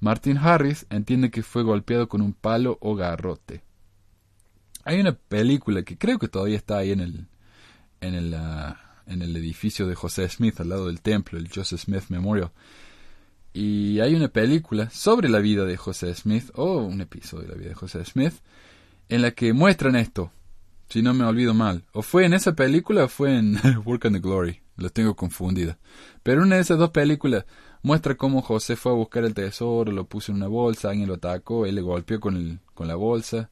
Martin 0.00 0.38
Harris 0.38 0.86
entiende 0.90 1.30
que 1.30 1.42
fue 1.42 1.62
golpeado 1.62 2.08
con 2.08 2.20
un 2.20 2.32
palo 2.32 2.78
o 2.80 2.94
garrote. 2.94 3.64
Hay 4.84 5.00
una 5.00 5.12
película 5.12 5.82
que 5.82 5.98
creo 5.98 6.18
que 6.18 6.28
todavía 6.28 6.56
está 6.56 6.78
ahí 6.78 6.92
en 6.92 7.00
el 7.00 7.26
en 8.00 8.14
el 8.14 8.34
ah, 8.34 8.85
en 9.06 9.22
el 9.22 9.36
edificio 9.36 9.86
de 9.86 9.94
José 9.94 10.28
Smith 10.28 10.60
al 10.60 10.68
lado 10.68 10.86
del 10.86 11.00
templo, 11.00 11.38
el 11.38 11.48
Joseph 11.52 11.80
Smith 11.80 12.04
Memorial. 12.08 12.50
Y 13.52 14.00
hay 14.00 14.14
una 14.14 14.28
película 14.28 14.90
sobre 14.90 15.28
la 15.28 15.38
vida 15.38 15.64
de 15.64 15.76
José 15.76 16.14
Smith, 16.14 16.50
o 16.54 16.78
un 16.78 17.00
episodio 17.00 17.44
de 17.44 17.48
la 17.48 17.58
vida 17.58 17.68
de 17.70 17.74
José 17.74 18.04
Smith, 18.04 18.34
en 19.08 19.22
la 19.22 19.30
que 19.30 19.52
muestran 19.52 19.96
esto, 19.96 20.30
si 20.90 21.02
no 21.02 21.14
me 21.14 21.24
olvido 21.24 21.54
mal. 21.54 21.84
O 21.92 22.02
fue 22.02 22.26
en 22.26 22.34
esa 22.34 22.54
película 22.54 23.04
o 23.04 23.08
fue 23.08 23.38
en 23.38 23.58
Work 23.84 24.06
and 24.06 24.16
the 24.16 24.20
Glory. 24.20 24.60
los 24.76 24.92
tengo 24.92 25.16
confundidos. 25.16 25.76
Pero 26.22 26.42
una 26.42 26.56
de 26.56 26.62
esas 26.62 26.78
dos 26.78 26.90
películas 26.90 27.46
muestra 27.82 28.16
cómo 28.16 28.42
José 28.42 28.76
fue 28.76 28.92
a 28.92 28.96
buscar 28.96 29.24
el 29.24 29.32
tesoro, 29.32 29.90
lo 29.92 30.04
puso 30.04 30.32
en 30.32 30.36
una 30.36 30.48
bolsa, 30.48 30.90
alguien 30.90 31.08
lo 31.08 31.14
atacó, 31.14 31.66
él 31.66 31.76
le 31.76 31.80
golpeó 31.80 32.20
con, 32.20 32.36
el, 32.36 32.58
con 32.74 32.88
la 32.88 32.94
bolsa. 32.94 33.50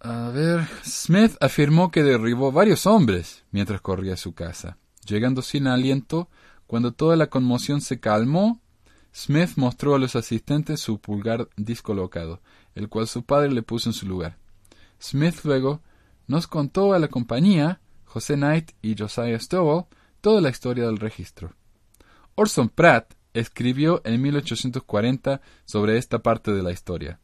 A 0.00 0.28
ver, 0.28 0.68
Smith 0.84 1.36
afirmó 1.40 1.90
que 1.90 2.02
derribó 2.02 2.52
varios 2.52 2.86
hombres 2.86 3.44
mientras 3.50 3.80
corría 3.80 4.14
a 4.14 4.18
su 4.18 4.34
casa. 4.34 4.76
Llegando 5.06 5.42
sin 5.42 5.66
aliento, 5.66 6.28
cuando 6.66 6.92
toda 6.92 7.16
la 7.16 7.28
conmoción 7.28 7.80
se 7.80 8.00
calmó, 8.00 8.60
Smith 9.14 9.52
mostró 9.56 9.94
a 9.94 9.98
los 9.98 10.14
asistentes 10.14 10.80
su 10.80 10.98
pulgar 10.98 11.48
discolocado, 11.56 12.42
el 12.74 12.88
cual 12.88 13.06
su 13.06 13.24
padre 13.24 13.50
le 13.50 13.62
puso 13.62 13.88
en 13.88 13.94
su 13.94 14.06
lugar. 14.06 14.36
Smith 15.00 15.40
luego 15.44 15.80
nos 16.26 16.46
contó 16.46 16.92
a 16.92 16.98
la 16.98 17.08
compañía, 17.08 17.80
José 18.04 18.34
Knight 18.34 18.72
y 18.82 18.94
Josiah 18.98 19.38
Stowell, 19.38 19.86
toda 20.20 20.40
la 20.40 20.50
historia 20.50 20.86
del 20.86 20.98
registro. 20.98 21.54
Orson 22.34 22.68
Pratt 22.68 23.14
escribió 23.32 24.02
en 24.04 24.20
1840 24.20 25.40
sobre 25.64 25.96
esta 25.98 26.18
parte 26.18 26.52
de 26.52 26.62
la 26.62 26.72
historia. 26.72 27.20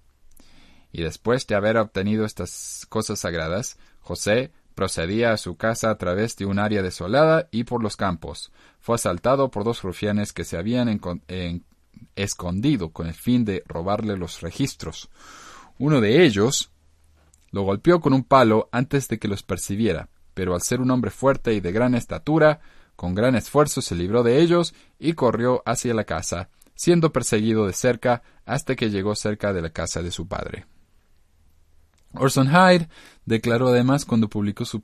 Y 0.93 1.03
después 1.03 1.47
de 1.47 1.55
haber 1.55 1.79
obtenido 1.79 2.25
estas 2.25 2.87
cosas 2.89 3.21
sagradas, 3.21 3.79
José 4.01 4.53
procedía 4.75 5.33
a 5.33 5.37
su 5.37 5.57
casa 5.57 5.91
a 5.91 5.97
través 5.97 6.37
de 6.37 6.47
un 6.47 6.59
área 6.59 6.83
desolada 6.83 7.49
y 7.51 7.65
por 7.65 7.83
los 7.83 7.97
campos. 7.97 8.53
Fue 8.81 8.97
asaltado 8.97 9.51
por 9.51 9.65
dos 9.65 9.83
rufianes 9.83 10.33
que 10.33 10.45
se 10.45 10.57
habían 10.57 11.01
escondido 12.17 12.91
con 12.91 13.07
el 13.07 13.15
fin 13.15 13.45
de 13.45 13.63
robarle 13.67 14.17
los 14.17 14.41
registros. 14.41 15.09
Uno 15.79 16.01
de 16.01 16.25
ellos 16.25 16.71
lo 17.51 17.63
golpeó 17.63 18.01
con 18.01 18.13
un 18.13 18.25
palo 18.25 18.69
antes 18.73 19.09
de 19.09 19.19
que 19.19 19.29
los 19.29 19.43
percibiera, 19.43 20.09
pero 20.35 20.55
al 20.55 20.63
ser 20.63 20.81
un 20.81 20.91
hombre 20.91 21.11
fuerte 21.11 21.55
y 21.55 21.61
de 21.61 21.73
gran 21.73 21.95
estatura, 21.95 22.61
con 22.97 23.15
gran 23.15 23.35
esfuerzo 23.35 23.83
se 23.83 23.95
libró 23.95 24.23
de 24.23 24.41
ellos 24.41 24.75
y 24.99 25.15
corrió 25.15 25.63
hacia 25.67 25.95
la 25.95 26.05
casa, 26.05 26.49
siendo 26.75 27.13
perseguido 27.13 27.67
de 27.67 27.73
cerca 27.73 28.23
hasta 28.45 28.75
que 28.75 28.91
llegó 28.91 29.15
cerca 29.15 29.53
de 29.53 29.63
la 29.63 29.71
casa 29.71 30.03
de 30.03 30.11
su 30.11 30.27
padre. 30.27 30.67
Orson 32.15 32.49
Hyde 32.49 32.89
declaró 33.25 33.69
además 33.69 34.05
cuando 34.05 34.29
publicó 34.29 34.65
su, 34.65 34.83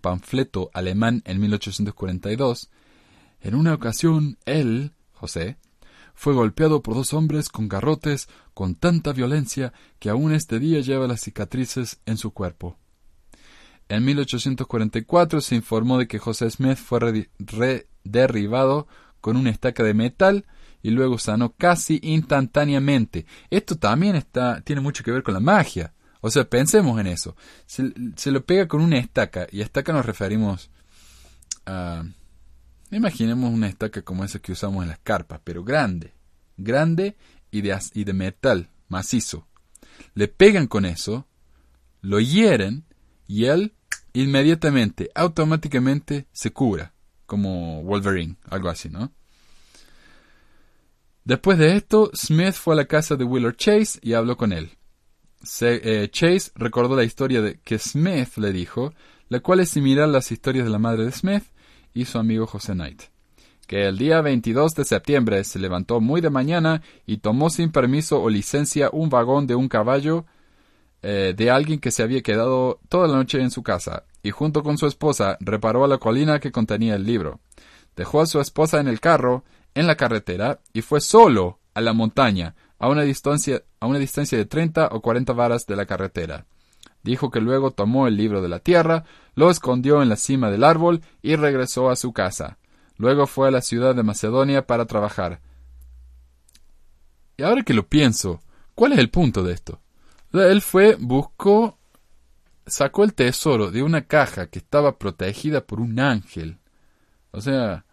panfleto 0.00 0.70
alemán 0.72 1.22
en 1.24 1.40
1842, 1.40 2.70
en 3.40 3.54
una 3.54 3.74
ocasión 3.74 4.38
él, 4.44 4.92
José, 5.12 5.56
fue 6.14 6.34
golpeado 6.34 6.82
por 6.82 6.94
dos 6.94 7.14
hombres 7.14 7.48
con 7.48 7.68
garrotes 7.68 8.28
con 8.52 8.74
tanta 8.74 9.12
violencia 9.12 9.72
que 9.98 10.10
aún 10.10 10.32
este 10.32 10.58
día 10.58 10.80
lleva 10.80 11.06
las 11.06 11.22
cicatrices 11.22 12.00
en 12.04 12.18
su 12.18 12.32
cuerpo. 12.32 12.76
En 13.88 14.04
1844 14.04 15.40
se 15.40 15.56
informó 15.56 15.98
de 15.98 16.06
que 16.06 16.18
José 16.18 16.50
Smith 16.50 16.76
fue 16.76 17.28
derribado 18.04 18.86
con 19.20 19.36
una 19.36 19.50
estaca 19.50 19.82
de 19.82 19.94
metal 19.94 20.44
y 20.82 20.90
luego 20.90 21.18
sanó 21.18 21.54
casi 21.56 21.98
instantáneamente. 22.02 23.26
Esto 23.50 23.76
también 23.76 24.16
está, 24.16 24.60
tiene 24.60 24.80
mucho 24.80 25.02
que 25.02 25.10
ver 25.10 25.22
con 25.22 25.34
la 25.34 25.40
magia. 25.40 25.92
O 26.20 26.30
sea, 26.30 26.48
pensemos 26.48 27.00
en 27.00 27.06
eso. 27.06 27.36
Se, 27.66 28.30
lo 28.30 28.44
pega 28.44 28.68
con 28.68 28.80
una 28.82 28.98
estaca, 28.98 29.46
y 29.50 29.60
a 29.60 29.64
estaca 29.64 29.92
nos 29.92 30.04
referimos 30.04 30.70
a 31.66 32.04
Imaginemos 32.90 33.52
una 33.52 33.68
estaca 33.68 34.02
como 34.02 34.24
esa 34.24 34.40
que 34.40 34.52
usamos 34.52 34.82
en 34.82 34.88
las 34.88 34.98
carpas, 34.98 35.40
pero 35.44 35.62
grande, 35.62 36.12
grande 36.56 37.16
y 37.50 37.60
de, 37.60 37.78
y 37.94 38.04
de 38.04 38.12
metal, 38.12 38.70
macizo. 38.88 39.46
Le 40.14 40.26
pegan 40.26 40.66
con 40.66 40.84
eso, 40.84 41.28
lo 42.00 42.18
hieren 42.18 42.84
y 43.28 43.44
él 43.44 43.74
inmediatamente, 44.12 45.10
automáticamente 45.14 46.26
se 46.32 46.52
cura, 46.52 46.92
como 47.26 47.84
Wolverine, 47.84 48.36
algo 48.48 48.68
así, 48.68 48.88
¿no? 48.88 49.12
Después 51.22 51.58
de 51.58 51.76
esto, 51.76 52.10
Smith 52.12 52.54
fue 52.54 52.74
a 52.74 52.78
la 52.78 52.86
casa 52.86 53.14
de 53.14 53.22
Willard 53.22 53.54
Chase 53.54 54.00
y 54.02 54.14
habló 54.14 54.36
con 54.36 54.52
él. 54.52 54.76
Eh, 55.62 56.08
Chase 56.10 56.50
recordó 56.54 56.96
la 56.96 57.04
historia 57.04 57.40
de 57.40 57.58
que 57.60 57.78
Smith 57.78 58.36
le 58.36 58.52
dijo, 58.52 58.92
la 59.28 59.40
cual 59.40 59.60
es 59.60 59.70
similar 59.70 60.04
a 60.04 60.08
las 60.08 60.30
historias 60.32 60.64
de 60.64 60.70
la 60.70 60.78
madre 60.78 61.04
de 61.04 61.12
Smith, 61.12 61.44
y 61.94 62.04
su 62.04 62.18
amigo 62.18 62.46
José 62.46 62.72
Knight, 62.72 63.02
que 63.66 63.86
el 63.86 63.98
día 63.98 64.20
22 64.20 64.74
de 64.74 64.84
septiembre 64.84 65.42
se 65.44 65.58
levantó 65.58 66.00
muy 66.00 66.20
de 66.20 66.30
mañana 66.30 66.82
y 67.06 67.18
tomó 67.18 67.50
sin 67.50 67.72
permiso 67.72 68.22
o 68.22 68.30
licencia 68.30 68.90
un 68.92 69.08
vagón 69.08 69.46
de 69.46 69.54
un 69.54 69.68
caballo 69.68 70.24
eh, 71.02 71.34
de 71.36 71.50
alguien 71.50 71.80
que 71.80 71.90
se 71.90 72.02
había 72.02 72.22
quedado 72.22 72.78
toda 72.88 73.08
la 73.08 73.16
noche 73.16 73.40
en 73.40 73.50
su 73.50 73.62
casa, 73.62 74.04
y 74.22 74.30
junto 74.30 74.62
con 74.62 74.76
su 74.76 74.86
esposa 74.86 75.38
reparó 75.40 75.84
a 75.84 75.88
la 75.88 75.98
colina 75.98 76.40
que 76.40 76.52
contenía 76.52 76.94
el 76.94 77.04
libro. 77.04 77.40
Dejó 77.96 78.20
a 78.20 78.26
su 78.26 78.40
esposa 78.40 78.80
en 78.80 78.88
el 78.88 79.00
carro, 79.00 79.44
en 79.74 79.86
la 79.86 79.96
carretera, 79.96 80.60
y 80.72 80.82
fue 80.82 81.00
solo 81.00 81.58
a 81.74 81.80
la 81.80 81.92
montaña, 81.92 82.54
a 82.80 82.88
una 82.88 83.02
distancia, 83.02 83.62
a 83.78 83.86
una 83.86 83.98
distancia 83.98 84.36
de 84.36 84.46
30 84.46 84.88
o 84.90 85.00
40 85.00 85.32
varas 85.34 85.66
de 85.66 85.76
la 85.76 85.86
carretera. 85.86 86.46
Dijo 87.02 87.30
que 87.30 87.40
luego 87.40 87.70
tomó 87.70 88.08
el 88.08 88.16
libro 88.16 88.42
de 88.42 88.48
la 88.48 88.58
tierra, 88.58 89.04
lo 89.34 89.50
escondió 89.50 90.02
en 90.02 90.08
la 90.08 90.16
cima 90.16 90.50
del 90.50 90.64
árbol 90.64 91.02
y 91.22 91.36
regresó 91.36 91.90
a 91.90 91.96
su 91.96 92.12
casa. 92.12 92.58
Luego 92.96 93.26
fue 93.26 93.48
a 93.48 93.50
la 93.50 93.60
ciudad 93.60 93.94
de 93.94 94.02
Macedonia 94.02 94.66
para 94.66 94.86
trabajar. 94.86 95.40
Y 97.36 97.42
ahora 97.42 97.62
que 97.62 97.74
lo 97.74 97.86
pienso, 97.86 98.40
¿cuál 98.74 98.92
es 98.92 98.98
el 98.98 99.10
punto 99.10 99.42
de 99.42 99.52
esto? 99.52 99.80
Él 100.32 100.62
fue, 100.62 100.96
buscó, 100.98 101.78
sacó 102.66 103.04
el 103.04 103.14
tesoro 103.14 103.70
de 103.70 103.82
una 103.82 104.06
caja 104.06 104.46
que 104.48 104.58
estaba 104.58 104.98
protegida 104.98 105.66
por 105.66 105.80
un 105.80 106.00
ángel. 106.00 106.58
O 107.30 107.42
sea, 107.42 107.84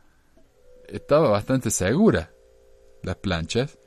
estaba 0.88 1.30
bastante 1.30 1.72
segura 1.72 2.32
las 3.04 3.18
planchas. 3.18 3.78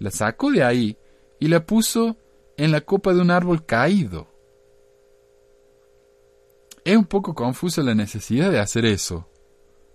La 0.00 0.10
sacó 0.10 0.50
de 0.50 0.64
ahí 0.64 0.96
y 1.38 1.48
la 1.48 1.64
puso 1.64 2.16
en 2.56 2.72
la 2.72 2.80
copa 2.80 3.14
de 3.14 3.20
un 3.20 3.30
árbol 3.30 3.64
caído. 3.64 4.28
Es 6.84 6.96
un 6.96 7.04
poco 7.04 7.34
confusa 7.34 7.82
la 7.82 7.94
necesidad 7.94 8.50
de 8.50 8.58
hacer 8.58 8.84
eso. 8.84 9.28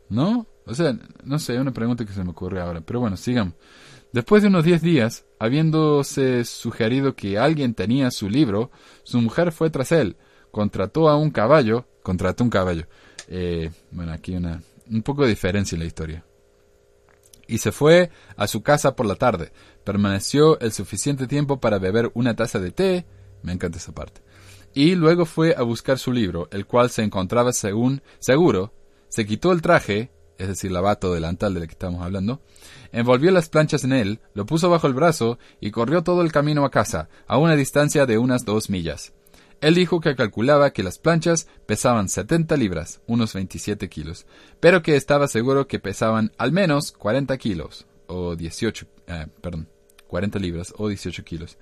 ¿No? 0.09 0.47
O 0.65 0.73
sea, 0.73 0.97
no 1.23 1.39
sé, 1.39 1.59
una 1.59 1.73
pregunta 1.73 2.05
que 2.05 2.13
se 2.13 2.23
me 2.23 2.29
ocurre 2.31 2.61
ahora. 2.61 2.81
Pero 2.81 2.99
bueno, 2.99 3.17
sigamos. 3.17 3.55
Después 4.13 4.43
de 4.43 4.47
unos 4.47 4.63
diez 4.63 4.81
días, 4.81 5.25
habiéndose 5.39 6.45
sugerido 6.45 7.15
que 7.15 7.37
alguien 7.37 7.73
tenía 7.73 8.11
su 8.11 8.29
libro, 8.29 8.71
su 9.03 9.19
mujer 9.19 9.51
fue 9.51 9.69
tras 9.69 9.91
él, 9.91 10.15
contrató 10.51 11.09
a 11.09 11.17
un 11.17 11.31
caballo, 11.31 11.85
contrató 12.01 12.43
un 12.43 12.49
caballo. 12.49 12.87
Eh, 13.27 13.71
bueno, 13.91 14.13
aquí 14.13 14.35
una, 14.35 14.61
un 14.89 15.01
poco 15.01 15.23
de 15.23 15.29
diferencia 15.29 15.75
en 15.75 15.79
la 15.79 15.85
historia. 15.85 16.23
Y 17.47 17.59
se 17.59 17.71
fue 17.71 18.09
a 18.37 18.47
su 18.47 18.63
casa 18.63 18.95
por 18.95 19.05
la 19.05 19.15
tarde. 19.15 19.51
Permaneció 19.83 20.59
el 20.59 20.71
suficiente 20.71 21.27
tiempo 21.27 21.59
para 21.59 21.79
beber 21.79 22.11
una 22.13 22.35
taza 22.35 22.59
de 22.59 22.71
té. 22.71 23.05
Me 23.43 23.53
encanta 23.53 23.77
esa 23.77 23.93
parte 23.93 24.21
y 24.75 24.93
luego 24.95 25.25
fue 25.25 25.55
a 25.57 25.63
buscar 25.63 25.97
su 25.97 26.11
libro, 26.11 26.49
el 26.51 26.67
cual 26.67 26.91
se 26.91 27.01
encontraba 27.01 27.53
según 27.53 28.03
seguro, 28.19 28.73
se 29.07 29.25
quitó 29.25 29.53
el 29.53 29.61
traje, 29.61 30.11
es 30.37 30.49
decir, 30.49 30.69
la 30.69 30.81
bata 30.81 31.07
o 31.07 31.13
delantal 31.13 31.53
del 31.53 31.65
que 31.65 31.71
estamos 31.71 32.03
hablando, 32.03 32.41
envolvió 32.91 33.31
las 33.31 33.47
planchas 33.47 33.85
en 33.85 33.93
él, 33.93 34.19
lo 34.33 34.45
puso 34.45 34.69
bajo 34.69 34.85
el 34.87 34.93
brazo 34.93 35.39
y 35.61 35.71
corrió 35.71 36.03
todo 36.03 36.21
el 36.21 36.33
camino 36.33 36.65
a 36.65 36.71
casa, 36.71 37.07
a 37.25 37.37
una 37.37 37.55
distancia 37.55 38.05
de 38.05 38.17
unas 38.17 38.43
dos 38.43 38.69
millas. 38.69 39.13
Él 39.65 39.73
dijo 39.73 39.99
que 39.99 40.15
calculaba 40.15 40.73
que 40.73 40.83
las 40.83 40.99
planchas 40.99 41.47
pesaban 41.65 42.07
70 42.07 42.55
libras, 42.55 43.01
unos 43.07 43.33
27 43.33 43.89
kilos, 43.89 44.27
pero 44.59 44.83
que 44.83 44.95
estaba 44.95 45.27
seguro 45.27 45.65
que 45.67 45.79
pesaban 45.79 46.31
al 46.37 46.51
menos 46.51 46.91
40 46.91 47.35
kilos, 47.39 47.87
o 48.05 48.35
18, 48.35 48.85
eh, 49.07 49.25
perdón, 49.41 49.67
40 50.05 50.37
libras 50.37 50.71
o 50.77 50.87
18 50.87 51.23
kilos. 51.23 51.57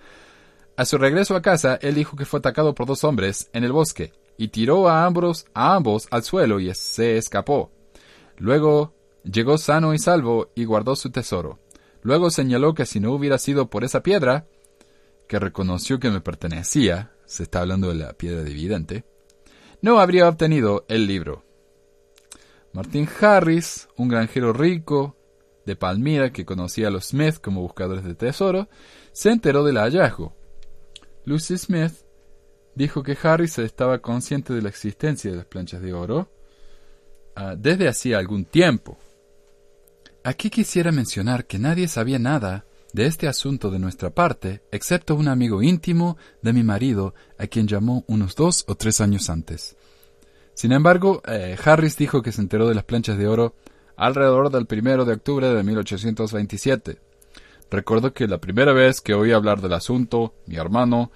A 0.76 0.84
su 0.84 0.98
regreso 0.98 1.34
a 1.38 1.42
casa, 1.42 1.80
él 1.82 1.96
dijo 1.96 2.18
que 2.18 2.26
fue 2.26 2.40
atacado 2.40 2.76
por 2.76 2.88
dos 2.88 3.06
hombres 3.06 3.50
en 3.54 3.64
el 3.64 3.72
bosque 3.72 4.12
y 4.38 4.50
tiró 4.50 4.90
a 4.90 5.06
ambos, 5.06 5.46
a 5.54 5.74
ambos 5.74 6.10
al 6.12 6.24
suelo 6.24 6.60
y 6.60 6.74
se 6.74 7.16
escapó. 7.16 7.72
Luego 8.38 8.94
llegó 9.24 9.58
sano 9.58 9.94
y 9.94 9.98
salvo 9.98 10.52
y 10.56 10.66
guardó 10.66 10.98
su 10.98 11.10
tesoro. 11.10 11.60
Luego 12.02 12.32
señaló 12.32 12.74
que 12.74 12.86
si 12.86 13.00
no 13.00 13.14
hubiera 13.14 13.38
sido 13.38 13.70
por 13.70 13.86
esa 13.86 14.04
piedra, 14.04 14.46
que 15.30 15.40
reconoció 15.40 16.02
que 16.02 16.12
me 16.12 16.20
pertenecía, 16.20 17.13
se 17.34 17.44
está 17.44 17.62
hablando 17.62 17.90
de 17.90 17.96
la 17.96 18.14
piedra 18.14 18.44
dividente, 18.44 19.06
no 19.82 20.00
habría 20.00 20.30
obtenido 20.30 20.86
el 20.88 21.08
libro. 21.08 21.44
Martin 22.74 23.10
Harris, 23.20 23.88
un 23.98 24.08
granjero 24.08 24.54
rico 24.54 25.18
de 25.66 25.76
Palmira 25.76 26.32
que 26.32 26.46
conocía 26.46 26.90
a 26.90 26.92
los 26.92 27.08
Smith 27.08 27.40
como 27.42 27.62
buscadores 27.62 28.04
de 28.04 28.14
tesoro, 28.14 28.70
se 29.12 29.32
enteró 29.32 29.64
del 29.64 29.78
hallazgo 29.78 30.36
Lucy 31.26 31.58
Smith 31.58 31.94
dijo 32.76 33.02
que 33.02 33.18
Harris 33.22 33.58
estaba 33.58 34.00
consciente 34.00 34.54
de 34.54 34.62
la 34.62 34.70
existencia 34.70 35.32
de 35.32 35.38
las 35.38 35.46
planchas 35.46 35.82
de 35.82 35.94
oro 35.94 36.32
ah, 37.36 37.56
desde 37.58 37.88
hacía 37.88 38.20
algún 38.20 38.46
tiempo. 38.46 38.98
Aquí 40.24 40.52
quisiera 40.52 40.92
mencionar 40.92 41.46
que 41.46 41.58
nadie 41.58 41.88
sabía 41.88 42.20
nada 42.20 42.66
de 42.94 43.08
este 43.08 43.28
asunto 43.28 43.72
de 43.72 43.80
nuestra 43.80 44.12
parte, 44.12 44.62
excepto 44.72 45.16
un 45.16 45.28
amigo 45.28 45.62
íntimo 45.62 46.18
de 46.42 46.54
mi 46.54 46.64
marido, 46.64 47.16
a 47.38 47.48
quien 47.48 47.68
llamó 47.68 48.06
unos 48.08 48.36
dos 48.36 48.64
o 48.68 48.76
tres 48.76 49.02
años 49.02 49.30
antes. 49.30 49.76
Sin 50.54 50.72
embargo, 50.72 51.24
eh, 51.28 51.58
Harris 51.64 51.98
dijo 51.98 52.22
que 52.22 52.32
se 52.32 52.42
enteró 52.42 52.70
de 52.70 52.76
las 52.76 52.84
planchas 52.84 53.18
de 53.18 53.28
oro 53.28 53.56
alrededor 53.98 54.52
del 54.52 54.68
primero 54.68 55.06
de 55.06 55.14
octubre 55.14 55.48
de 55.48 55.64
1827. 55.64 57.00
Recordó 57.72 58.14
que 58.14 58.28
la 58.28 58.38
primera 58.38 58.72
vez 58.72 59.02
que 59.02 59.16
oí 59.16 59.32
hablar 59.32 59.62
del 59.62 59.74
asunto, 59.74 60.36
mi 60.46 60.56
hermano 60.58 61.12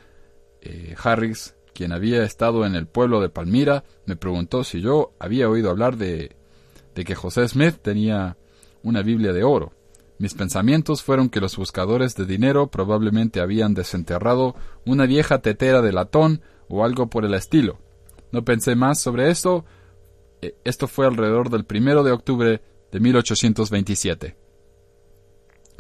eh, 0.62 0.96
Harris, 1.02 1.56
quien 1.74 1.92
había 1.92 2.24
estado 2.24 2.66
en 2.66 2.74
el 2.74 2.88
pueblo 2.88 3.22
de 3.22 3.30
Palmira, 3.30 3.84
me 4.08 4.16
preguntó 4.16 4.64
si 4.64 4.82
yo 4.82 5.14
había 5.20 5.48
oído 5.48 5.70
hablar 5.70 5.98
de, 5.98 6.36
de 6.96 7.06
que 7.06 7.14
José 7.14 7.48
Smith 7.48 7.76
tenía 7.84 8.38
una 8.82 9.04
Biblia 9.04 9.34
de 9.34 9.44
oro. 9.44 9.77
Mis 10.20 10.34
pensamientos 10.34 11.04
fueron 11.04 11.30
que 11.30 11.40
los 11.40 11.58
buscadores 11.58 12.16
de 12.16 12.26
dinero 12.26 12.68
probablemente 12.68 13.40
habían 13.40 13.74
desenterrado 13.74 14.56
una 14.86 15.06
vieja 15.06 15.42
tetera 15.42 15.82
de 15.82 15.94
latón 15.94 16.42
o 16.70 16.84
algo 16.84 17.08
por 17.10 17.24
el 17.24 17.34
estilo. 17.34 17.80
No 18.32 18.44
pensé 18.44 18.76
más 18.76 19.00
sobre 19.00 19.30
esto. 19.30 19.66
Eh, 20.42 20.56
esto 20.64 20.88
fue 20.88 21.06
alrededor 21.06 21.50
del 21.50 21.66
primero 21.66 22.04
de 22.04 22.12
octubre 22.12 22.62
de 22.92 23.00
1827. 23.00 24.38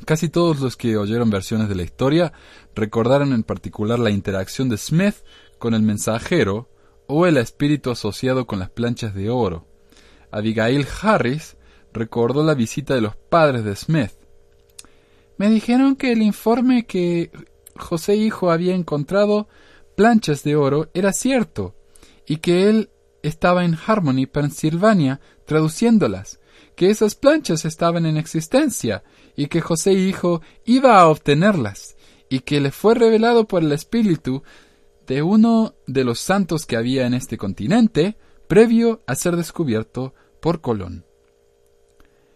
Casi 0.05 0.29
todos 0.29 0.59
los 0.59 0.77
que 0.77 0.97
oyeron 0.97 1.29
versiones 1.29 1.69
de 1.69 1.75
la 1.75 1.83
historia 1.83 2.31
recordaron 2.75 3.33
en 3.33 3.43
particular 3.43 3.97
la 3.97 4.11
interacción 4.11 4.69
de 4.69 4.77
Smith 4.77 5.15
con 5.57 5.73
el 5.73 5.81
mensajero 5.81 6.69
o 7.07 7.25
el 7.25 7.37
espíritu 7.37 7.89
asociado 7.89 8.45
con 8.45 8.59
las 8.59 8.69
planchas 8.69 9.15
de 9.15 9.29
oro. 9.29 9.65
Abigail 10.31 10.85
Harris 11.01 11.57
recordó 11.93 12.43
la 12.43 12.53
visita 12.53 12.93
de 12.93 13.01
los 13.01 13.15
padres 13.15 13.63
de 13.63 13.75
Smith. 13.75 14.11
Me 15.37 15.49
dijeron 15.49 15.95
que 15.95 16.11
el 16.11 16.21
informe 16.21 16.85
que 16.85 17.31
José 17.75 18.15
Hijo 18.15 18.51
había 18.51 18.75
encontrado 18.75 19.47
planchas 19.95 20.43
de 20.43 20.55
oro 20.55 20.89
era 20.93 21.13
cierto, 21.13 21.75
y 22.25 22.37
que 22.37 22.69
él 22.69 22.89
estaba 23.23 23.65
en 23.65 23.75
Harmony, 23.75 24.25
Pensilvania, 24.25 25.19
traduciéndolas, 25.45 26.39
que 26.75 26.89
esas 26.89 27.15
planchas 27.15 27.65
estaban 27.65 28.05
en 28.05 28.17
existencia, 28.17 29.03
y 29.35 29.47
que 29.47 29.61
José 29.61 29.93
Hijo 29.93 30.41
iba 30.65 30.99
a 30.99 31.07
obtenerlas, 31.07 31.97
y 32.29 32.41
que 32.41 32.59
le 32.59 32.71
fue 32.71 32.95
revelado 32.95 33.47
por 33.47 33.63
el 33.63 33.71
Espíritu 33.71 34.43
de 35.07 35.21
uno 35.21 35.75
de 35.87 36.03
los 36.03 36.19
santos 36.19 36.65
que 36.65 36.75
había 36.75 37.07
en 37.07 37.13
este 37.13 37.37
continente, 37.37 38.17
previo 38.47 39.01
a 39.07 39.15
ser 39.15 39.35
descubierto 39.35 40.13
por 40.41 40.61
Colón. 40.61 41.05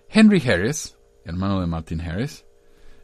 Henry 0.09 0.41
Harris, 0.45 0.97
hermano 1.25 1.61
de 1.61 1.67
Martin 1.67 2.01
Harris, 2.01 2.45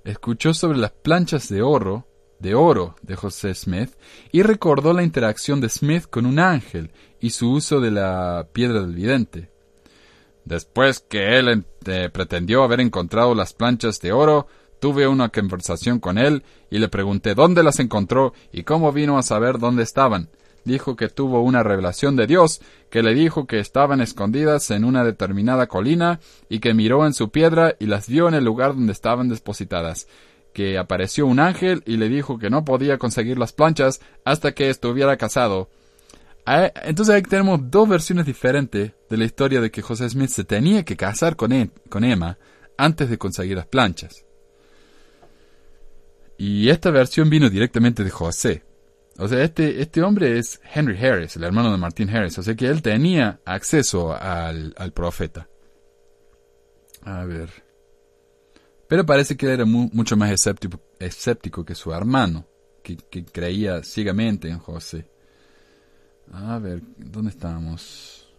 escuchó 0.07 0.53
sobre 0.53 0.77
las 0.77 0.91
planchas 0.91 1.49
de 1.49 1.61
oro, 1.61 2.07
de 2.39 2.55
oro 2.55 2.95
de 3.01 3.15
José 3.15 3.53
Smith 3.53 3.91
y 4.31 4.41
recordó 4.41 4.93
la 4.93 5.03
interacción 5.03 5.59
de 5.59 5.69
Smith 5.69 6.05
con 6.09 6.25
un 6.25 6.39
ángel 6.39 6.91
y 7.19 7.31
su 7.31 7.51
uso 7.51 7.81
de 7.81 7.91
la 7.91 8.47
piedra 8.53 8.81
del 8.81 8.95
vidente. 8.95 9.51
Después 10.45 11.01
que 11.01 11.37
él 11.37 11.65
eh, 11.85 12.09
pretendió 12.11 12.63
haber 12.63 12.79
encontrado 12.79 13.35
las 13.35 13.53
planchas 13.53 13.99
de 13.99 14.13
oro, 14.13 14.47
tuve 14.79 15.07
una 15.07 15.27
conversación 15.29 15.99
con 15.99 16.17
él 16.17 16.43
y 16.69 16.79
le 16.79 16.87
pregunté 16.87 17.35
dónde 17.35 17.63
las 17.63 17.79
encontró 17.79 18.33
y 18.53 18.63
cómo 18.63 18.93
vino 18.93 19.17
a 19.17 19.23
saber 19.23 19.59
dónde 19.59 19.83
estaban 19.83 20.29
dijo 20.67 20.95
que 20.95 21.09
tuvo 21.09 21.41
una 21.41 21.63
revelación 21.63 22.15
de 22.15 22.27
Dios, 22.27 22.61
que 22.91 23.01
le 23.01 23.15
dijo 23.15 23.47
que 23.47 23.59
estaban 23.59 24.01
escondidas 24.01 24.69
en 24.69 24.85
una 24.85 25.03
determinada 25.03 25.67
colina 25.67 26.19
y 26.49 26.59
que 26.59 26.75
miró 26.75 27.05
en 27.07 27.13
su 27.13 27.31
piedra 27.31 27.75
y 27.79 27.87
las 27.87 28.07
vio 28.07 28.27
en 28.27 28.35
el 28.35 28.45
lugar 28.45 28.75
donde 28.75 28.93
estaban 28.93 29.29
depositadas, 29.29 30.07
que 30.53 30.77
apareció 30.77 31.25
un 31.25 31.39
ángel 31.39 31.81
y 31.85 31.97
le 31.97 32.09
dijo 32.09 32.37
que 32.37 32.49
no 32.49 32.63
podía 32.63 32.97
conseguir 32.97 33.39
las 33.39 33.53
planchas 33.53 34.01
hasta 34.25 34.51
que 34.51 34.69
estuviera 34.69 35.17
casado. 35.17 35.69
Ah, 36.45 36.71
entonces 36.83 37.15
ahí 37.15 37.21
tenemos 37.23 37.59
dos 37.71 37.89
versiones 37.89 38.25
diferentes 38.25 38.93
de 39.09 39.17
la 39.17 39.25
historia 39.25 39.59
de 39.59 39.71
que 39.71 39.81
José 39.81 40.09
Smith 40.09 40.29
se 40.29 40.43
tenía 40.43 40.85
que 40.85 40.95
casar 40.95 41.35
con, 41.35 41.51
e, 41.51 41.71
con 41.89 42.03
Emma 42.03 42.37
antes 42.77 43.09
de 43.09 43.17
conseguir 43.17 43.57
las 43.57 43.65
planchas. 43.65 44.23
Y 46.37 46.69
esta 46.69 46.91
versión 46.91 47.29
vino 47.29 47.49
directamente 47.49 48.03
de 48.03 48.11
José. 48.11 48.63
O 49.19 49.27
sea, 49.27 49.43
este, 49.43 49.81
este 49.81 50.03
hombre 50.03 50.37
es 50.37 50.61
Henry 50.73 50.97
Harris, 51.03 51.35
el 51.35 51.43
hermano 51.43 51.71
de 51.71 51.77
Martin 51.77 52.09
Harris. 52.09 52.37
O 52.37 52.43
sea 52.43 52.55
que 52.55 52.67
él 52.67 52.81
tenía 52.81 53.39
acceso 53.45 54.15
al, 54.15 54.75
al 54.77 54.93
profeta. 54.93 55.49
A 57.01 57.25
ver. 57.25 57.49
Pero 58.87 59.05
parece 59.05 59.35
que 59.35 59.47
él 59.47 59.53
era 59.53 59.65
mucho 59.65 60.15
más 60.15 60.31
escéptico, 60.31 60.79
escéptico 60.99 61.65
que 61.65 61.75
su 61.75 61.91
hermano, 61.91 62.45
que, 62.83 62.95
que, 62.95 63.25
creía 63.25 63.83
ciegamente 63.83 64.49
en 64.49 64.59
José. 64.59 65.09
A 66.31 66.59
ver, 66.59 66.81
¿dónde 66.97 67.31
estamos? 67.31 68.29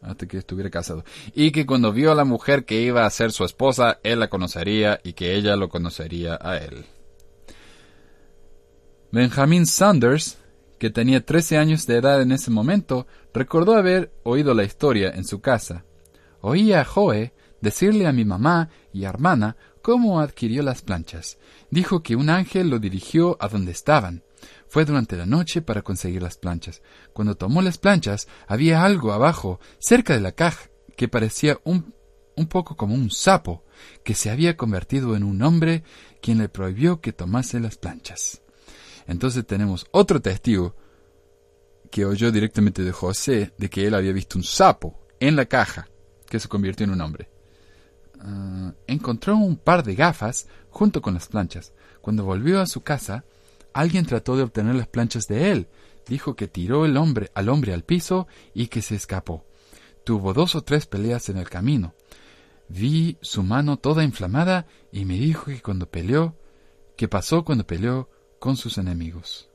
Hasta 0.00 0.26
que 0.26 0.38
estuviera 0.38 0.70
casado. 0.70 1.04
Y 1.34 1.52
que 1.52 1.66
cuando 1.66 1.92
vio 1.92 2.10
a 2.10 2.14
la 2.14 2.24
mujer 2.24 2.64
que 2.64 2.80
iba 2.80 3.04
a 3.04 3.10
ser 3.10 3.30
su 3.30 3.44
esposa, 3.44 4.00
él 4.02 4.20
la 4.20 4.28
conocería 4.28 5.00
y 5.04 5.12
que 5.12 5.34
ella 5.34 5.54
lo 5.56 5.68
conocería 5.68 6.38
a 6.40 6.56
él. 6.58 6.84
Benjamin 9.14 9.64
Sanders, 9.64 10.38
que 10.76 10.90
tenía 10.90 11.24
13 11.24 11.56
años 11.56 11.86
de 11.86 11.98
edad 11.98 12.20
en 12.20 12.32
ese 12.32 12.50
momento, 12.50 13.06
recordó 13.32 13.76
haber 13.76 14.12
oído 14.24 14.54
la 14.54 14.64
historia 14.64 15.12
en 15.14 15.24
su 15.24 15.40
casa. 15.40 15.84
Oía 16.40 16.80
a 16.80 16.84
Joe 16.84 17.32
decirle 17.60 18.08
a 18.08 18.12
mi 18.12 18.24
mamá 18.24 18.70
y 18.92 19.04
hermana 19.04 19.56
cómo 19.82 20.18
adquirió 20.18 20.64
las 20.64 20.82
planchas. 20.82 21.38
Dijo 21.70 22.02
que 22.02 22.16
un 22.16 22.28
ángel 22.28 22.70
lo 22.70 22.80
dirigió 22.80 23.36
a 23.38 23.46
donde 23.46 23.70
estaban. 23.70 24.24
Fue 24.66 24.84
durante 24.84 25.16
la 25.16 25.26
noche 25.26 25.62
para 25.62 25.82
conseguir 25.82 26.20
las 26.20 26.36
planchas. 26.36 26.82
Cuando 27.12 27.36
tomó 27.36 27.62
las 27.62 27.78
planchas, 27.78 28.26
había 28.48 28.84
algo 28.84 29.12
abajo, 29.12 29.60
cerca 29.78 30.14
de 30.14 30.22
la 30.22 30.32
caja, 30.32 30.70
que 30.96 31.06
parecía 31.06 31.60
un, 31.62 31.94
un 32.34 32.48
poco 32.48 32.76
como 32.76 32.96
un 32.96 33.12
sapo, 33.12 33.62
que 34.02 34.16
se 34.16 34.30
había 34.30 34.56
convertido 34.56 35.14
en 35.14 35.22
un 35.22 35.40
hombre 35.42 35.84
quien 36.20 36.38
le 36.38 36.48
prohibió 36.48 37.00
que 37.00 37.12
tomase 37.12 37.60
las 37.60 37.76
planchas. 37.76 38.40
Entonces 39.06 39.46
tenemos 39.46 39.86
otro 39.90 40.20
testigo 40.20 40.74
que 41.90 42.04
oyó 42.04 42.32
directamente 42.32 42.82
de 42.82 42.92
José 42.92 43.52
de 43.58 43.70
que 43.70 43.86
él 43.86 43.94
había 43.94 44.12
visto 44.12 44.38
un 44.38 44.44
sapo 44.44 44.98
en 45.20 45.36
la 45.36 45.46
caja 45.46 45.88
que 46.28 46.40
se 46.40 46.48
convirtió 46.48 46.84
en 46.84 46.92
un 46.92 47.00
hombre. 47.00 47.28
Ah, 48.20 48.72
encontró 48.86 49.36
un 49.36 49.56
par 49.56 49.84
de 49.84 49.94
gafas 49.94 50.48
junto 50.70 51.02
con 51.02 51.14
las 51.14 51.28
planchas. 51.28 51.72
Cuando 52.00 52.24
volvió 52.24 52.60
a 52.60 52.66
su 52.66 52.82
casa, 52.82 53.24
alguien 53.72 54.06
trató 54.06 54.36
de 54.36 54.42
obtener 54.42 54.74
las 54.74 54.88
planchas 54.88 55.28
de 55.28 55.50
él. 55.50 55.68
Dijo 56.06 56.34
que 56.34 56.48
tiró 56.48 56.84
el 56.84 56.96
hombre 56.96 57.30
al 57.34 57.48
hombre 57.48 57.72
al 57.74 57.84
piso 57.84 58.26
y 58.54 58.68
que 58.68 58.82
se 58.82 58.94
escapó. 58.94 59.44
Tuvo 60.04 60.34
dos 60.34 60.54
o 60.54 60.62
tres 60.62 60.86
peleas 60.86 61.28
en 61.28 61.36
el 61.36 61.48
camino. 61.48 61.94
Vi 62.68 63.18
su 63.20 63.42
mano 63.42 63.76
toda 63.76 64.04
inflamada 64.04 64.66
y 64.90 65.04
me 65.04 65.14
dijo 65.14 65.46
que 65.46 65.62
cuando 65.62 65.90
peleó, 65.90 66.34
que 66.96 67.08
pasó 67.08 67.44
cuando 67.44 67.66
peleó 67.66 68.08
con 68.38 68.56
sus 68.56 68.78
enemigos. 68.78 69.48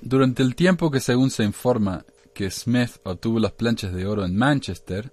Durante 0.00 0.42
el 0.42 0.54
tiempo 0.54 0.90
que 0.90 1.00
según 1.00 1.30
se 1.30 1.44
informa 1.44 2.04
que 2.34 2.50
Smith 2.50 2.92
obtuvo 3.02 3.38
las 3.38 3.52
planchas 3.52 3.92
de 3.92 4.06
oro 4.06 4.24
en 4.24 4.36
Manchester, 4.36 5.12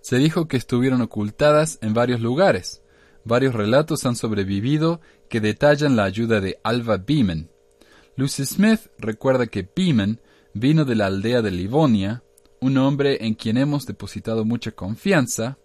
se 0.00 0.16
dijo 0.18 0.48
que 0.48 0.56
estuvieron 0.56 1.02
ocultadas 1.02 1.78
en 1.82 1.92
varios 1.92 2.20
lugares. 2.20 2.82
Varios 3.24 3.54
relatos 3.54 4.06
han 4.06 4.16
sobrevivido 4.16 5.00
que 5.28 5.40
detallan 5.40 5.96
la 5.96 6.04
ayuda 6.04 6.40
de 6.40 6.58
Alva 6.62 6.96
Beeman. 6.96 7.50
Lucy 8.14 8.46
Smith 8.46 8.80
recuerda 8.98 9.48
que 9.48 9.68
Beeman 9.74 10.20
vino 10.54 10.84
de 10.84 10.94
la 10.94 11.06
aldea 11.06 11.42
de 11.42 11.50
Livonia, 11.50 12.22
un 12.60 12.78
hombre 12.78 13.26
en 13.26 13.34
quien 13.34 13.58
hemos 13.58 13.84
depositado 13.84 14.44
mucha 14.44 14.70
confianza, 14.70 15.58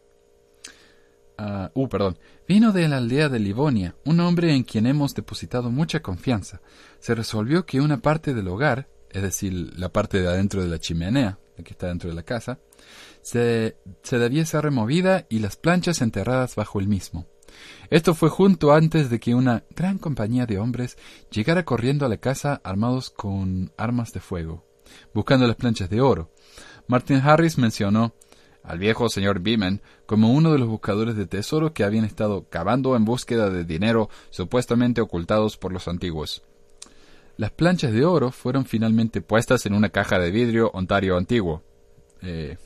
Uh, 1.73 1.87
perdón, 1.87 2.19
vino 2.47 2.71
de 2.71 2.87
la 2.87 2.97
aldea 2.97 3.29
de 3.29 3.39
Livonia, 3.39 3.95
un 4.05 4.19
hombre 4.19 4.53
en 4.53 4.63
quien 4.63 4.85
hemos 4.85 5.15
depositado 5.15 5.71
mucha 5.71 6.01
confianza. 6.01 6.61
Se 6.99 7.15
resolvió 7.15 7.65
que 7.65 7.81
una 7.81 8.01
parte 8.01 8.33
del 8.33 8.47
hogar, 8.47 8.89
es 9.09 9.21
decir, 9.21 9.73
la 9.77 9.89
parte 9.89 10.21
de 10.21 10.27
adentro 10.27 10.61
de 10.61 10.67
la 10.67 10.79
chimenea, 10.79 11.39
la 11.57 11.63
que 11.63 11.71
está 11.71 11.87
dentro 11.87 12.09
de 12.09 12.15
la 12.15 12.23
casa, 12.23 12.59
se, 13.21 13.77
se 14.03 14.19
debía 14.19 14.45
ser 14.45 14.63
removida 14.63 15.25
y 15.29 15.39
las 15.39 15.55
planchas 15.55 16.01
enterradas 16.01 16.55
bajo 16.55 16.79
el 16.79 16.87
mismo. 16.87 17.27
Esto 17.89 18.13
fue 18.13 18.29
junto 18.29 18.73
antes 18.73 19.09
de 19.09 19.19
que 19.19 19.35
una 19.35 19.63
gran 19.75 19.97
compañía 19.97 20.45
de 20.45 20.59
hombres 20.59 20.97
llegara 21.31 21.65
corriendo 21.65 22.05
a 22.05 22.09
la 22.09 22.17
casa 22.17 22.61
armados 22.63 23.09
con 23.09 23.71
armas 23.77 24.13
de 24.13 24.19
fuego, 24.19 24.65
buscando 25.13 25.47
las 25.47 25.55
planchas 25.55 25.89
de 25.89 26.01
oro. 26.01 26.31
Martin 26.87 27.17
Harris 27.17 27.57
mencionó 27.57 28.13
al 28.63 28.79
viejo 28.79 29.09
señor 29.09 29.39
Beeman 29.39 29.81
como 30.05 30.31
uno 30.31 30.51
de 30.51 30.59
los 30.59 30.67
buscadores 30.67 31.15
de 31.15 31.25
tesoro 31.25 31.73
que 31.73 31.83
habían 31.83 32.05
estado 32.05 32.47
cavando 32.49 32.95
en 32.95 33.05
búsqueda 33.05 33.49
de 33.49 33.63
dinero 33.63 34.09
supuestamente 34.29 35.01
ocultados 35.01 35.57
por 35.57 35.73
los 35.73 35.87
antiguos. 35.87 36.43
Las 37.37 37.51
planchas 37.51 37.91
de 37.91 38.05
oro 38.05 38.31
fueron 38.31 38.65
finalmente 38.65 39.21
puestas 39.21 39.65
en 39.65 39.73
una 39.73 39.89
caja 39.89 40.19
de 40.19 40.31
vidrio 40.31 40.69
Ontario 40.73 41.17
antiguo. 41.17 41.63
Eh, 42.21 42.57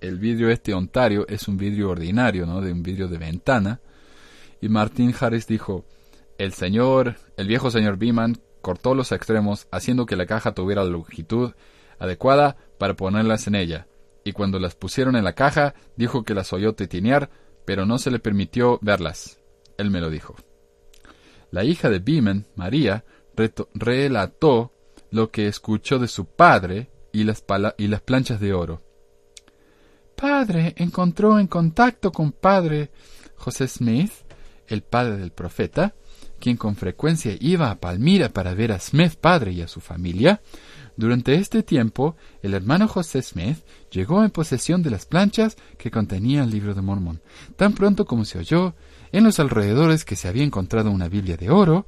el 0.00 0.18
vidrio 0.18 0.50
este 0.50 0.74
Ontario 0.74 1.26
es 1.28 1.48
un 1.48 1.56
vidrio 1.56 1.90
ordinario, 1.90 2.46
¿no? 2.46 2.60
De 2.60 2.72
un 2.72 2.82
vidrio 2.82 3.08
de 3.08 3.18
ventana. 3.18 3.80
Y 4.60 4.68
Martin 4.68 5.14
Harris 5.18 5.46
dijo, 5.46 5.84
el 6.38 6.52
señor, 6.52 7.16
el 7.36 7.46
viejo 7.46 7.70
señor 7.70 7.96
Beeman 7.96 8.38
cortó 8.60 8.94
los 8.94 9.12
extremos 9.12 9.68
haciendo 9.70 10.06
que 10.06 10.16
la 10.16 10.26
caja 10.26 10.52
tuviera 10.52 10.82
la 10.82 10.90
longitud 10.90 11.52
adecuada 11.98 12.56
para 12.78 12.94
ponerlas 12.94 13.46
en 13.46 13.54
ella, 13.54 13.86
y 14.24 14.32
cuando 14.32 14.58
las 14.58 14.74
pusieron 14.74 15.16
en 15.16 15.24
la 15.24 15.34
caja, 15.34 15.74
dijo 15.96 16.24
que 16.24 16.34
las 16.34 16.52
oyó 16.52 16.74
tetinear, 16.74 17.30
pero 17.64 17.86
no 17.86 17.98
se 17.98 18.10
le 18.10 18.18
permitió 18.18 18.78
verlas. 18.82 19.38
Él 19.76 19.90
me 19.90 20.00
lo 20.00 20.10
dijo. 20.10 20.34
La 21.50 21.64
hija 21.64 21.90
de 21.90 21.98
Beeman, 21.98 22.46
María, 22.56 23.04
relató 23.74 24.72
lo 25.10 25.30
que 25.30 25.46
escuchó 25.46 25.98
de 25.98 26.08
su 26.08 26.26
padre 26.26 26.90
y 27.12 27.24
las, 27.24 27.44
y 27.78 27.86
las 27.86 28.00
planchas 28.00 28.40
de 28.40 28.54
oro. 28.54 28.82
Padre 30.16 30.74
encontró 30.76 31.38
en 31.38 31.46
contacto 31.46 32.10
con 32.12 32.32
padre 32.32 32.90
José 33.36 33.68
Smith, 33.68 34.12
el 34.68 34.82
padre 34.82 35.18
del 35.18 35.32
profeta, 35.32 35.94
quien 36.40 36.56
con 36.56 36.76
frecuencia 36.76 37.36
iba 37.40 37.70
a 37.70 37.78
Palmira 37.78 38.28
para 38.28 38.54
ver 38.54 38.72
a 38.72 38.80
Smith 38.80 39.14
padre 39.14 39.52
y 39.52 39.62
a 39.62 39.68
su 39.68 39.80
familia, 39.80 40.40
durante 40.96 41.34
este 41.34 41.62
tiempo 41.62 42.16
el 42.42 42.54
hermano 42.54 42.88
José 42.88 43.22
Smith 43.22 43.58
llegó 43.90 44.24
en 44.24 44.30
posesión 44.30 44.82
de 44.82 44.90
las 44.90 45.06
planchas 45.06 45.56
que 45.78 45.90
contenía 45.90 46.44
el 46.44 46.50
libro 46.50 46.74
de 46.74 46.82
Mormón. 46.82 47.20
Tan 47.56 47.72
pronto 47.72 48.04
como 48.04 48.24
se 48.24 48.38
oyó 48.38 48.74
en 49.12 49.24
los 49.24 49.38
alrededores 49.40 50.04
que 50.04 50.16
se 50.16 50.28
había 50.28 50.44
encontrado 50.44 50.90
una 50.90 51.08
Biblia 51.08 51.36
de 51.36 51.50
oro, 51.50 51.86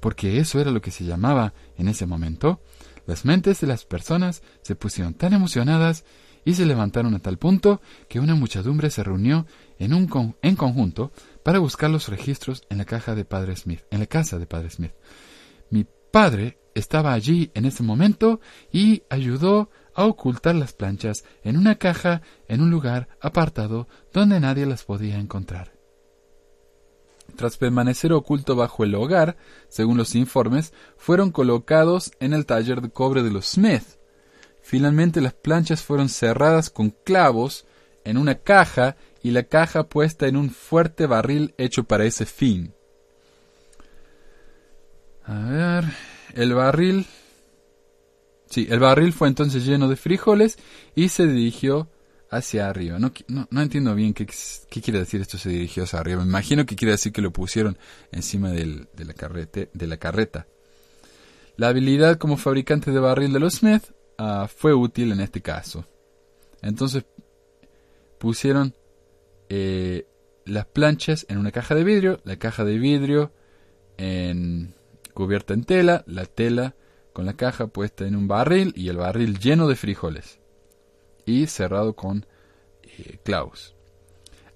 porque 0.00 0.38
eso 0.38 0.60
era 0.60 0.70
lo 0.70 0.80
que 0.80 0.90
se 0.90 1.04
llamaba 1.04 1.52
en 1.76 1.88
ese 1.88 2.06
momento, 2.06 2.60
las 3.06 3.24
mentes 3.24 3.60
de 3.60 3.66
las 3.66 3.84
personas 3.84 4.42
se 4.62 4.76
pusieron 4.76 5.14
tan 5.14 5.32
emocionadas 5.32 6.04
y 6.44 6.54
se 6.54 6.64
levantaron 6.64 7.14
a 7.14 7.18
tal 7.18 7.38
punto 7.38 7.80
que 8.08 8.20
una 8.20 8.34
muchedumbre 8.34 8.88
se 8.90 9.02
reunió 9.02 9.46
en, 9.78 9.94
un 9.94 10.36
en 10.42 10.56
conjunto 10.56 11.12
para 11.42 11.58
buscar 11.58 11.90
los 11.90 12.08
registros 12.08 12.62
en 12.70 12.78
la 12.78 12.84
caja 12.84 13.14
de 13.14 13.24
Padre 13.24 13.56
Smith, 13.56 13.82
en 13.90 13.98
la 14.00 14.06
casa 14.06 14.38
de 14.38 14.46
Padre 14.46 14.70
Smith. 14.70 14.92
Mi 15.70 15.84
padre 16.12 16.59
estaba 16.74 17.12
allí 17.12 17.50
en 17.54 17.64
ese 17.64 17.82
momento 17.82 18.40
y 18.72 19.02
ayudó 19.10 19.70
a 19.94 20.04
ocultar 20.04 20.54
las 20.54 20.72
planchas 20.72 21.24
en 21.42 21.56
una 21.56 21.76
caja 21.76 22.22
en 22.48 22.60
un 22.60 22.70
lugar 22.70 23.08
apartado 23.20 23.88
donde 24.12 24.40
nadie 24.40 24.66
las 24.66 24.84
podía 24.84 25.18
encontrar. 25.18 25.72
Tras 27.36 27.56
permanecer 27.56 28.12
oculto 28.12 28.56
bajo 28.56 28.84
el 28.84 28.94
hogar, 28.94 29.36
según 29.68 29.96
los 29.96 30.14
informes, 30.14 30.72
fueron 30.96 31.30
colocados 31.30 32.12
en 32.20 32.32
el 32.32 32.46
taller 32.46 32.80
de 32.80 32.90
cobre 32.90 33.22
de 33.22 33.30
los 33.30 33.46
Smith. 33.46 33.84
Finalmente 34.62 35.20
las 35.20 35.34
planchas 35.34 35.82
fueron 35.82 36.08
cerradas 36.08 36.70
con 36.70 36.90
clavos 36.90 37.66
en 38.04 38.18
una 38.18 38.36
caja 38.36 38.96
y 39.22 39.30
la 39.30 39.44
caja 39.44 39.88
puesta 39.88 40.26
en 40.26 40.36
un 40.36 40.50
fuerte 40.50 41.06
barril 41.06 41.54
hecho 41.58 41.84
para 41.84 42.04
ese 42.04 42.26
fin. 42.26 42.74
A 45.24 45.38
ver, 45.48 45.84
el 46.34 46.54
barril... 46.54 47.06
Sí, 48.46 48.66
el 48.68 48.80
barril 48.80 49.12
fue 49.12 49.28
entonces 49.28 49.64
lleno 49.64 49.88
de 49.88 49.94
frijoles 49.94 50.58
y 50.96 51.08
se 51.08 51.26
dirigió 51.26 51.88
hacia 52.30 52.68
arriba. 52.68 52.98
No, 52.98 53.12
no, 53.28 53.62
entiendo 53.62 53.94
bien 53.94 54.12
qué, 54.12 54.26
qué, 54.26 54.80
quiere 54.80 55.00
decir 55.00 55.20
esto 55.20 55.38
se 55.38 55.50
dirigió 55.50 55.84
hacia 55.84 56.00
arriba. 56.00 56.22
Me 56.22 56.28
imagino 56.28 56.66
que 56.66 56.74
quiere 56.74 56.92
decir 56.92 57.12
que 57.12 57.22
lo 57.22 57.32
pusieron 57.32 57.78
encima 58.10 58.50
del, 58.50 58.88
de, 58.94 59.04
la 59.04 59.14
carrete, 59.14 59.70
de 59.72 59.86
la 59.86 59.98
carreta. 59.98 60.46
La 61.56 61.68
habilidad 61.68 62.18
como 62.18 62.36
fabricante 62.36 62.90
de 62.90 62.98
barril 62.98 63.32
de 63.32 63.40
los 63.40 63.54
Smith 63.54 63.84
uh, 64.18 64.48
fue 64.48 64.74
útil 64.74 65.12
en 65.12 65.20
este 65.20 65.42
caso. 65.42 65.84
Entonces 66.62 67.04
pusieron 68.18 68.74
eh, 69.48 70.06
las 70.44 70.66
planchas 70.66 71.26
en 71.28 71.38
una 71.38 71.50
caja 71.50 71.74
de 71.74 71.84
vidrio, 71.84 72.20
la 72.24 72.36
caja 72.36 72.64
de 72.64 72.78
vidrio 72.78 73.32
en 73.96 74.74
cubierta 75.10 75.54
en 75.54 75.64
tela, 75.64 76.04
la 76.06 76.24
tela 76.24 76.74
con 77.12 77.26
la 77.26 77.34
caja 77.34 77.66
puesta 77.66 78.06
en 78.06 78.16
un 78.16 78.28
barril 78.28 78.72
y 78.76 78.88
el 78.88 78.96
barril 78.96 79.38
lleno 79.38 79.68
de 79.68 79.76
frijoles 79.76 80.40
y 81.26 81.46
cerrado 81.46 81.94
con 81.94 82.26
eh, 82.82 83.18
clavos. 83.24 83.74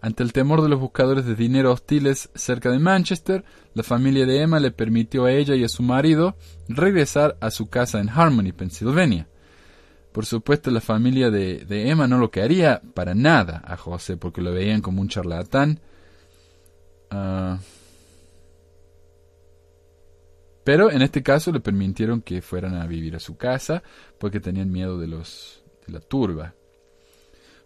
Ante 0.01 0.23
el 0.23 0.35
temor 0.35 0.61
de 0.61 0.69
los 0.69 0.79
buscadores 0.79 1.25
de 1.25 1.35
dinero 1.35 1.73
hostiles 1.73 2.29
cerca 2.35 2.71
de 2.71 2.79
Manchester, 2.79 3.43
la 3.73 3.83
familia 3.83 4.27
de 4.27 4.43
Emma 4.43 4.61
le 4.61 4.71
permitió 4.71 5.25
a 5.25 5.33
ella 5.33 5.55
y 5.55 5.65
a 5.65 5.69
su 5.69 5.83
marido 5.83 6.37
regresar 6.69 7.39
a 7.41 7.51
su 7.51 7.71
casa 7.71 8.01
en 8.01 8.11
Harmony, 8.11 8.53
Pensilvania. 8.53 9.29
Por 10.13 10.27
supuesto, 10.27 10.71
la 10.71 10.83
familia 10.83 11.31
de, 11.31 11.65
Emma 11.91 12.07
no 12.07 12.19
lo 12.19 12.31
quería 12.31 12.83
para 12.93 13.15
nada 13.15 13.63
a 13.65 13.77
José, 13.77 14.17
porque 14.17 14.43
lo 14.43 14.53
veían 14.53 14.83
como 14.83 15.01
un 15.01 15.09
charlatán. 15.09 15.81
Ah, 17.11 17.59
pero 20.65 20.91
en 20.91 21.03
este 21.03 21.23
caso 21.23 21.53
le 21.53 21.61
permitieron 21.61 22.23
que 22.23 22.43
fueran 22.43 22.75
a 22.75 22.87
vivir 22.87 23.15
a 23.15 23.21
su 23.21 23.37
casa 23.37 23.83
porque 24.19 24.41
tenían 24.41 24.73
miedo 24.73 24.99
de 24.99 25.07
los 25.07 25.63
de 25.87 25.93
la 25.93 26.01
turba. 26.01 26.55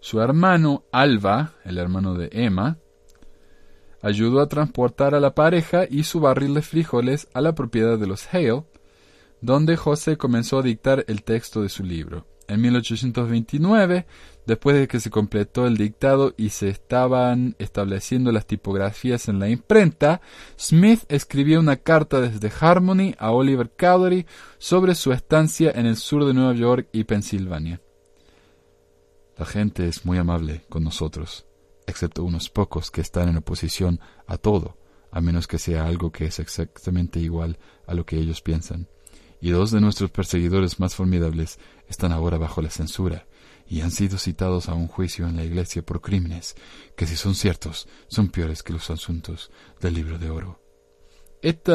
Su 0.01 0.20
hermano 0.20 0.84
Alba, 0.92 1.55
el 1.64 1.78
hermano 1.78 2.14
de 2.14 2.28
Emma, 2.32 2.78
ayudó 4.03 4.40
a 4.40 4.49
transportar 4.49 5.14
a 5.14 5.20
la 5.20 5.34
pareja 5.34 5.84
y 5.88 6.05
su 6.05 6.20
barril 6.20 6.55
de 6.55 6.62
frijoles 6.62 7.28
a 7.34 7.40
la 7.40 7.55
propiedad 7.55 7.99
de 7.99 8.07
los 8.07 8.32
Hale, 8.32 8.64
donde 9.40 9.76
José 9.76 10.16
comenzó 10.16 10.59
a 10.59 10.62
dictar 10.62 11.05
el 11.09 11.22
texto 11.22 11.62
de 11.62 11.68
su 11.68 11.84
libro. 11.84 12.26
En 12.49 12.62
1829, 12.62 14.07
después 14.46 14.74
de 14.74 14.88
que 14.88 15.01
se 15.01 15.11
completó 15.11 15.66
el 15.66 15.76
dictado 15.76 16.32
y 16.38 16.49
se 16.49 16.70
estaban 16.70 17.55
estableciendo 17.59 18.32
las 18.32 18.46
tipografías 18.46 19.28
en 19.28 19.38
la 19.38 19.51
imprenta, 19.51 20.22
Smith 20.59 21.01
escribió 21.11 21.61
una 21.61 21.76
carta 21.76 22.22
desde 22.22 22.51
Harmony 22.59 23.14
a 23.18 23.32
Oliver 23.32 23.70
Cowdery 23.78 24.26
sobre 24.57 24.94
su 24.94 25.12
estancia 25.12 25.70
en 25.74 25.84
el 25.84 25.96
sur 25.96 26.24
de 26.24 26.32
Nueva 26.32 26.55
York 26.55 26.88
y 26.90 27.05
Pensilvania. 27.05 27.82
La 29.36 29.44
gente 29.44 29.86
es 29.86 30.07
muy 30.07 30.16
amable 30.16 30.64
con 30.70 30.82
nosotros, 30.82 31.44
excepto 31.86 32.24
unos 32.24 32.49
pocos 32.49 32.90
que 32.90 33.03
están 33.03 33.28
en 33.28 33.36
oposición 33.36 34.01
a 34.26 34.38
todo, 34.38 34.78
a 35.12 35.20
menos 35.20 35.46
que 35.46 35.59
sea 35.59 35.84
algo 35.84 36.12
que 36.12 36.24
es 36.24 36.38
exactamente 36.38 37.20
igual 37.20 37.59
a 37.86 37.92
lo 37.92 38.07
que 38.07 38.16
ellos 38.16 38.40
piensan 38.40 38.88
y 39.41 39.51
dos 39.51 39.70
de 39.70 39.80
nuestros 39.80 40.11
perseguidores 40.11 40.80
más 40.80 40.95
formidables 40.95 41.59
están 41.89 42.12
ahora 42.12 42.39
bajo 42.39 42.62
la 42.62 42.70
censura 42.70 43.26
y 43.68 43.82
han 43.82 43.91
sido 43.91 44.18
citados 44.18 44.68
a 44.68 44.74
un 44.74 44.89
juicio 44.89 45.28
en 45.28 45.36
la 45.36 45.45
Iglesia 45.45 45.82
por 45.82 46.01
crímenes 46.01 46.57
que, 46.97 47.07
si 47.07 47.16
son 47.16 47.34
ciertos, 47.34 47.86
son 48.09 48.28
peores 48.28 48.62
que 48.62 48.72
los 48.72 48.91
asuntos 48.91 49.51
del 49.80 49.95
libro 49.95 50.18
de 50.18 50.30
oro. 50.30 50.61
Este 51.43 51.72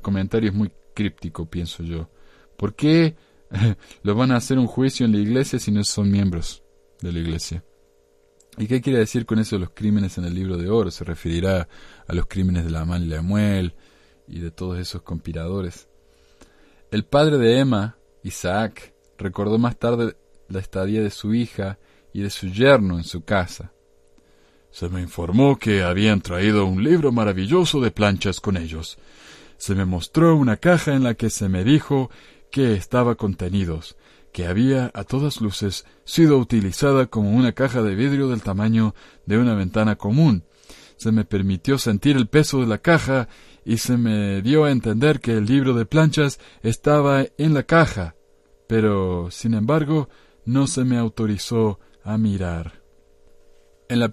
comentario 0.00 0.50
es 0.50 0.54
muy 0.54 0.72
críptico, 0.94 1.46
pienso 1.46 1.82
yo. 1.82 2.08
¿Por 2.56 2.74
qué 2.74 3.16
lo 4.02 4.14
van 4.14 4.30
a 4.30 4.36
hacer 4.36 4.58
un 4.58 4.66
juicio 4.66 5.04
en 5.04 5.12
la 5.12 5.18
Iglesia 5.18 5.58
si 5.58 5.72
no 5.72 5.82
son 5.84 6.10
miembros 6.10 6.62
de 7.00 7.12
la 7.12 7.18
Iglesia? 7.18 7.64
¿Y 8.58 8.66
qué 8.66 8.80
quiere 8.80 8.98
decir 8.98 9.26
con 9.26 9.38
eso 9.38 9.56
de 9.56 9.60
los 9.60 9.70
crímenes 9.70 10.18
en 10.18 10.24
el 10.24 10.34
libro 10.34 10.56
de 10.58 10.68
oro? 10.68 10.90
Se 10.90 11.04
referirá 11.04 11.68
a 12.06 12.12
los 12.12 12.26
crímenes 12.26 12.64
de 12.64 12.70
la 12.70 12.84
y 12.98 13.06
la 13.06 13.22
Muel 13.22 13.74
y 14.28 14.40
de 14.40 14.50
todos 14.50 14.78
esos 14.78 15.02
conspiradores. 15.02 15.88
El 16.92 17.06
padre 17.06 17.38
de 17.38 17.58
Emma, 17.58 17.96
Isaac, 18.22 18.92
recordó 19.16 19.56
más 19.56 19.78
tarde 19.78 20.14
la 20.48 20.58
estadía 20.58 21.00
de 21.00 21.08
su 21.08 21.32
hija 21.32 21.78
y 22.12 22.20
de 22.20 22.28
su 22.28 22.48
yerno 22.48 22.98
en 22.98 23.04
su 23.04 23.24
casa. 23.24 23.72
Se 24.70 24.90
me 24.90 25.00
informó 25.00 25.58
que 25.58 25.82
habían 25.82 26.20
traído 26.20 26.66
un 26.66 26.84
libro 26.84 27.10
maravilloso 27.10 27.80
de 27.80 27.92
planchas 27.92 28.40
con 28.40 28.58
ellos. 28.58 28.98
Se 29.56 29.74
me 29.74 29.86
mostró 29.86 30.36
una 30.36 30.58
caja 30.58 30.92
en 30.92 31.02
la 31.02 31.14
que 31.14 31.30
se 31.30 31.48
me 31.48 31.64
dijo 31.64 32.10
que 32.50 32.74
estaba 32.74 33.14
contenidos, 33.14 33.96
que 34.30 34.46
había 34.46 34.90
a 34.92 35.04
todas 35.04 35.40
luces 35.40 35.86
sido 36.04 36.36
utilizada 36.36 37.06
como 37.06 37.30
una 37.30 37.52
caja 37.52 37.80
de 37.80 37.94
vidrio 37.94 38.28
del 38.28 38.42
tamaño 38.42 38.94
de 39.24 39.38
una 39.38 39.54
ventana 39.54 39.96
común. 39.96 40.44
Se 40.98 41.10
me 41.10 41.24
permitió 41.24 41.78
sentir 41.78 42.18
el 42.18 42.28
peso 42.28 42.60
de 42.60 42.66
la 42.66 42.76
caja 42.76 43.28
y 43.64 43.78
se 43.78 43.96
me 43.96 44.42
dio 44.42 44.64
a 44.64 44.70
entender 44.70 45.20
que 45.20 45.36
el 45.36 45.46
libro 45.46 45.74
de 45.74 45.86
planchas 45.86 46.40
estaba 46.62 47.24
en 47.38 47.54
la 47.54 47.62
caja, 47.62 48.16
pero, 48.66 49.30
sin 49.30 49.54
embargo, 49.54 50.08
no 50.44 50.66
se 50.66 50.84
me 50.84 50.98
autorizó 50.98 51.78
a 52.04 52.18
mirar. 52.18 52.82
En 53.88 54.00
la, 54.00 54.10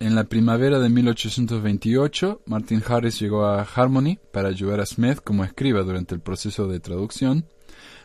en 0.00 0.14
la 0.14 0.24
primavera 0.24 0.78
de 0.78 0.88
1828, 0.88 2.42
Martin 2.46 2.82
Harris 2.86 3.20
llegó 3.20 3.44
a 3.44 3.62
Harmony 3.62 4.18
para 4.32 4.48
ayudar 4.48 4.80
a 4.80 4.86
Smith 4.86 5.18
como 5.22 5.44
escriba 5.44 5.82
durante 5.82 6.14
el 6.14 6.22
proceso 6.22 6.66
de 6.68 6.80
traducción. 6.80 7.44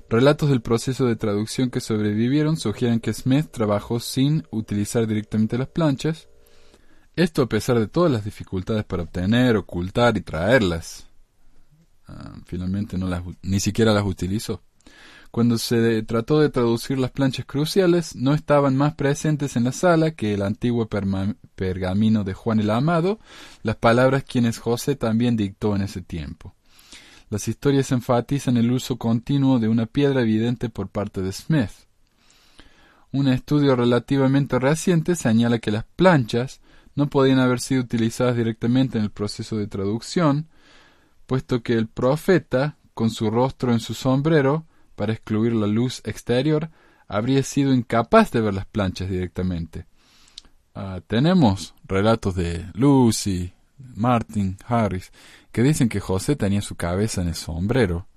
Relatos 0.09 0.49
del 0.49 0.61
proceso 0.61 1.05
de 1.05 1.15
traducción 1.15 1.69
que 1.69 1.79
sobrevivieron 1.79 2.57
sugieren 2.57 2.99
que 2.99 3.13
Smith 3.13 3.47
trabajó 3.49 3.99
sin 4.01 4.43
utilizar 4.51 5.07
directamente 5.07 5.57
las 5.57 5.69
planchas, 5.69 6.27
esto 7.15 7.43
a 7.43 7.49
pesar 7.49 7.79
de 7.79 7.87
todas 7.87 8.11
las 8.11 8.25
dificultades 8.25 8.83
para 8.83 9.03
obtener, 9.03 9.57
ocultar 9.57 10.17
y 10.17 10.21
traerlas. 10.21 11.07
Ah, 12.07 12.35
finalmente 12.45 12.97
no 12.97 13.07
las, 13.07 13.23
ni 13.41 13.59
siquiera 13.59 13.93
las 13.93 14.05
utilizó. 14.05 14.61
Cuando 15.31 15.57
se 15.57 16.01
trató 16.03 16.39
de 16.39 16.49
traducir 16.49 16.97
las 16.97 17.11
planchas 17.11 17.45
cruciales, 17.45 18.15
no 18.15 18.33
estaban 18.33 18.77
más 18.77 18.95
presentes 18.95 19.57
en 19.57 19.65
la 19.65 19.73
sala 19.73 20.11
que 20.11 20.33
el 20.33 20.41
antiguo 20.41 20.87
pergamino 20.87 22.23
de 22.23 22.33
Juan 22.33 22.61
el 22.61 22.69
Amado, 22.69 23.19
las 23.61 23.75
palabras 23.75 24.23
quienes 24.23 24.59
José 24.59 24.95
también 24.95 25.35
dictó 25.35 25.75
en 25.75 25.81
ese 25.81 26.01
tiempo. 26.01 26.55
Las 27.29 27.49
historias 27.49 27.91
enfatizan 27.91 28.55
el 28.55 28.71
uso 28.71 28.97
continuo 28.97 29.59
de 29.59 29.67
una 29.67 29.87
piedra 29.87 30.21
evidente 30.21 30.69
por 30.69 30.87
parte 30.87 31.21
de 31.21 31.33
Smith. 31.33 31.71
un 33.11 33.27
estudio 33.27 33.75
relativamente 33.75 34.57
reciente 34.59 35.15
señala 35.15 35.59
que 35.59 35.71
las 35.71 35.83
planchas 35.97 36.61
no 36.95 37.09
podían 37.09 37.39
haber 37.39 37.59
sido 37.59 37.81
utilizadas 37.81 38.35
directamente 38.35 38.97
en 38.97 39.03
el 39.03 39.11
proceso 39.11 39.57
de 39.57 39.67
traducción, 39.67 40.47
puesto 41.25 41.61
que 41.61 41.73
el 41.73 41.87
profeta, 41.87 42.77
con 42.93 43.09
su 43.09 43.29
rostro 43.29 43.73
en 43.73 43.79
su 43.79 43.93
sombrero, 43.93 44.65
para 44.95 45.13
excluir 45.13 45.53
la 45.53 45.67
luz 45.67 46.01
exterior, 46.05 46.69
habría 47.07 47.43
sido 47.43 47.73
incapaz 47.73 48.31
de 48.31 48.41
ver 48.41 48.53
las 48.53 48.65
planchas 48.65 49.09
directamente. 49.09 49.85
Ah, 50.73 51.01
tenemos 51.05 51.75
relatos 51.85 52.35
de 52.35 52.65
Lucy, 52.73 53.53
Martin, 53.77 54.57
Harris, 54.65 55.11
que 55.51 55.63
dicen 55.63 55.89
que 55.89 55.99
José 55.99 56.35
tenía 56.35 56.61
su 56.61 56.75
cabeza 56.75 57.21
en 57.21 57.29
el 57.29 57.35
sombrero, 57.35 58.07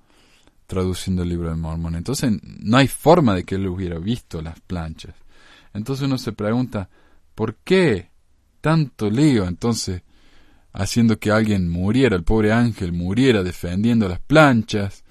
traduciendo 0.66 1.22
el 1.22 1.30
libro 1.30 1.48
de 1.48 1.56
Mormón. 1.56 1.94
Entonces 1.94 2.32
no 2.42 2.76
hay 2.76 2.88
forma 2.88 3.34
de 3.34 3.44
que 3.44 3.56
él 3.56 3.66
hubiera 3.66 3.98
visto 3.98 4.42
las 4.42 4.60
planchas. 4.60 5.14
Entonces 5.74 6.06
uno 6.06 6.18
se 6.18 6.32
pregunta, 6.32 6.88
¿por 7.34 7.56
qué 7.56 8.10
tanto 8.61 9.11
lío? 9.11 9.46
Entonces, 9.46 10.02
haciendo 10.72 11.18
que 11.18 11.30
alguien 11.30 11.68
muriera, 11.68 12.16
el 12.16 12.24
pobre 12.24 12.52
ángel 12.52 12.92
muriera 12.92 13.42
defendiendo 13.42 14.09
las 14.09 14.20
planchas, 14.20 15.04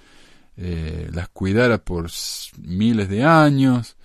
eh, 0.55 1.09
las 1.13 1.29
cuidara 1.29 1.77
por 1.77 2.09
miles 2.57 3.09
de 3.09 3.23
años, 3.23 3.97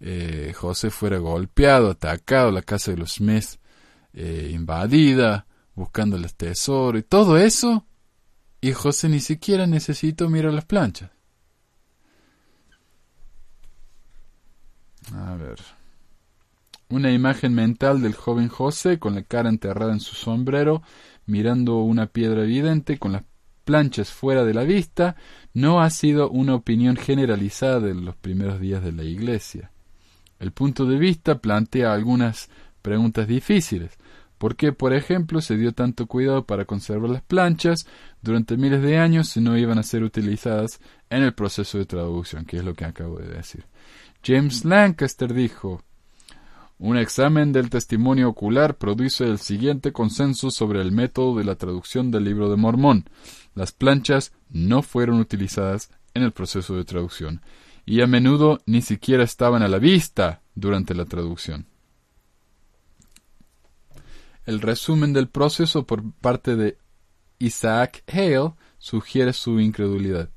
eh, 0.00 0.52
José 0.54 0.90
fuera 0.90 1.18
golpeado, 1.18 1.90
atacado, 1.90 2.50
la 2.50 2.62
casa 2.62 2.90
de 2.90 2.98
los 2.98 3.14
Smith 3.14 3.58
eh, 4.12 4.50
invadida, 4.52 5.46
buscando 5.74 6.16
el 6.16 6.34
tesoro 6.34 6.98
y 6.98 7.02
todo 7.02 7.38
eso, 7.38 7.86
y 8.60 8.72
José 8.72 9.08
ni 9.08 9.20
siquiera 9.20 9.66
necesitó 9.66 10.28
mirar 10.28 10.52
las 10.52 10.64
planchas. 10.64 11.10
A 15.14 15.34
ver. 15.36 15.60
Una 16.88 17.10
imagen 17.10 17.52
mental 17.52 18.00
del 18.00 18.14
joven 18.14 18.48
José 18.48 19.00
con 19.00 19.16
la 19.16 19.22
cara 19.22 19.48
enterrada 19.48 19.92
en 19.92 20.00
su 20.00 20.14
sombrero, 20.14 20.82
mirando 21.26 21.78
una 21.78 22.06
piedra 22.06 22.44
evidente 22.44 22.98
con 22.98 23.12
las 23.12 23.24
planchas 23.64 24.10
fuera 24.12 24.44
de 24.44 24.54
la 24.54 24.62
vista, 24.62 25.16
no 25.52 25.80
ha 25.82 25.90
sido 25.90 26.30
una 26.30 26.54
opinión 26.54 26.96
generalizada 26.96 27.80
de 27.80 27.94
los 27.94 28.14
primeros 28.14 28.60
días 28.60 28.84
de 28.84 28.92
la 28.92 29.02
Iglesia. 29.02 29.72
El 30.38 30.52
punto 30.52 30.86
de 30.86 30.96
vista 30.96 31.38
plantea 31.38 31.92
algunas 31.92 32.48
preguntas 32.82 33.26
difíciles. 33.26 33.98
¿Por 34.38 34.54
qué, 34.54 34.72
por 34.72 34.92
ejemplo, 34.92 35.40
se 35.40 35.56
dio 35.56 35.72
tanto 35.72 36.06
cuidado 36.06 36.46
para 36.46 36.66
conservar 36.66 37.10
las 37.10 37.22
planchas 37.22 37.88
durante 38.22 38.56
miles 38.56 38.82
de 38.82 38.98
años 38.98 39.30
si 39.30 39.40
no 39.40 39.58
iban 39.58 39.78
a 39.78 39.82
ser 39.82 40.04
utilizadas 40.04 40.78
en 41.10 41.24
el 41.24 41.34
proceso 41.34 41.78
de 41.78 41.86
traducción, 41.86 42.44
que 42.44 42.58
es 42.58 42.64
lo 42.64 42.74
que 42.74 42.84
acabo 42.84 43.18
de 43.18 43.28
decir? 43.28 43.64
James 44.22 44.64
Lancaster 44.64 45.32
dijo, 45.34 45.82
un 46.78 46.98
examen 46.98 47.52
del 47.52 47.70
testimonio 47.70 48.28
ocular 48.28 48.76
produce 48.76 49.24
el 49.24 49.38
siguiente 49.38 49.92
consenso 49.92 50.50
sobre 50.50 50.82
el 50.82 50.92
método 50.92 51.36
de 51.36 51.44
la 51.44 51.54
traducción 51.54 52.10
del 52.10 52.24
libro 52.24 52.50
de 52.50 52.56
Mormón. 52.56 53.08
Las 53.54 53.72
planchas 53.72 54.32
no 54.50 54.82
fueron 54.82 55.18
utilizadas 55.18 55.90
en 56.12 56.22
el 56.22 56.32
proceso 56.32 56.76
de 56.76 56.84
traducción 56.84 57.40
y 57.86 58.02
a 58.02 58.06
menudo 58.06 58.60
ni 58.66 58.82
siquiera 58.82 59.22
estaban 59.22 59.62
a 59.62 59.68
la 59.68 59.78
vista 59.78 60.42
durante 60.54 60.94
la 60.94 61.06
traducción. 61.06 61.66
El 64.44 64.60
resumen 64.60 65.12
del 65.12 65.28
proceso 65.28 65.86
por 65.86 66.12
parte 66.12 66.56
de 66.56 66.78
Isaac 67.38 68.02
Hale 68.06 68.52
sugiere 68.78 69.32
su 69.32 69.60
incredulidad. 69.60 70.30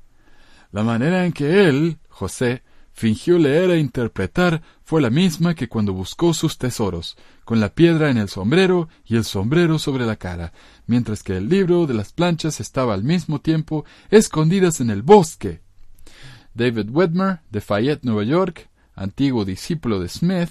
La 0.72 0.84
manera 0.84 1.26
en 1.26 1.32
que 1.32 1.68
él, 1.68 1.98
José, 2.08 2.62
fingió 3.00 3.38
leer 3.38 3.70
e 3.70 3.78
interpretar 3.78 4.60
fue 4.84 5.00
la 5.00 5.08
misma 5.08 5.54
que 5.54 5.68
cuando 5.68 5.94
buscó 5.94 6.34
sus 6.34 6.58
tesoros, 6.58 7.16
con 7.46 7.58
la 7.58 7.70
piedra 7.70 8.10
en 8.10 8.18
el 8.18 8.28
sombrero 8.28 8.90
y 9.06 9.16
el 9.16 9.24
sombrero 9.24 9.78
sobre 9.78 10.04
la 10.04 10.16
cara, 10.16 10.52
mientras 10.86 11.22
que 11.22 11.38
el 11.38 11.48
libro 11.48 11.86
de 11.86 11.94
las 11.94 12.12
planchas 12.12 12.60
estaba 12.60 12.92
al 12.92 13.02
mismo 13.02 13.40
tiempo 13.40 13.86
escondidas 14.10 14.82
en 14.82 14.90
el 14.90 15.00
bosque. 15.00 15.62
David 16.52 16.90
Wedmer, 16.90 17.40
de 17.50 17.62
Fayette, 17.62 18.04
Nueva 18.04 18.24
York, 18.24 18.68
antiguo 18.94 19.46
discípulo 19.46 19.98
de 19.98 20.10
Smith, 20.10 20.50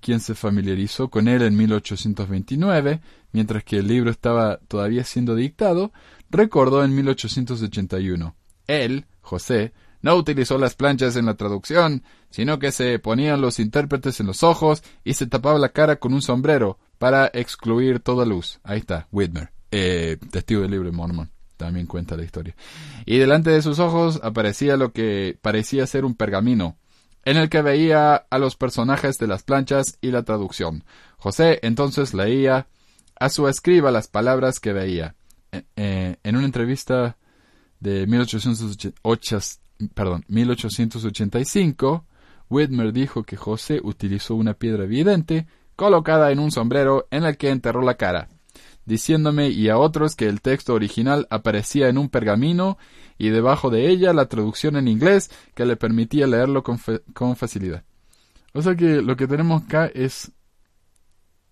quien 0.00 0.20
se 0.20 0.34
familiarizó 0.34 1.10
con 1.10 1.28
él 1.28 1.42
en 1.42 1.54
1829, 1.54 3.02
mientras 3.32 3.62
que 3.62 3.76
el 3.76 3.88
libro 3.88 4.10
estaba 4.10 4.56
todavía 4.68 5.04
siendo 5.04 5.34
dictado, 5.34 5.92
recordó 6.30 6.82
en 6.82 6.94
1881. 6.94 8.34
Él, 8.68 9.04
José, 9.20 9.74
no 10.02 10.14
utilizó 10.16 10.58
las 10.58 10.74
planchas 10.74 11.16
en 11.16 11.26
la 11.26 11.34
traducción, 11.34 12.02
sino 12.30 12.58
que 12.58 12.72
se 12.72 12.98
ponían 12.98 13.40
los 13.40 13.58
intérpretes 13.60 14.20
en 14.20 14.26
los 14.26 14.42
ojos 14.42 14.82
y 15.04 15.14
se 15.14 15.26
tapaba 15.26 15.58
la 15.58 15.70
cara 15.70 15.96
con 15.96 16.12
un 16.12 16.22
sombrero 16.22 16.78
para 16.98 17.30
excluir 17.32 18.00
toda 18.00 18.26
luz. 18.26 18.60
Ahí 18.64 18.80
está, 18.80 19.08
Whitmer, 19.10 19.50
eh, 19.70 20.18
testigo 20.30 20.62
del 20.62 20.72
libro 20.72 20.92
Mormon. 20.92 21.30
También 21.56 21.86
cuenta 21.86 22.16
la 22.16 22.24
historia. 22.24 22.56
Y 23.06 23.18
delante 23.18 23.50
de 23.50 23.62
sus 23.62 23.78
ojos 23.78 24.20
aparecía 24.22 24.76
lo 24.76 24.92
que 24.92 25.38
parecía 25.40 25.86
ser 25.86 26.04
un 26.04 26.16
pergamino, 26.16 26.76
en 27.24 27.36
el 27.36 27.48
que 27.48 27.62
veía 27.62 28.16
a 28.16 28.38
los 28.38 28.56
personajes 28.56 29.18
de 29.18 29.28
las 29.28 29.44
planchas 29.44 29.98
y 30.00 30.10
la 30.10 30.24
traducción. 30.24 30.84
José 31.18 31.60
entonces 31.62 32.14
leía 32.14 32.66
a 33.14 33.28
su 33.28 33.46
escriba 33.46 33.92
las 33.92 34.08
palabras 34.08 34.58
que 34.58 34.72
veía. 34.72 35.14
Eh, 35.52 35.62
eh, 35.76 36.16
en 36.24 36.36
una 36.36 36.46
entrevista 36.46 37.16
de 37.78 38.06
1888 38.08 39.38
perdón, 39.94 40.24
1885, 40.28 42.04
Whitmer 42.48 42.92
dijo 42.92 43.24
que 43.24 43.36
José 43.36 43.80
utilizó 43.82 44.34
una 44.34 44.54
piedra 44.54 44.84
evidente 44.84 45.46
colocada 45.76 46.30
en 46.30 46.38
un 46.38 46.50
sombrero 46.50 47.06
en 47.10 47.24
el 47.24 47.36
que 47.36 47.50
enterró 47.50 47.82
la 47.82 47.96
cara, 47.96 48.28
diciéndome 48.84 49.48
y 49.48 49.68
a 49.68 49.78
otros 49.78 50.16
que 50.16 50.28
el 50.28 50.40
texto 50.40 50.74
original 50.74 51.26
aparecía 51.30 51.88
en 51.88 51.98
un 51.98 52.08
pergamino 52.08 52.78
y 53.18 53.30
debajo 53.30 53.70
de 53.70 53.88
ella 53.88 54.12
la 54.12 54.26
traducción 54.26 54.76
en 54.76 54.88
inglés 54.88 55.30
que 55.54 55.64
le 55.64 55.76
permitía 55.76 56.26
leerlo 56.26 56.62
con, 56.62 56.78
con 57.14 57.36
facilidad. 57.36 57.84
O 58.52 58.60
sea 58.60 58.74
que 58.74 59.00
lo 59.00 59.16
que 59.16 59.26
tenemos 59.26 59.62
acá 59.62 59.86
es 59.86 60.32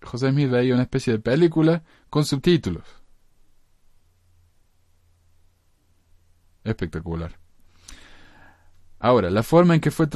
José 0.03 0.31
Smith 0.31 0.49
veía 0.49 0.73
una 0.73 0.83
especie 0.83 1.13
de 1.13 1.19
película 1.19 1.83
con 2.09 2.25
subtítulos. 2.25 2.83
Espectacular. 6.63 7.40
Ahora, 9.03 9.31
la 9.31 9.41
forma 9.41 9.73
en 9.73 9.81
que 9.81 9.89
fue, 9.89 10.07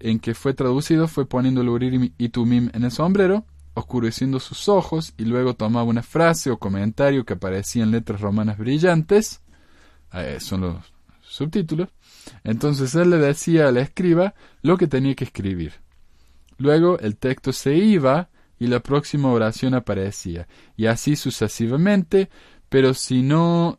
en 0.00 0.18
que 0.18 0.34
fue 0.34 0.52
traducido 0.52 1.06
fue 1.06 1.26
poniendo 1.26 1.60
el 1.60 1.68
Urim 1.68 2.12
y 2.18 2.28
Tumim 2.30 2.70
en 2.74 2.82
el 2.82 2.90
sombrero, 2.90 3.46
oscureciendo 3.74 4.40
sus 4.40 4.68
ojos 4.68 5.14
y 5.16 5.26
luego 5.26 5.54
tomaba 5.54 5.84
una 5.84 6.02
frase 6.02 6.50
o 6.50 6.58
comentario 6.58 7.24
que 7.24 7.34
aparecía 7.34 7.84
en 7.84 7.92
letras 7.92 8.20
romanas 8.20 8.58
brillantes, 8.58 9.42
eh, 10.12 10.38
son 10.40 10.62
los 10.62 10.92
subtítulos, 11.22 11.90
entonces 12.42 12.92
él 12.96 13.10
le 13.10 13.18
decía 13.18 13.68
al 13.68 13.76
escriba 13.76 14.34
lo 14.60 14.76
que 14.76 14.88
tenía 14.88 15.14
que 15.14 15.24
escribir. 15.24 15.74
Luego 16.58 16.98
el 16.98 17.18
texto 17.18 17.52
se 17.52 17.76
iba 17.76 18.28
y 18.58 18.66
la 18.66 18.80
próxima 18.80 19.30
oración 19.30 19.74
aparecía, 19.74 20.48
y 20.76 20.86
así 20.86 21.14
sucesivamente, 21.14 22.28
pero 22.68 22.92
si 22.92 23.22
no 23.22 23.78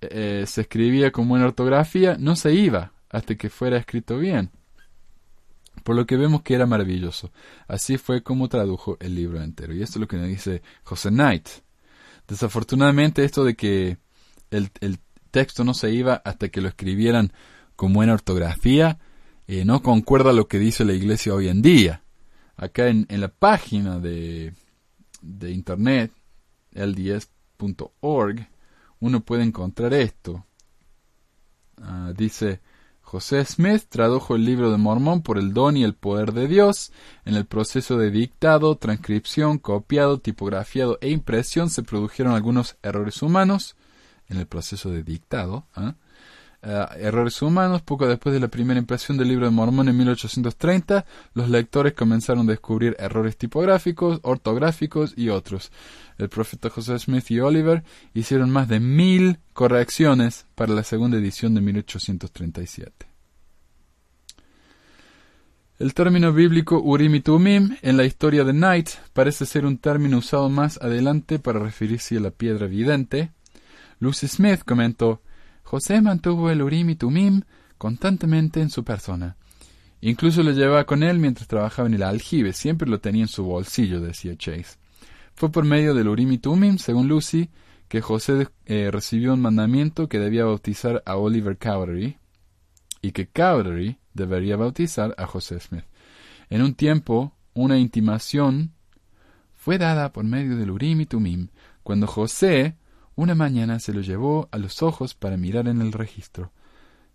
eh, 0.00 0.44
se 0.46 0.60
escribía 0.60 1.10
con 1.10 1.28
buena 1.28 1.46
ortografía, 1.46 2.16
no 2.16 2.36
se 2.36 2.54
iba, 2.54 2.93
hasta 3.14 3.36
que 3.36 3.48
fuera 3.48 3.76
escrito 3.76 4.18
bien. 4.18 4.50
Por 5.84 5.94
lo 5.94 6.04
que 6.04 6.16
vemos 6.16 6.42
que 6.42 6.54
era 6.54 6.66
maravilloso. 6.66 7.30
Así 7.68 7.96
fue 7.96 8.24
como 8.24 8.48
tradujo 8.48 8.96
el 8.98 9.14
libro 9.14 9.40
entero. 9.40 9.72
Y 9.72 9.82
esto 9.82 9.98
es 9.98 10.00
lo 10.00 10.08
que 10.08 10.16
nos 10.16 10.26
dice 10.26 10.62
José 10.82 11.10
Knight. 11.10 11.48
Desafortunadamente 12.26 13.24
esto 13.24 13.44
de 13.44 13.54
que 13.54 13.98
el, 14.50 14.70
texto 15.30 15.64
no 15.64 15.74
se 15.74 15.92
iba 15.92 16.14
hasta 16.24 16.48
que 16.48 16.60
lo 16.60 16.68
escribieran 16.68 17.32
con 17.76 17.92
buena 17.92 18.14
ortografía, 18.14 18.98
eh, 19.48 19.64
no 19.64 19.82
concuerda 19.82 20.32
lo 20.32 20.46
que 20.46 20.60
dice 20.60 20.84
la 20.84 20.92
iglesia 20.92 21.34
hoy 21.34 21.48
en 21.48 21.62
día. 21.62 22.02
Acá 22.56 22.88
en, 22.88 23.06
la 23.08 23.28
página 23.28 23.98
de, 23.98 24.54
de 25.22 25.50
internet, 25.50 26.12
lds.org, 26.72 28.48
uno 29.00 29.20
puede 29.24 29.42
encontrar 29.42 29.92
esto. 29.92 30.46
Ah, 31.82 32.12
dice, 32.16 32.60
José 33.14 33.44
Smith 33.44 33.84
tradujo 33.88 34.34
el 34.34 34.44
libro 34.44 34.72
de 34.72 34.76
Mormón 34.76 35.22
por 35.22 35.38
el 35.38 35.54
don 35.54 35.76
y 35.76 35.84
el 35.84 35.94
poder 35.94 36.32
de 36.32 36.48
Dios. 36.48 36.90
En 37.24 37.36
el 37.36 37.44
proceso 37.44 37.96
de 37.96 38.10
dictado, 38.10 38.74
transcripción, 38.76 39.58
copiado, 39.58 40.18
tipografiado 40.18 40.98
e 41.00 41.10
impresión 41.10 41.70
se 41.70 41.84
produjeron 41.84 42.34
algunos 42.34 42.76
errores 42.82 43.22
humanos. 43.22 43.76
En 44.28 44.38
el 44.38 44.48
proceso 44.48 44.90
de 44.90 45.04
dictado, 45.04 45.64
¿ah? 45.76 45.94
eh, 46.64 46.86
errores 47.02 47.40
humanos. 47.40 47.82
Poco 47.82 48.08
después 48.08 48.32
de 48.32 48.40
la 48.40 48.48
primera 48.48 48.80
impresión 48.80 49.16
del 49.16 49.28
libro 49.28 49.44
de 49.44 49.52
Mormón 49.52 49.88
en 49.88 49.96
1830, 49.96 51.06
los 51.34 51.48
lectores 51.48 51.92
comenzaron 51.92 52.48
a 52.48 52.50
descubrir 52.50 52.96
errores 52.98 53.36
tipográficos, 53.36 54.18
ortográficos 54.24 55.14
y 55.16 55.28
otros. 55.28 55.70
El 56.18 56.28
profeta 56.28 56.70
José 56.70 56.98
Smith 56.98 57.30
y 57.30 57.40
Oliver 57.40 57.82
hicieron 58.12 58.50
más 58.50 58.68
de 58.68 58.80
mil 58.80 59.38
correcciones 59.52 60.46
para 60.54 60.72
la 60.72 60.84
segunda 60.84 61.18
edición 61.18 61.54
de 61.54 61.60
1837. 61.60 63.06
El 65.80 65.92
término 65.92 66.32
bíblico 66.32 66.80
Urim 66.80 67.16
y 67.16 67.22
en 67.82 67.96
la 67.96 68.04
historia 68.04 68.44
de 68.44 68.52
Knight 68.52 68.90
parece 69.12 69.44
ser 69.44 69.66
un 69.66 69.78
término 69.78 70.18
usado 70.18 70.48
más 70.48 70.80
adelante 70.80 71.40
para 71.40 71.58
referirse 71.58 72.16
a 72.16 72.20
la 72.20 72.30
piedra 72.30 72.68
vidente. 72.68 73.32
Lucy 73.98 74.28
Smith 74.28 74.62
comentó, 74.64 75.20
José 75.64 76.00
mantuvo 76.00 76.48
el 76.48 76.62
Urim 76.62 76.90
y 76.90 76.94
Tumim 76.94 77.42
constantemente 77.76 78.60
en 78.60 78.70
su 78.70 78.84
persona. 78.84 79.36
Incluso 80.00 80.44
lo 80.44 80.52
llevaba 80.52 80.84
con 80.84 81.02
él 81.02 81.18
mientras 81.18 81.48
trabajaba 81.48 81.88
en 81.88 81.94
el 81.94 82.04
aljibe, 82.04 82.52
siempre 82.52 82.88
lo 82.88 83.00
tenía 83.00 83.22
en 83.22 83.28
su 83.28 83.42
bolsillo, 83.42 84.00
decía 84.00 84.36
Chase. 84.36 84.76
Fue 85.34 85.50
por 85.50 85.64
medio 85.64 85.94
del 85.94 86.08
Urim 86.08 86.32
y 86.32 86.38
Tumim, 86.38 86.78
según 86.78 87.08
Lucy, 87.08 87.50
que 87.88 88.00
José 88.00 88.48
eh, 88.66 88.90
recibió 88.90 89.34
un 89.34 89.40
mandamiento 89.40 90.08
que 90.08 90.18
debía 90.18 90.44
bautizar 90.44 91.02
a 91.06 91.16
Oliver 91.16 91.58
Cowdery 91.58 92.18
y 93.02 93.12
que 93.12 93.28
Cowdery 93.28 93.98
debería 94.14 94.56
bautizar 94.56 95.14
a 95.18 95.26
José 95.26 95.60
Smith. 95.60 95.84
En 96.50 96.62
un 96.62 96.74
tiempo, 96.74 97.32
una 97.52 97.78
intimación 97.78 98.72
fue 99.52 99.78
dada 99.78 100.12
por 100.12 100.24
medio 100.24 100.56
del 100.56 100.70
Urim 100.70 101.00
y 101.00 101.06
Tumim, 101.06 101.48
cuando 101.82 102.06
José 102.06 102.76
una 103.16 103.34
mañana 103.34 103.78
se 103.78 103.92
lo 103.92 104.00
llevó 104.00 104.48
a 104.50 104.58
los 104.58 104.82
ojos 104.82 105.14
para 105.14 105.36
mirar 105.36 105.68
en 105.68 105.80
el 105.80 105.92
registro. 105.92 106.52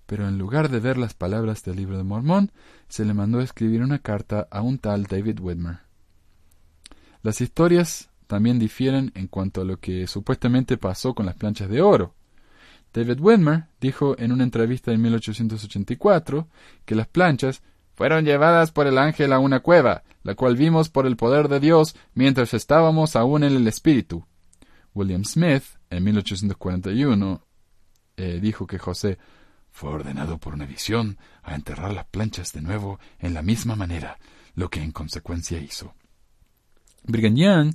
Pero 0.06 0.28
en 0.28 0.38
lugar 0.38 0.70
de 0.70 0.80
ver 0.80 0.98
las 0.98 1.14
palabras 1.14 1.64
del 1.64 1.76
libro 1.76 1.98
de 1.98 2.04
Mormón, 2.04 2.52
se 2.88 3.06
le 3.06 3.14
mandó 3.14 3.42
escribir 3.42 3.82
una 3.82 4.00
carta 4.00 4.48
a 4.50 4.62
un 4.62 4.80
tal 4.80 5.04
David 5.04 5.40
Whitmer. 5.40 5.80
Las 7.22 7.42
historias 7.42 8.09
también 8.30 8.60
difieren 8.60 9.12
en 9.16 9.26
cuanto 9.26 9.62
a 9.62 9.66
lo 9.66 9.80
que 9.80 10.06
supuestamente 10.06 10.78
pasó 10.78 11.16
con 11.16 11.26
las 11.26 11.34
planchas 11.34 11.68
de 11.68 11.82
oro. 11.82 12.14
David 12.94 13.20
Whitmer 13.20 13.64
dijo 13.82 14.16
en 14.20 14.32
una 14.32 14.44
entrevista 14.44 14.92
en 14.92 15.02
1884 15.02 16.48
que 16.86 16.94
las 16.94 17.08
planchas 17.08 17.64
fueron 17.96 18.26
llevadas 18.26 18.70
por 18.70 18.86
el 18.86 19.00
ángel 19.00 19.34
a 19.34 19.40
una 19.40 19.62
cueva, 19.62 20.04
la 20.22 20.36
cual 20.36 20.56
vimos 20.56 20.90
por 20.90 21.08
el 21.08 21.18
poder 21.18 21.48
de 21.48 21.60
Dios 21.60 21.96
mientras 22.14 22.54
estábamos 22.54 23.16
aún 23.16 23.44
en 23.44 23.56
el 23.56 23.68
espíritu. 23.68 24.24
William 24.94 25.26
Smith, 25.26 25.64
en 25.90 26.04
1841, 26.04 27.44
eh, 28.16 28.40
dijo 28.40 28.68
que 28.68 28.78
José 28.78 29.18
fue 29.72 29.90
ordenado 29.90 30.38
por 30.38 30.54
una 30.54 30.68
visión 30.68 31.18
a 31.42 31.56
enterrar 31.56 31.96
las 31.96 32.06
planchas 32.06 32.54
de 32.54 32.62
nuevo 32.62 33.00
en 33.18 33.34
la 33.34 33.42
misma 33.42 33.76
manera, 33.76 34.20
lo 34.54 34.70
que 34.70 34.84
en 34.84 34.92
consecuencia 34.92 35.58
hizo. 35.58 35.96
Brigham 37.06 37.36
Young 37.36 37.74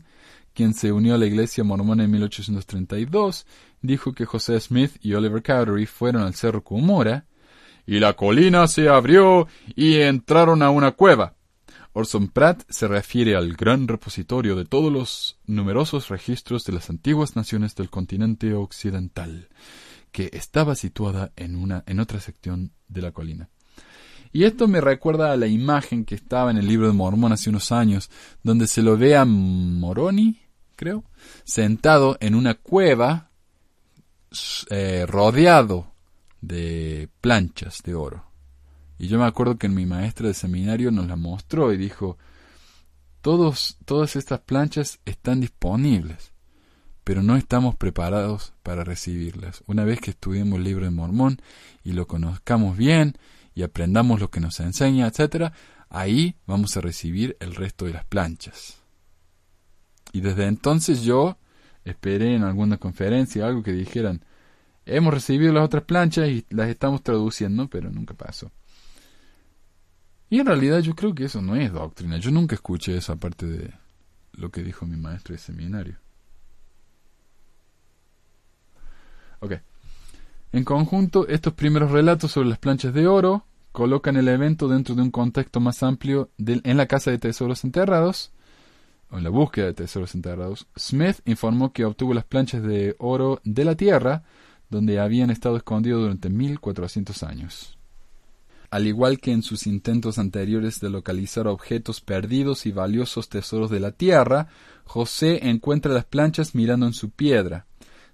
quien 0.54 0.72
se 0.74 0.92
unió 0.92 1.14
a 1.14 1.18
la 1.18 1.26
iglesia 1.26 1.64
mormona 1.64 2.04
en 2.04 2.10
1832, 2.12 3.46
dijo 3.82 4.12
que 4.12 4.24
José 4.24 4.58
Smith 4.60 4.92
y 5.02 5.14
Oliver 5.14 5.42
Cowdery 5.42 5.86
fueron 5.86 6.22
al 6.22 6.34
cerro 6.34 6.62
Cumora, 6.62 7.26
y 7.86 7.98
la 7.98 8.14
colina 8.14 8.66
se 8.66 8.88
abrió 8.88 9.46
y 9.76 9.96
entraron 9.96 10.62
a 10.62 10.70
una 10.70 10.92
cueva. 10.92 11.34
Orson 11.92 12.28
Pratt 12.28 12.64
se 12.68 12.88
refiere 12.88 13.36
al 13.36 13.54
gran 13.54 13.86
repositorio 13.86 14.56
de 14.56 14.64
todos 14.64 14.92
los 14.92 15.38
numerosos 15.46 16.08
registros 16.08 16.64
de 16.64 16.72
las 16.72 16.90
antiguas 16.90 17.36
naciones 17.36 17.74
del 17.74 17.90
continente 17.90 18.54
occidental, 18.54 19.48
que 20.10 20.30
estaba 20.32 20.74
situada 20.74 21.32
en, 21.36 21.56
una, 21.56 21.84
en 21.86 22.00
otra 22.00 22.20
sección 22.20 22.72
de 22.88 23.02
la 23.02 23.12
colina. 23.12 23.48
Y 24.32 24.42
esto 24.42 24.66
me 24.66 24.80
recuerda 24.80 25.30
a 25.30 25.36
la 25.36 25.46
imagen 25.46 26.04
que 26.04 26.16
estaba 26.16 26.50
en 26.50 26.56
el 26.56 26.66
libro 26.66 26.88
de 26.88 26.92
Mormón 26.92 27.30
hace 27.30 27.50
unos 27.50 27.70
años, 27.70 28.10
donde 28.42 28.66
se 28.66 28.82
lo 28.82 28.96
ve 28.96 29.14
a 29.14 29.24
Moroni, 29.24 30.40
creo, 30.84 31.04
sentado 31.44 32.18
en 32.20 32.34
una 32.34 32.54
cueva 32.54 33.30
eh, 34.68 35.06
rodeado 35.08 35.94
de 36.42 37.08
planchas 37.22 37.82
de 37.82 37.94
oro. 37.94 38.26
Y 38.98 39.08
yo 39.08 39.18
me 39.18 39.24
acuerdo 39.24 39.56
que 39.56 39.70
mi 39.70 39.86
maestra 39.86 40.28
de 40.28 40.34
seminario 40.34 40.90
nos 40.90 41.08
la 41.08 41.16
mostró 41.16 41.72
y 41.72 41.78
dijo, 41.78 42.18
Todos, 43.22 43.78
todas 43.86 44.14
estas 44.16 44.40
planchas 44.40 45.00
están 45.06 45.40
disponibles, 45.40 46.32
pero 47.02 47.22
no 47.22 47.36
estamos 47.36 47.76
preparados 47.76 48.52
para 48.62 48.84
recibirlas. 48.84 49.62
Una 49.66 49.84
vez 49.84 50.00
que 50.00 50.10
estudiemos 50.10 50.58
el 50.58 50.64
libro 50.64 50.84
de 50.84 50.90
Mormón 50.90 51.40
y 51.82 51.92
lo 51.92 52.06
conozcamos 52.06 52.76
bien 52.76 53.16
y 53.54 53.62
aprendamos 53.62 54.20
lo 54.20 54.30
que 54.30 54.40
nos 54.40 54.60
enseña, 54.60 55.06
etc., 55.06 55.50
ahí 55.88 56.36
vamos 56.46 56.76
a 56.76 56.82
recibir 56.82 57.38
el 57.40 57.54
resto 57.54 57.86
de 57.86 57.94
las 57.94 58.04
planchas. 58.04 58.83
Y 60.14 60.20
desde 60.20 60.46
entonces 60.46 61.02
yo 61.02 61.36
esperé 61.84 62.36
en 62.36 62.44
alguna 62.44 62.78
conferencia 62.78 63.46
algo 63.46 63.64
que 63.64 63.72
dijeran, 63.72 64.24
hemos 64.86 65.12
recibido 65.12 65.52
las 65.52 65.64
otras 65.64 65.82
planchas 65.82 66.28
y 66.28 66.46
las 66.50 66.68
estamos 66.68 67.02
traduciendo, 67.02 67.68
pero 67.68 67.90
nunca 67.90 68.14
pasó. 68.14 68.52
Y 70.30 70.38
en 70.38 70.46
realidad 70.46 70.78
yo 70.78 70.94
creo 70.94 71.16
que 71.16 71.24
eso 71.24 71.42
no 71.42 71.56
es 71.56 71.72
doctrina. 71.72 72.18
Yo 72.18 72.30
nunca 72.30 72.54
escuché 72.54 72.96
esa 72.96 73.16
parte 73.16 73.44
de 73.44 73.74
lo 74.34 74.52
que 74.52 74.62
dijo 74.62 74.86
mi 74.86 74.96
maestro 74.96 75.32
de 75.32 75.40
seminario. 75.40 75.96
Ok. 79.40 79.54
En 80.52 80.62
conjunto, 80.62 81.26
estos 81.26 81.54
primeros 81.54 81.90
relatos 81.90 82.30
sobre 82.30 82.50
las 82.50 82.58
planchas 82.58 82.94
de 82.94 83.08
oro 83.08 83.46
colocan 83.72 84.16
el 84.16 84.28
evento 84.28 84.68
dentro 84.68 84.94
de 84.94 85.02
un 85.02 85.10
contexto 85.10 85.58
más 85.58 85.82
amplio 85.82 86.30
en 86.38 86.76
la 86.76 86.86
casa 86.86 87.10
de 87.10 87.18
tesoros 87.18 87.64
enterrados, 87.64 88.30
en 89.18 89.24
la 89.24 89.30
búsqueda 89.30 89.66
de 89.66 89.74
tesoros 89.74 90.14
enterrados, 90.14 90.66
Smith 90.76 91.20
informó 91.24 91.72
que 91.72 91.84
obtuvo 91.84 92.14
las 92.14 92.24
planchas 92.24 92.62
de 92.62 92.96
oro 92.98 93.40
de 93.44 93.64
la 93.64 93.76
tierra, 93.76 94.24
donde 94.70 94.98
habían 94.98 95.30
estado 95.30 95.56
escondidos 95.56 96.02
durante 96.02 96.30
1400 96.30 97.22
años. 97.22 97.78
Al 98.70 98.88
igual 98.88 99.20
que 99.20 99.30
en 99.30 99.42
sus 99.42 99.68
intentos 99.68 100.18
anteriores 100.18 100.80
de 100.80 100.90
localizar 100.90 101.46
objetos 101.46 102.00
perdidos 102.00 102.66
y 102.66 102.72
valiosos 102.72 103.28
tesoros 103.28 103.70
de 103.70 103.78
la 103.78 103.92
tierra, 103.92 104.48
José 104.84 105.48
encuentra 105.48 105.92
las 105.92 106.06
planchas 106.06 106.56
mirando 106.56 106.86
en 106.86 106.92
su 106.92 107.10
piedra. 107.10 107.66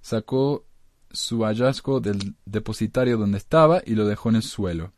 Sacó 0.02 0.66
su 1.10 1.44
hallazgo 1.44 2.00
del 2.00 2.34
depositario 2.44 3.16
donde 3.16 3.38
estaba 3.38 3.82
y 3.86 3.94
lo 3.94 4.06
dejó 4.06 4.28
en 4.28 4.36
el 4.36 4.42
suelo. 4.42 4.92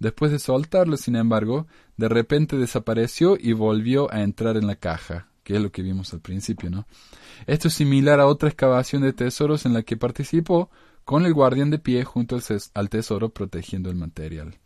Después 0.00 0.32
de 0.32 0.40
soltarlo, 0.40 0.96
sin 0.96 1.14
embargo, 1.14 1.68
de 1.96 2.08
repente 2.08 2.56
desapareció 2.56 3.36
y 3.38 3.52
volvió 3.52 4.12
a 4.12 4.22
entrar 4.22 4.56
en 4.56 4.66
la 4.66 4.74
caja 4.74 5.28
que 5.46 5.54
es 5.54 5.62
lo 5.62 5.70
que 5.70 5.82
vimos 5.82 6.12
al 6.12 6.20
principio, 6.20 6.70
¿no? 6.70 6.88
Esto 7.46 7.68
es 7.68 7.74
similar 7.74 8.18
a 8.18 8.26
otra 8.26 8.48
excavación 8.48 9.02
de 9.02 9.12
tesoros 9.12 9.64
en 9.64 9.74
la 9.74 9.84
que 9.84 9.96
participó 9.96 10.70
con 11.04 11.24
el 11.24 11.34
guardián 11.34 11.70
de 11.70 11.78
pie 11.78 12.02
junto 12.02 12.36
al 12.74 12.90
tesoro 12.90 13.28
protegiendo 13.28 13.88
el 13.88 13.94
material. 13.94 14.58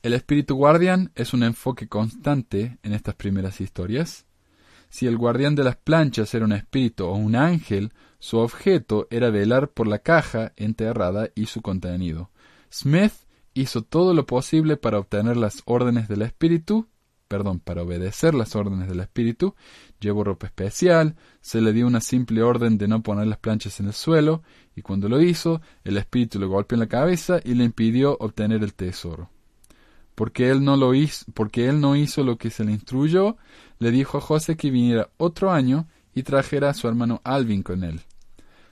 El 0.00 0.14
espíritu 0.14 0.54
guardián 0.54 1.12
es 1.14 1.34
un 1.34 1.42
enfoque 1.42 1.88
constante 1.88 2.78
en 2.82 2.94
estas 2.94 3.16
primeras 3.16 3.60
historias. 3.60 4.24
Si 4.88 5.06
el 5.06 5.18
guardián 5.18 5.54
de 5.54 5.64
las 5.64 5.76
planchas 5.76 6.32
era 6.32 6.46
un 6.46 6.52
espíritu 6.52 7.04
o 7.04 7.14
un 7.14 7.36
ángel, 7.36 7.92
su 8.18 8.38
objeto 8.38 9.06
era 9.10 9.28
velar 9.28 9.68
por 9.68 9.88
la 9.88 9.98
caja 9.98 10.54
enterrada 10.56 11.28
y 11.34 11.46
su 11.46 11.60
contenido. 11.60 12.30
Smith 12.72 13.12
hizo 13.52 13.82
todo 13.82 14.14
lo 14.14 14.24
posible 14.24 14.78
para 14.78 14.98
obtener 14.98 15.36
las 15.36 15.60
órdenes 15.66 16.08
del 16.08 16.22
espíritu 16.22 16.88
perdón, 17.28 17.60
para 17.60 17.82
obedecer 17.82 18.34
las 18.34 18.54
órdenes 18.56 18.88
del 18.88 19.00
espíritu, 19.00 19.54
llevó 20.00 20.24
ropa 20.24 20.46
especial, 20.46 21.16
se 21.40 21.60
le 21.60 21.72
dio 21.72 21.86
una 21.86 22.00
simple 22.00 22.42
orden 22.42 22.78
de 22.78 22.88
no 22.88 23.02
poner 23.02 23.26
las 23.26 23.38
planchas 23.38 23.80
en 23.80 23.86
el 23.86 23.92
suelo, 23.92 24.42
y 24.74 24.82
cuando 24.82 25.08
lo 25.08 25.20
hizo, 25.20 25.60
el 25.84 25.96
espíritu 25.96 26.38
le 26.38 26.46
golpeó 26.46 26.76
en 26.76 26.80
la 26.80 26.88
cabeza 26.88 27.40
y 27.44 27.54
le 27.54 27.64
impidió 27.64 28.16
obtener 28.20 28.62
el 28.62 28.74
tesoro. 28.74 29.30
Porque 30.14 30.50
él 30.50 30.64
no 30.64 30.76
lo 30.76 30.94
hizo, 30.94 31.26
porque 31.34 31.68
él 31.68 31.80
no 31.80 31.96
hizo 31.96 32.22
lo 32.24 32.38
que 32.38 32.50
se 32.50 32.64
le 32.64 32.72
instruyó, 32.72 33.36
le 33.78 33.90
dijo 33.90 34.18
a 34.18 34.22
José 34.22 34.56
que 34.56 34.70
viniera 34.70 35.10
otro 35.18 35.50
año 35.50 35.88
y 36.14 36.22
trajera 36.22 36.70
a 36.70 36.74
su 36.74 36.88
hermano 36.88 37.20
Alvin 37.24 37.62
con 37.62 37.84
él. 37.84 38.00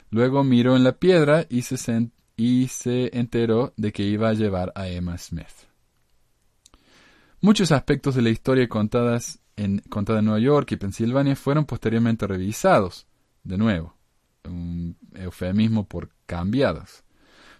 Luego 0.09 0.43
miró 0.43 0.75
en 0.75 0.83
la 0.83 0.93
piedra 0.93 1.45
y 1.49 1.61
se, 1.63 2.09
y 2.35 2.67
se 2.67 3.17
enteró 3.17 3.73
de 3.77 3.91
que 3.91 4.03
iba 4.03 4.29
a 4.29 4.33
llevar 4.33 4.71
a 4.75 4.87
Emma 4.87 5.17
Smith. 5.17 5.74
Muchos 7.45 7.71
aspectos 7.71 8.15
de 8.15 8.23
la 8.23 8.31
historia 8.31 8.67
contadas 8.67 9.37
en, 9.55 9.77
contada 9.87 10.17
en 10.17 10.25
Nueva 10.25 10.39
York 10.39 10.71
y 10.71 10.77
Pensilvania 10.77 11.35
fueron 11.35 11.65
posteriormente 11.65 12.25
revisados, 12.25 13.05
de 13.43 13.55
nuevo, 13.59 13.93
un 14.45 14.97
eufemismo 15.13 15.87
por 15.87 16.09
cambiados, 16.25 17.03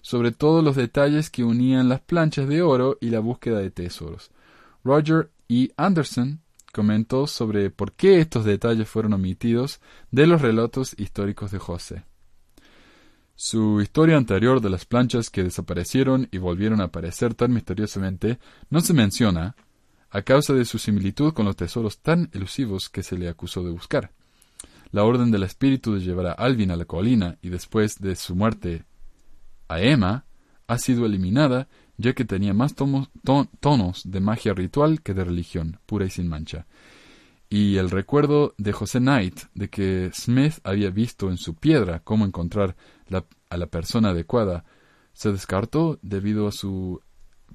sobre 0.01 0.31
todo 0.31 0.63
los 0.63 0.75
detalles 0.75 1.29
que 1.29 1.43
unían 1.43 1.87
las 1.87 2.01
planchas 2.01 2.49
de 2.49 2.63
oro 2.63 2.97
y 2.99 3.11
la 3.11 3.19
búsqueda 3.19 3.59
de 3.59 3.69
tesoros. 3.69 4.31
Roger 4.83 5.29
E. 5.49 5.69
Anderson 5.77 6.41
comentó 6.73 7.27
sobre 7.27 7.69
por 7.69 7.91
qué 7.91 8.19
estos 8.19 8.43
detalles 8.43 8.89
fueron 8.89 9.13
omitidos 9.13 9.81
de 10.09 10.25
los 10.25 10.41
relatos 10.41 10.95
históricos 10.97 11.51
de 11.51 11.59
José. 11.59 12.05
Su 13.35 13.81
historia 13.81 14.17
anterior 14.17 14.61
de 14.61 14.69
las 14.71 14.85
planchas 14.85 15.29
que 15.29 15.43
desaparecieron 15.43 16.27
y 16.31 16.39
volvieron 16.39 16.81
a 16.81 16.85
aparecer 16.85 17.35
tan 17.35 17.53
misteriosamente 17.53 18.39
no 18.71 18.79
se 18.81 18.93
menciona, 18.93 19.55
a 20.15 20.21
causa 20.21 20.53
de 20.53 20.63
su 20.63 20.79
similitud 20.79 21.33
con 21.33 21.45
los 21.45 21.57
tesoros 21.57 21.97
tan 21.97 22.29
elusivos 22.31 22.87
que 22.87 23.03
se 23.03 23.17
le 23.17 23.27
acusó 23.27 23.65
de 23.65 23.71
buscar. 23.71 24.11
La 24.91 25.03
orden 25.03 25.29
del 25.29 25.43
espíritu 25.43 25.93
de 25.93 25.99
llevar 25.99 26.27
a 26.27 26.31
Alvin 26.31 26.71
a 26.71 26.77
la 26.77 26.85
colina 26.85 27.37
y 27.41 27.49
después 27.49 27.99
de 27.99 28.15
su 28.15 28.33
muerte 28.33 28.85
a 29.67 29.81
Emma 29.81 30.23
ha 30.67 30.77
sido 30.77 31.05
eliminada 31.05 31.67
ya 31.97 32.13
que 32.13 32.23
tenía 32.23 32.53
más 32.53 32.75
tonos 32.75 34.01
de 34.05 34.19
magia 34.21 34.53
ritual 34.53 35.01
que 35.01 35.13
de 35.13 35.25
religión, 35.25 35.81
pura 35.85 36.05
y 36.05 36.09
sin 36.09 36.29
mancha. 36.29 36.65
Y 37.49 37.75
el 37.75 37.89
recuerdo 37.89 38.53
de 38.57 38.71
José 38.71 38.99
Knight 38.99 39.37
de 39.53 39.69
que 39.69 40.11
Smith 40.13 40.59
había 40.63 40.91
visto 40.91 41.29
en 41.29 41.35
su 41.35 41.55
piedra 41.55 41.99
cómo 41.99 42.23
encontrar 42.23 42.77
a 43.49 43.57
la 43.57 43.67
persona 43.67 44.11
adecuada 44.11 44.63
se 45.11 45.33
descartó 45.33 45.99
debido 46.01 46.47
a 46.47 46.53
su 46.53 47.01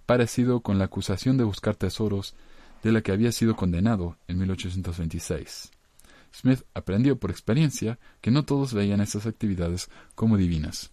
parecido 0.05 0.61
con 0.61 0.77
la 0.77 0.87
acusación 0.87 1.39
de 1.39 1.45
buscar 1.45 1.77
tesoros 1.77 2.35
de 2.82 2.93
la 2.93 3.02
que 3.02 3.12
había 3.12 3.32
sido 3.32 3.57
condenado 3.57 4.16
en 4.28 4.39
1826. 4.39 5.70
Smith 6.32 6.62
aprendió 6.74 7.19
por 7.19 7.31
experiencia 7.31 7.98
que 8.20 8.31
no 8.31 8.44
todos 8.44 8.73
veían 8.73 9.01
esas 9.01 9.27
actividades 9.27 9.89
como 10.15 10.36
divinas. 10.36 10.90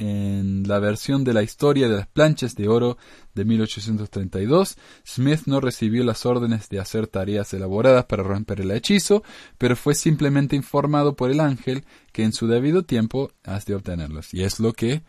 En 0.00 0.68
la 0.68 0.78
versión 0.78 1.24
de 1.24 1.34
la 1.34 1.42
historia 1.42 1.88
de 1.88 1.96
las 1.96 2.06
planchas 2.06 2.54
de 2.54 2.68
oro 2.68 2.98
de 3.34 3.44
1832, 3.44 4.76
Smith 5.04 5.40
no 5.46 5.60
recibió 5.60 6.04
las 6.04 6.24
órdenes 6.24 6.68
de 6.68 6.78
hacer 6.78 7.08
tareas 7.08 7.52
elaboradas 7.52 8.04
para 8.04 8.22
romper 8.22 8.60
el 8.60 8.70
hechizo, 8.70 9.24
pero 9.58 9.74
fue 9.74 9.96
simplemente 9.96 10.54
informado 10.54 11.16
por 11.16 11.32
el 11.32 11.40
ángel 11.40 11.84
que 12.12 12.22
en 12.22 12.32
su 12.32 12.46
debido 12.46 12.84
tiempo 12.84 13.32
has 13.42 13.66
de 13.66 13.74
obtenerlas. 13.74 14.32
Y 14.32 14.44
es 14.44 14.60
lo 14.60 14.72
que 14.72 15.02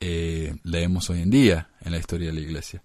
eh, 0.00 0.54
leemos 0.64 1.08
hoy 1.08 1.22
en 1.22 1.30
día 1.30 1.70
en 1.80 1.92
la 1.92 1.98
historia 1.98 2.26
de 2.26 2.34
la 2.34 2.40
Iglesia. 2.40 2.82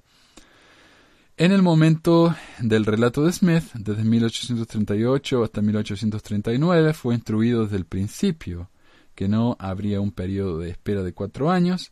En 1.38 1.52
el 1.52 1.62
momento 1.62 2.34
del 2.60 2.86
relato 2.86 3.26
de 3.26 3.34
Smith, 3.34 3.66
desde 3.74 4.06
1838 4.06 5.44
hasta 5.44 5.62
1839, 5.62 6.94
fue 6.94 7.14
instruido 7.14 7.64
desde 7.66 7.76
el 7.76 7.86
principio 7.86 8.70
que 9.16 9.28
no 9.28 9.58
habría 9.60 10.00
un 10.00 10.14
periodo 10.14 10.60
de 10.60 10.70
espera 10.70 11.04
de 11.04 11.14
cuatro 11.14 11.52
años. 11.52 11.92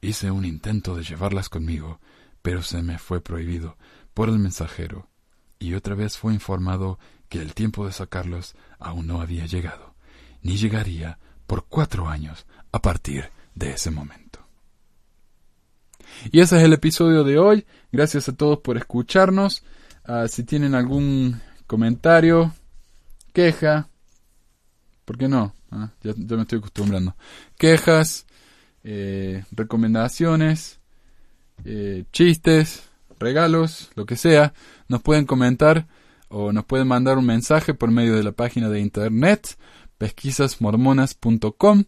Hice 0.00 0.30
un 0.30 0.44
intento 0.44 0.94
de 0.94 1.02
llevarlas 1.02 1.48
conmigo, 1.48 1.98
pero 2.40 2.62
se 2.62 2.84
me 2.84 3.00
fue 3.00 3.20
prohibido 3.20 3.76
por 4.14 4.28
el 4.28 4.38
mensajero, 4.38 5.08
y 5.58 5.74
otra 5.74 5.96
vez 5.96 6.16
fue 6.16 6.32
informado 6.32 7.00
que 7.28 7.42
el 7.42 7.52
tiempo 7.52 7.84
de 7.84 7.92
sacarlos 7.92 8.54
aún 8.78 9.08
no 9.08 9.20
había 9.20 9.46
llegado, 9.46 9.96
ni 10.40 10.56
llegaría 10.56 11.18
por 11.48 11.64
cuatro 11.64 12.08
años 12.08 12.46
a 12.70 12.80
partir 12.80 13.28
de 13.56 13.72
ese 13.72 13.90
momento. 13.90 14.29
Y 16.30 16.40
ese 16.40 16.58
es 16.58 16.64
el 16.64 16.72
episodio 16.72 17.24
de 17.24 17.38
hoy. 17.38 17.66
Gracias 17.92 18.28
a 18.28 18.36
todos 18.36 18.58
por 18.58 18.76
escucharnos. 18.76 19.62
Ah, 20.04 20.26
si 20.28 20.44
tienen 20.44 20.74
algún 20.74 21.40
comentario, 21.66 22.52
queja, 23.32 23.88
¿por 25.04 25.18
qué 25.18 25.28
no? 25.28 25.54
Ah, 25.70 25.90
ya, 26.02 26.12
me 26.14 26.42
estoy 26.42 26.58
acostumbrando. 26.58 27.14
Quejas, 27.56 28.26
eh, 28.82 29.44
recomendaciones, 29.52 30.80
eh, 31.64 32.04
chistes, 32.12 32.84
regalos, 33.18 33.90
lo 33.94 34.06
que 34.06 34.16
sea, 34.16 34.52
nos 34.88 35.02
pueden 35.02 35.26
comentar 35.26 35.86
o 36.28 36.52
nos 36.52 36.64
pueden 36.64 36.88
mandar 36.88 37.18
un 37.18 37.26
mensaje 37.26 37.74
por 37.74 37.90
medio 37.90 38.16
de 38.16 38.22
la 38.22 38.32
página 38.32 38.68
de 38.68 38.80
internet 38.80 39.56
pesquisasmormonas.com 39.98 41.84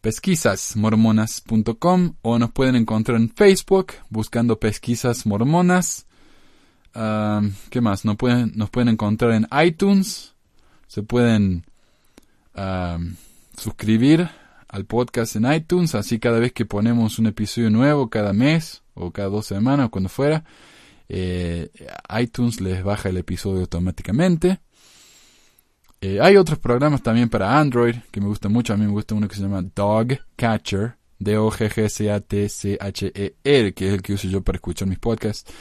pesquisasmormonas.com 0.00 2.14
o 2.22 2.38
nos 2.38 2.52
pueden 2.52 2.76
encontrar 2.76 3.18
en 3.18 3.30
Facebook 3.30 3.94
buscando 4.10 4.60
pesquisas 4.60 5.26
mormonas. 5.26 6.06
Ah, 6.94 7.42
¿Qué 7.70 7.80
más? 7.80 8.04
Nos 8.04 8.16
pueden, 8.16 8.52
nos 8.54 8.70
pueden 8.70 8.88
encontrar 8.88 9.32
en 9.32 9.48
iTunes. 9.64 10.34
Se 10.86 11.02
pueden 11.02 11.64
ah, 12.54 12.98
suscribir 13.56 14.28
al 14.68 14.84
podcast 14.84 15.36
en 15.36 15.52
iTunes. 15.52 15.94
Así 15.94 16.18
cada 16.18 16.38
vez 16.38 16.52
que 16.52 16.64
ponemos 16.64 17.18
un 17.18 17.26
episodio 17.26 17.70
nuevo, 17.70 18.08
cada 18.08 18.32
mes 18.32 18.82
o 18.94 19.10
cada 19.10 19.28
dos 19.28 19.46
semanas, 19.46 19.90
cuando 19.90 20.08
fuera, 20.08 20.44
eh, 21.08 21.70
iTunes 22.20 22.60
les 22.60 22.84
baja 22.84 23.08
el 23.08 23.16
episodio 23.16 23.60
automáticamente. 23.60 24.60
Eh, 26.00 26.20
hay 26.20 26.36
otros 26.36 26.58
programas 26.58 27.02
también 27.02 27.28
para 27.28 27.58
Android 27.58 27.96
que 28.10 28.20
me 28.20 28.28
gustan 28.28 28.52
mucho. 28.52 28.72
A 28.72 28.76
mí 28.76 28.86
me 28.86 28.92
gusta 28.92 29.14
uno 29.14 29.28
que 29.28 29.34
se 29.34 29.42
llama 29.42 29.62
Dog 29.74 30.18
Catcher. 30.36 30.96
D-O-G-G-C-A-T-C-H-E-R, 31.20 33.74
que 33.74 33.88
es 33.88 33.94
el 33.94 34.02
que 34.02 34.12
uso 34.12 34.28
yo 34.28 34.40
para 34.42 34.54
escuchar 34.56 34.86
mis 34.86 35.00
podcasts. 35.00 35.52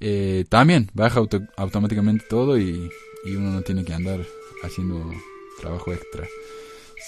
Eh, 0.00 0.44
también 0.48 0.90
baja 0.92 1.22
automáticamente 1.56 2.26
todo 2.28 2.58
y, 2.58 2.90
y, 3.24 3.34
uno 3.34 3.52
no 3.52 3.62
tiene 3.62 3.84
que 3.84 3.94
andar 3.94 4.20
haciendo 4.62 5.10
trabajo 5.60 5.92
extra. 5.92 6.24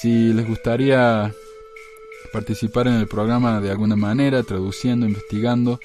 Si 0.00 0.32
les 0.32 0.48
gustaría 0.48 1.32
participar 2.32 2.88
en 2.88 2.94
el 2.94 3.06
programa 3.06 3.60
de 3.60 3.70
alguna 3.70 3.96
manera, 3.96 4.42
traduciendo, 4.42 5.06
investigando, 5.06 5.78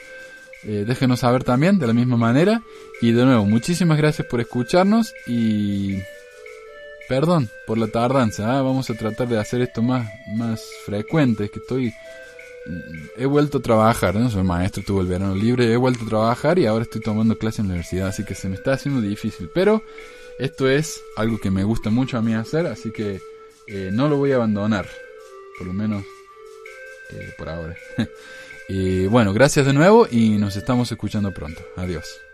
eh, 0.63 0.85
déjenos 0.87 1.19
saber 1.19 1.43
también 1.43 1.79
de 1.79 1.87
la 1.87 1.93
misma 1.93 2.17
manera. 2.17 2.63
Y 3.01 3.11
de 3.11 3.25
nuevo, 3.25 3.45
muchísimas 3.45 3.97
gracias 3.97 4.27
por 4.27 4.41
escucharnos 4.41 5.13
y 5.27 5.97
Perdón 7.07 7.49
por 7.67 7.77
la 7.77 7.87
tardanza, 7.87 8.57
¿ah? 8.57 8.61
vamos 8.61 8.89
a 8.89 8.95
tratar 8.95 9.27
de 9.27 9.39
hacer 9.39 9.61
esto 9.61 9.81
más, 9.81 10.09
más 10.35 10.63
frecuente, 10.85 11.49
que 11.49 11.59
estoy... 11.59 11.93
Mm, 12.67 13.21
he 13.21 13.25
vuelto 13.25 13.59
a 13.59 13.61
trabajar, 13.61 14.15
¿no? 14.15 14.29
soy 14.29 14.43
maestro, 14.43 14.83
tuve 14.83 15.01
el 15.01 15.07
verano 15.07 15.35
libre, 15.35 15.71
he 15.71 15.77
vuelto 15.77 16.05
a 16.05 16.09
trabajar 16.09 16.57
y 16.57 16.65
ahora 16.65 16.83
estoy 16.83 17.01
tomando 17.01 17.37
clase 17.37 17.61
en 17.61 17.67
la 17.67 17.73
universidad, 17.73 18.07
así 18.07 18.23
que 18.23 18.33
se 18.33 18.49
me 18.49 18.55
está 18.55 18.73
haciendo 18.73 19.01
difícil, 19.01 19.49
pero 19.53 19.83
esto 20.39 20.67
es 20.67 21.01
algo 21.15 21.39
que 21.39 21.51
me 21.51 21.63
gusta 21.63 21.91
mucho 21.91 22.17
a 22.17 22.21
mí 22.21 22.33
hacer, 22.33 22.65
así 22.65 22.91
que 22.91 23.21
eh, 23.67 23.89
no 23.93 24.09
lo 24.09 24.17
voy 24.17 24.31
a 24.31 24.35
abandonar, 24.35 24.87
por 25.57 25.67
lo 25.67 25.73
menos 25.73 26.03
eh, 27.11 27.33
por 27.37 27.49
ahora. 27.49 27.75
y 28.67 29.05
bueno, 29.07 29.33
gracias 29.33 29.65
de 29.65 29.73
nuevo 29.73 30.07
y 30.09 30.37
nos 30.37 30.55
estamos 30.55 30.91
escuchando 30.91 31.31
pronto. 31.33 31.61
Adiós. 31.75 32.24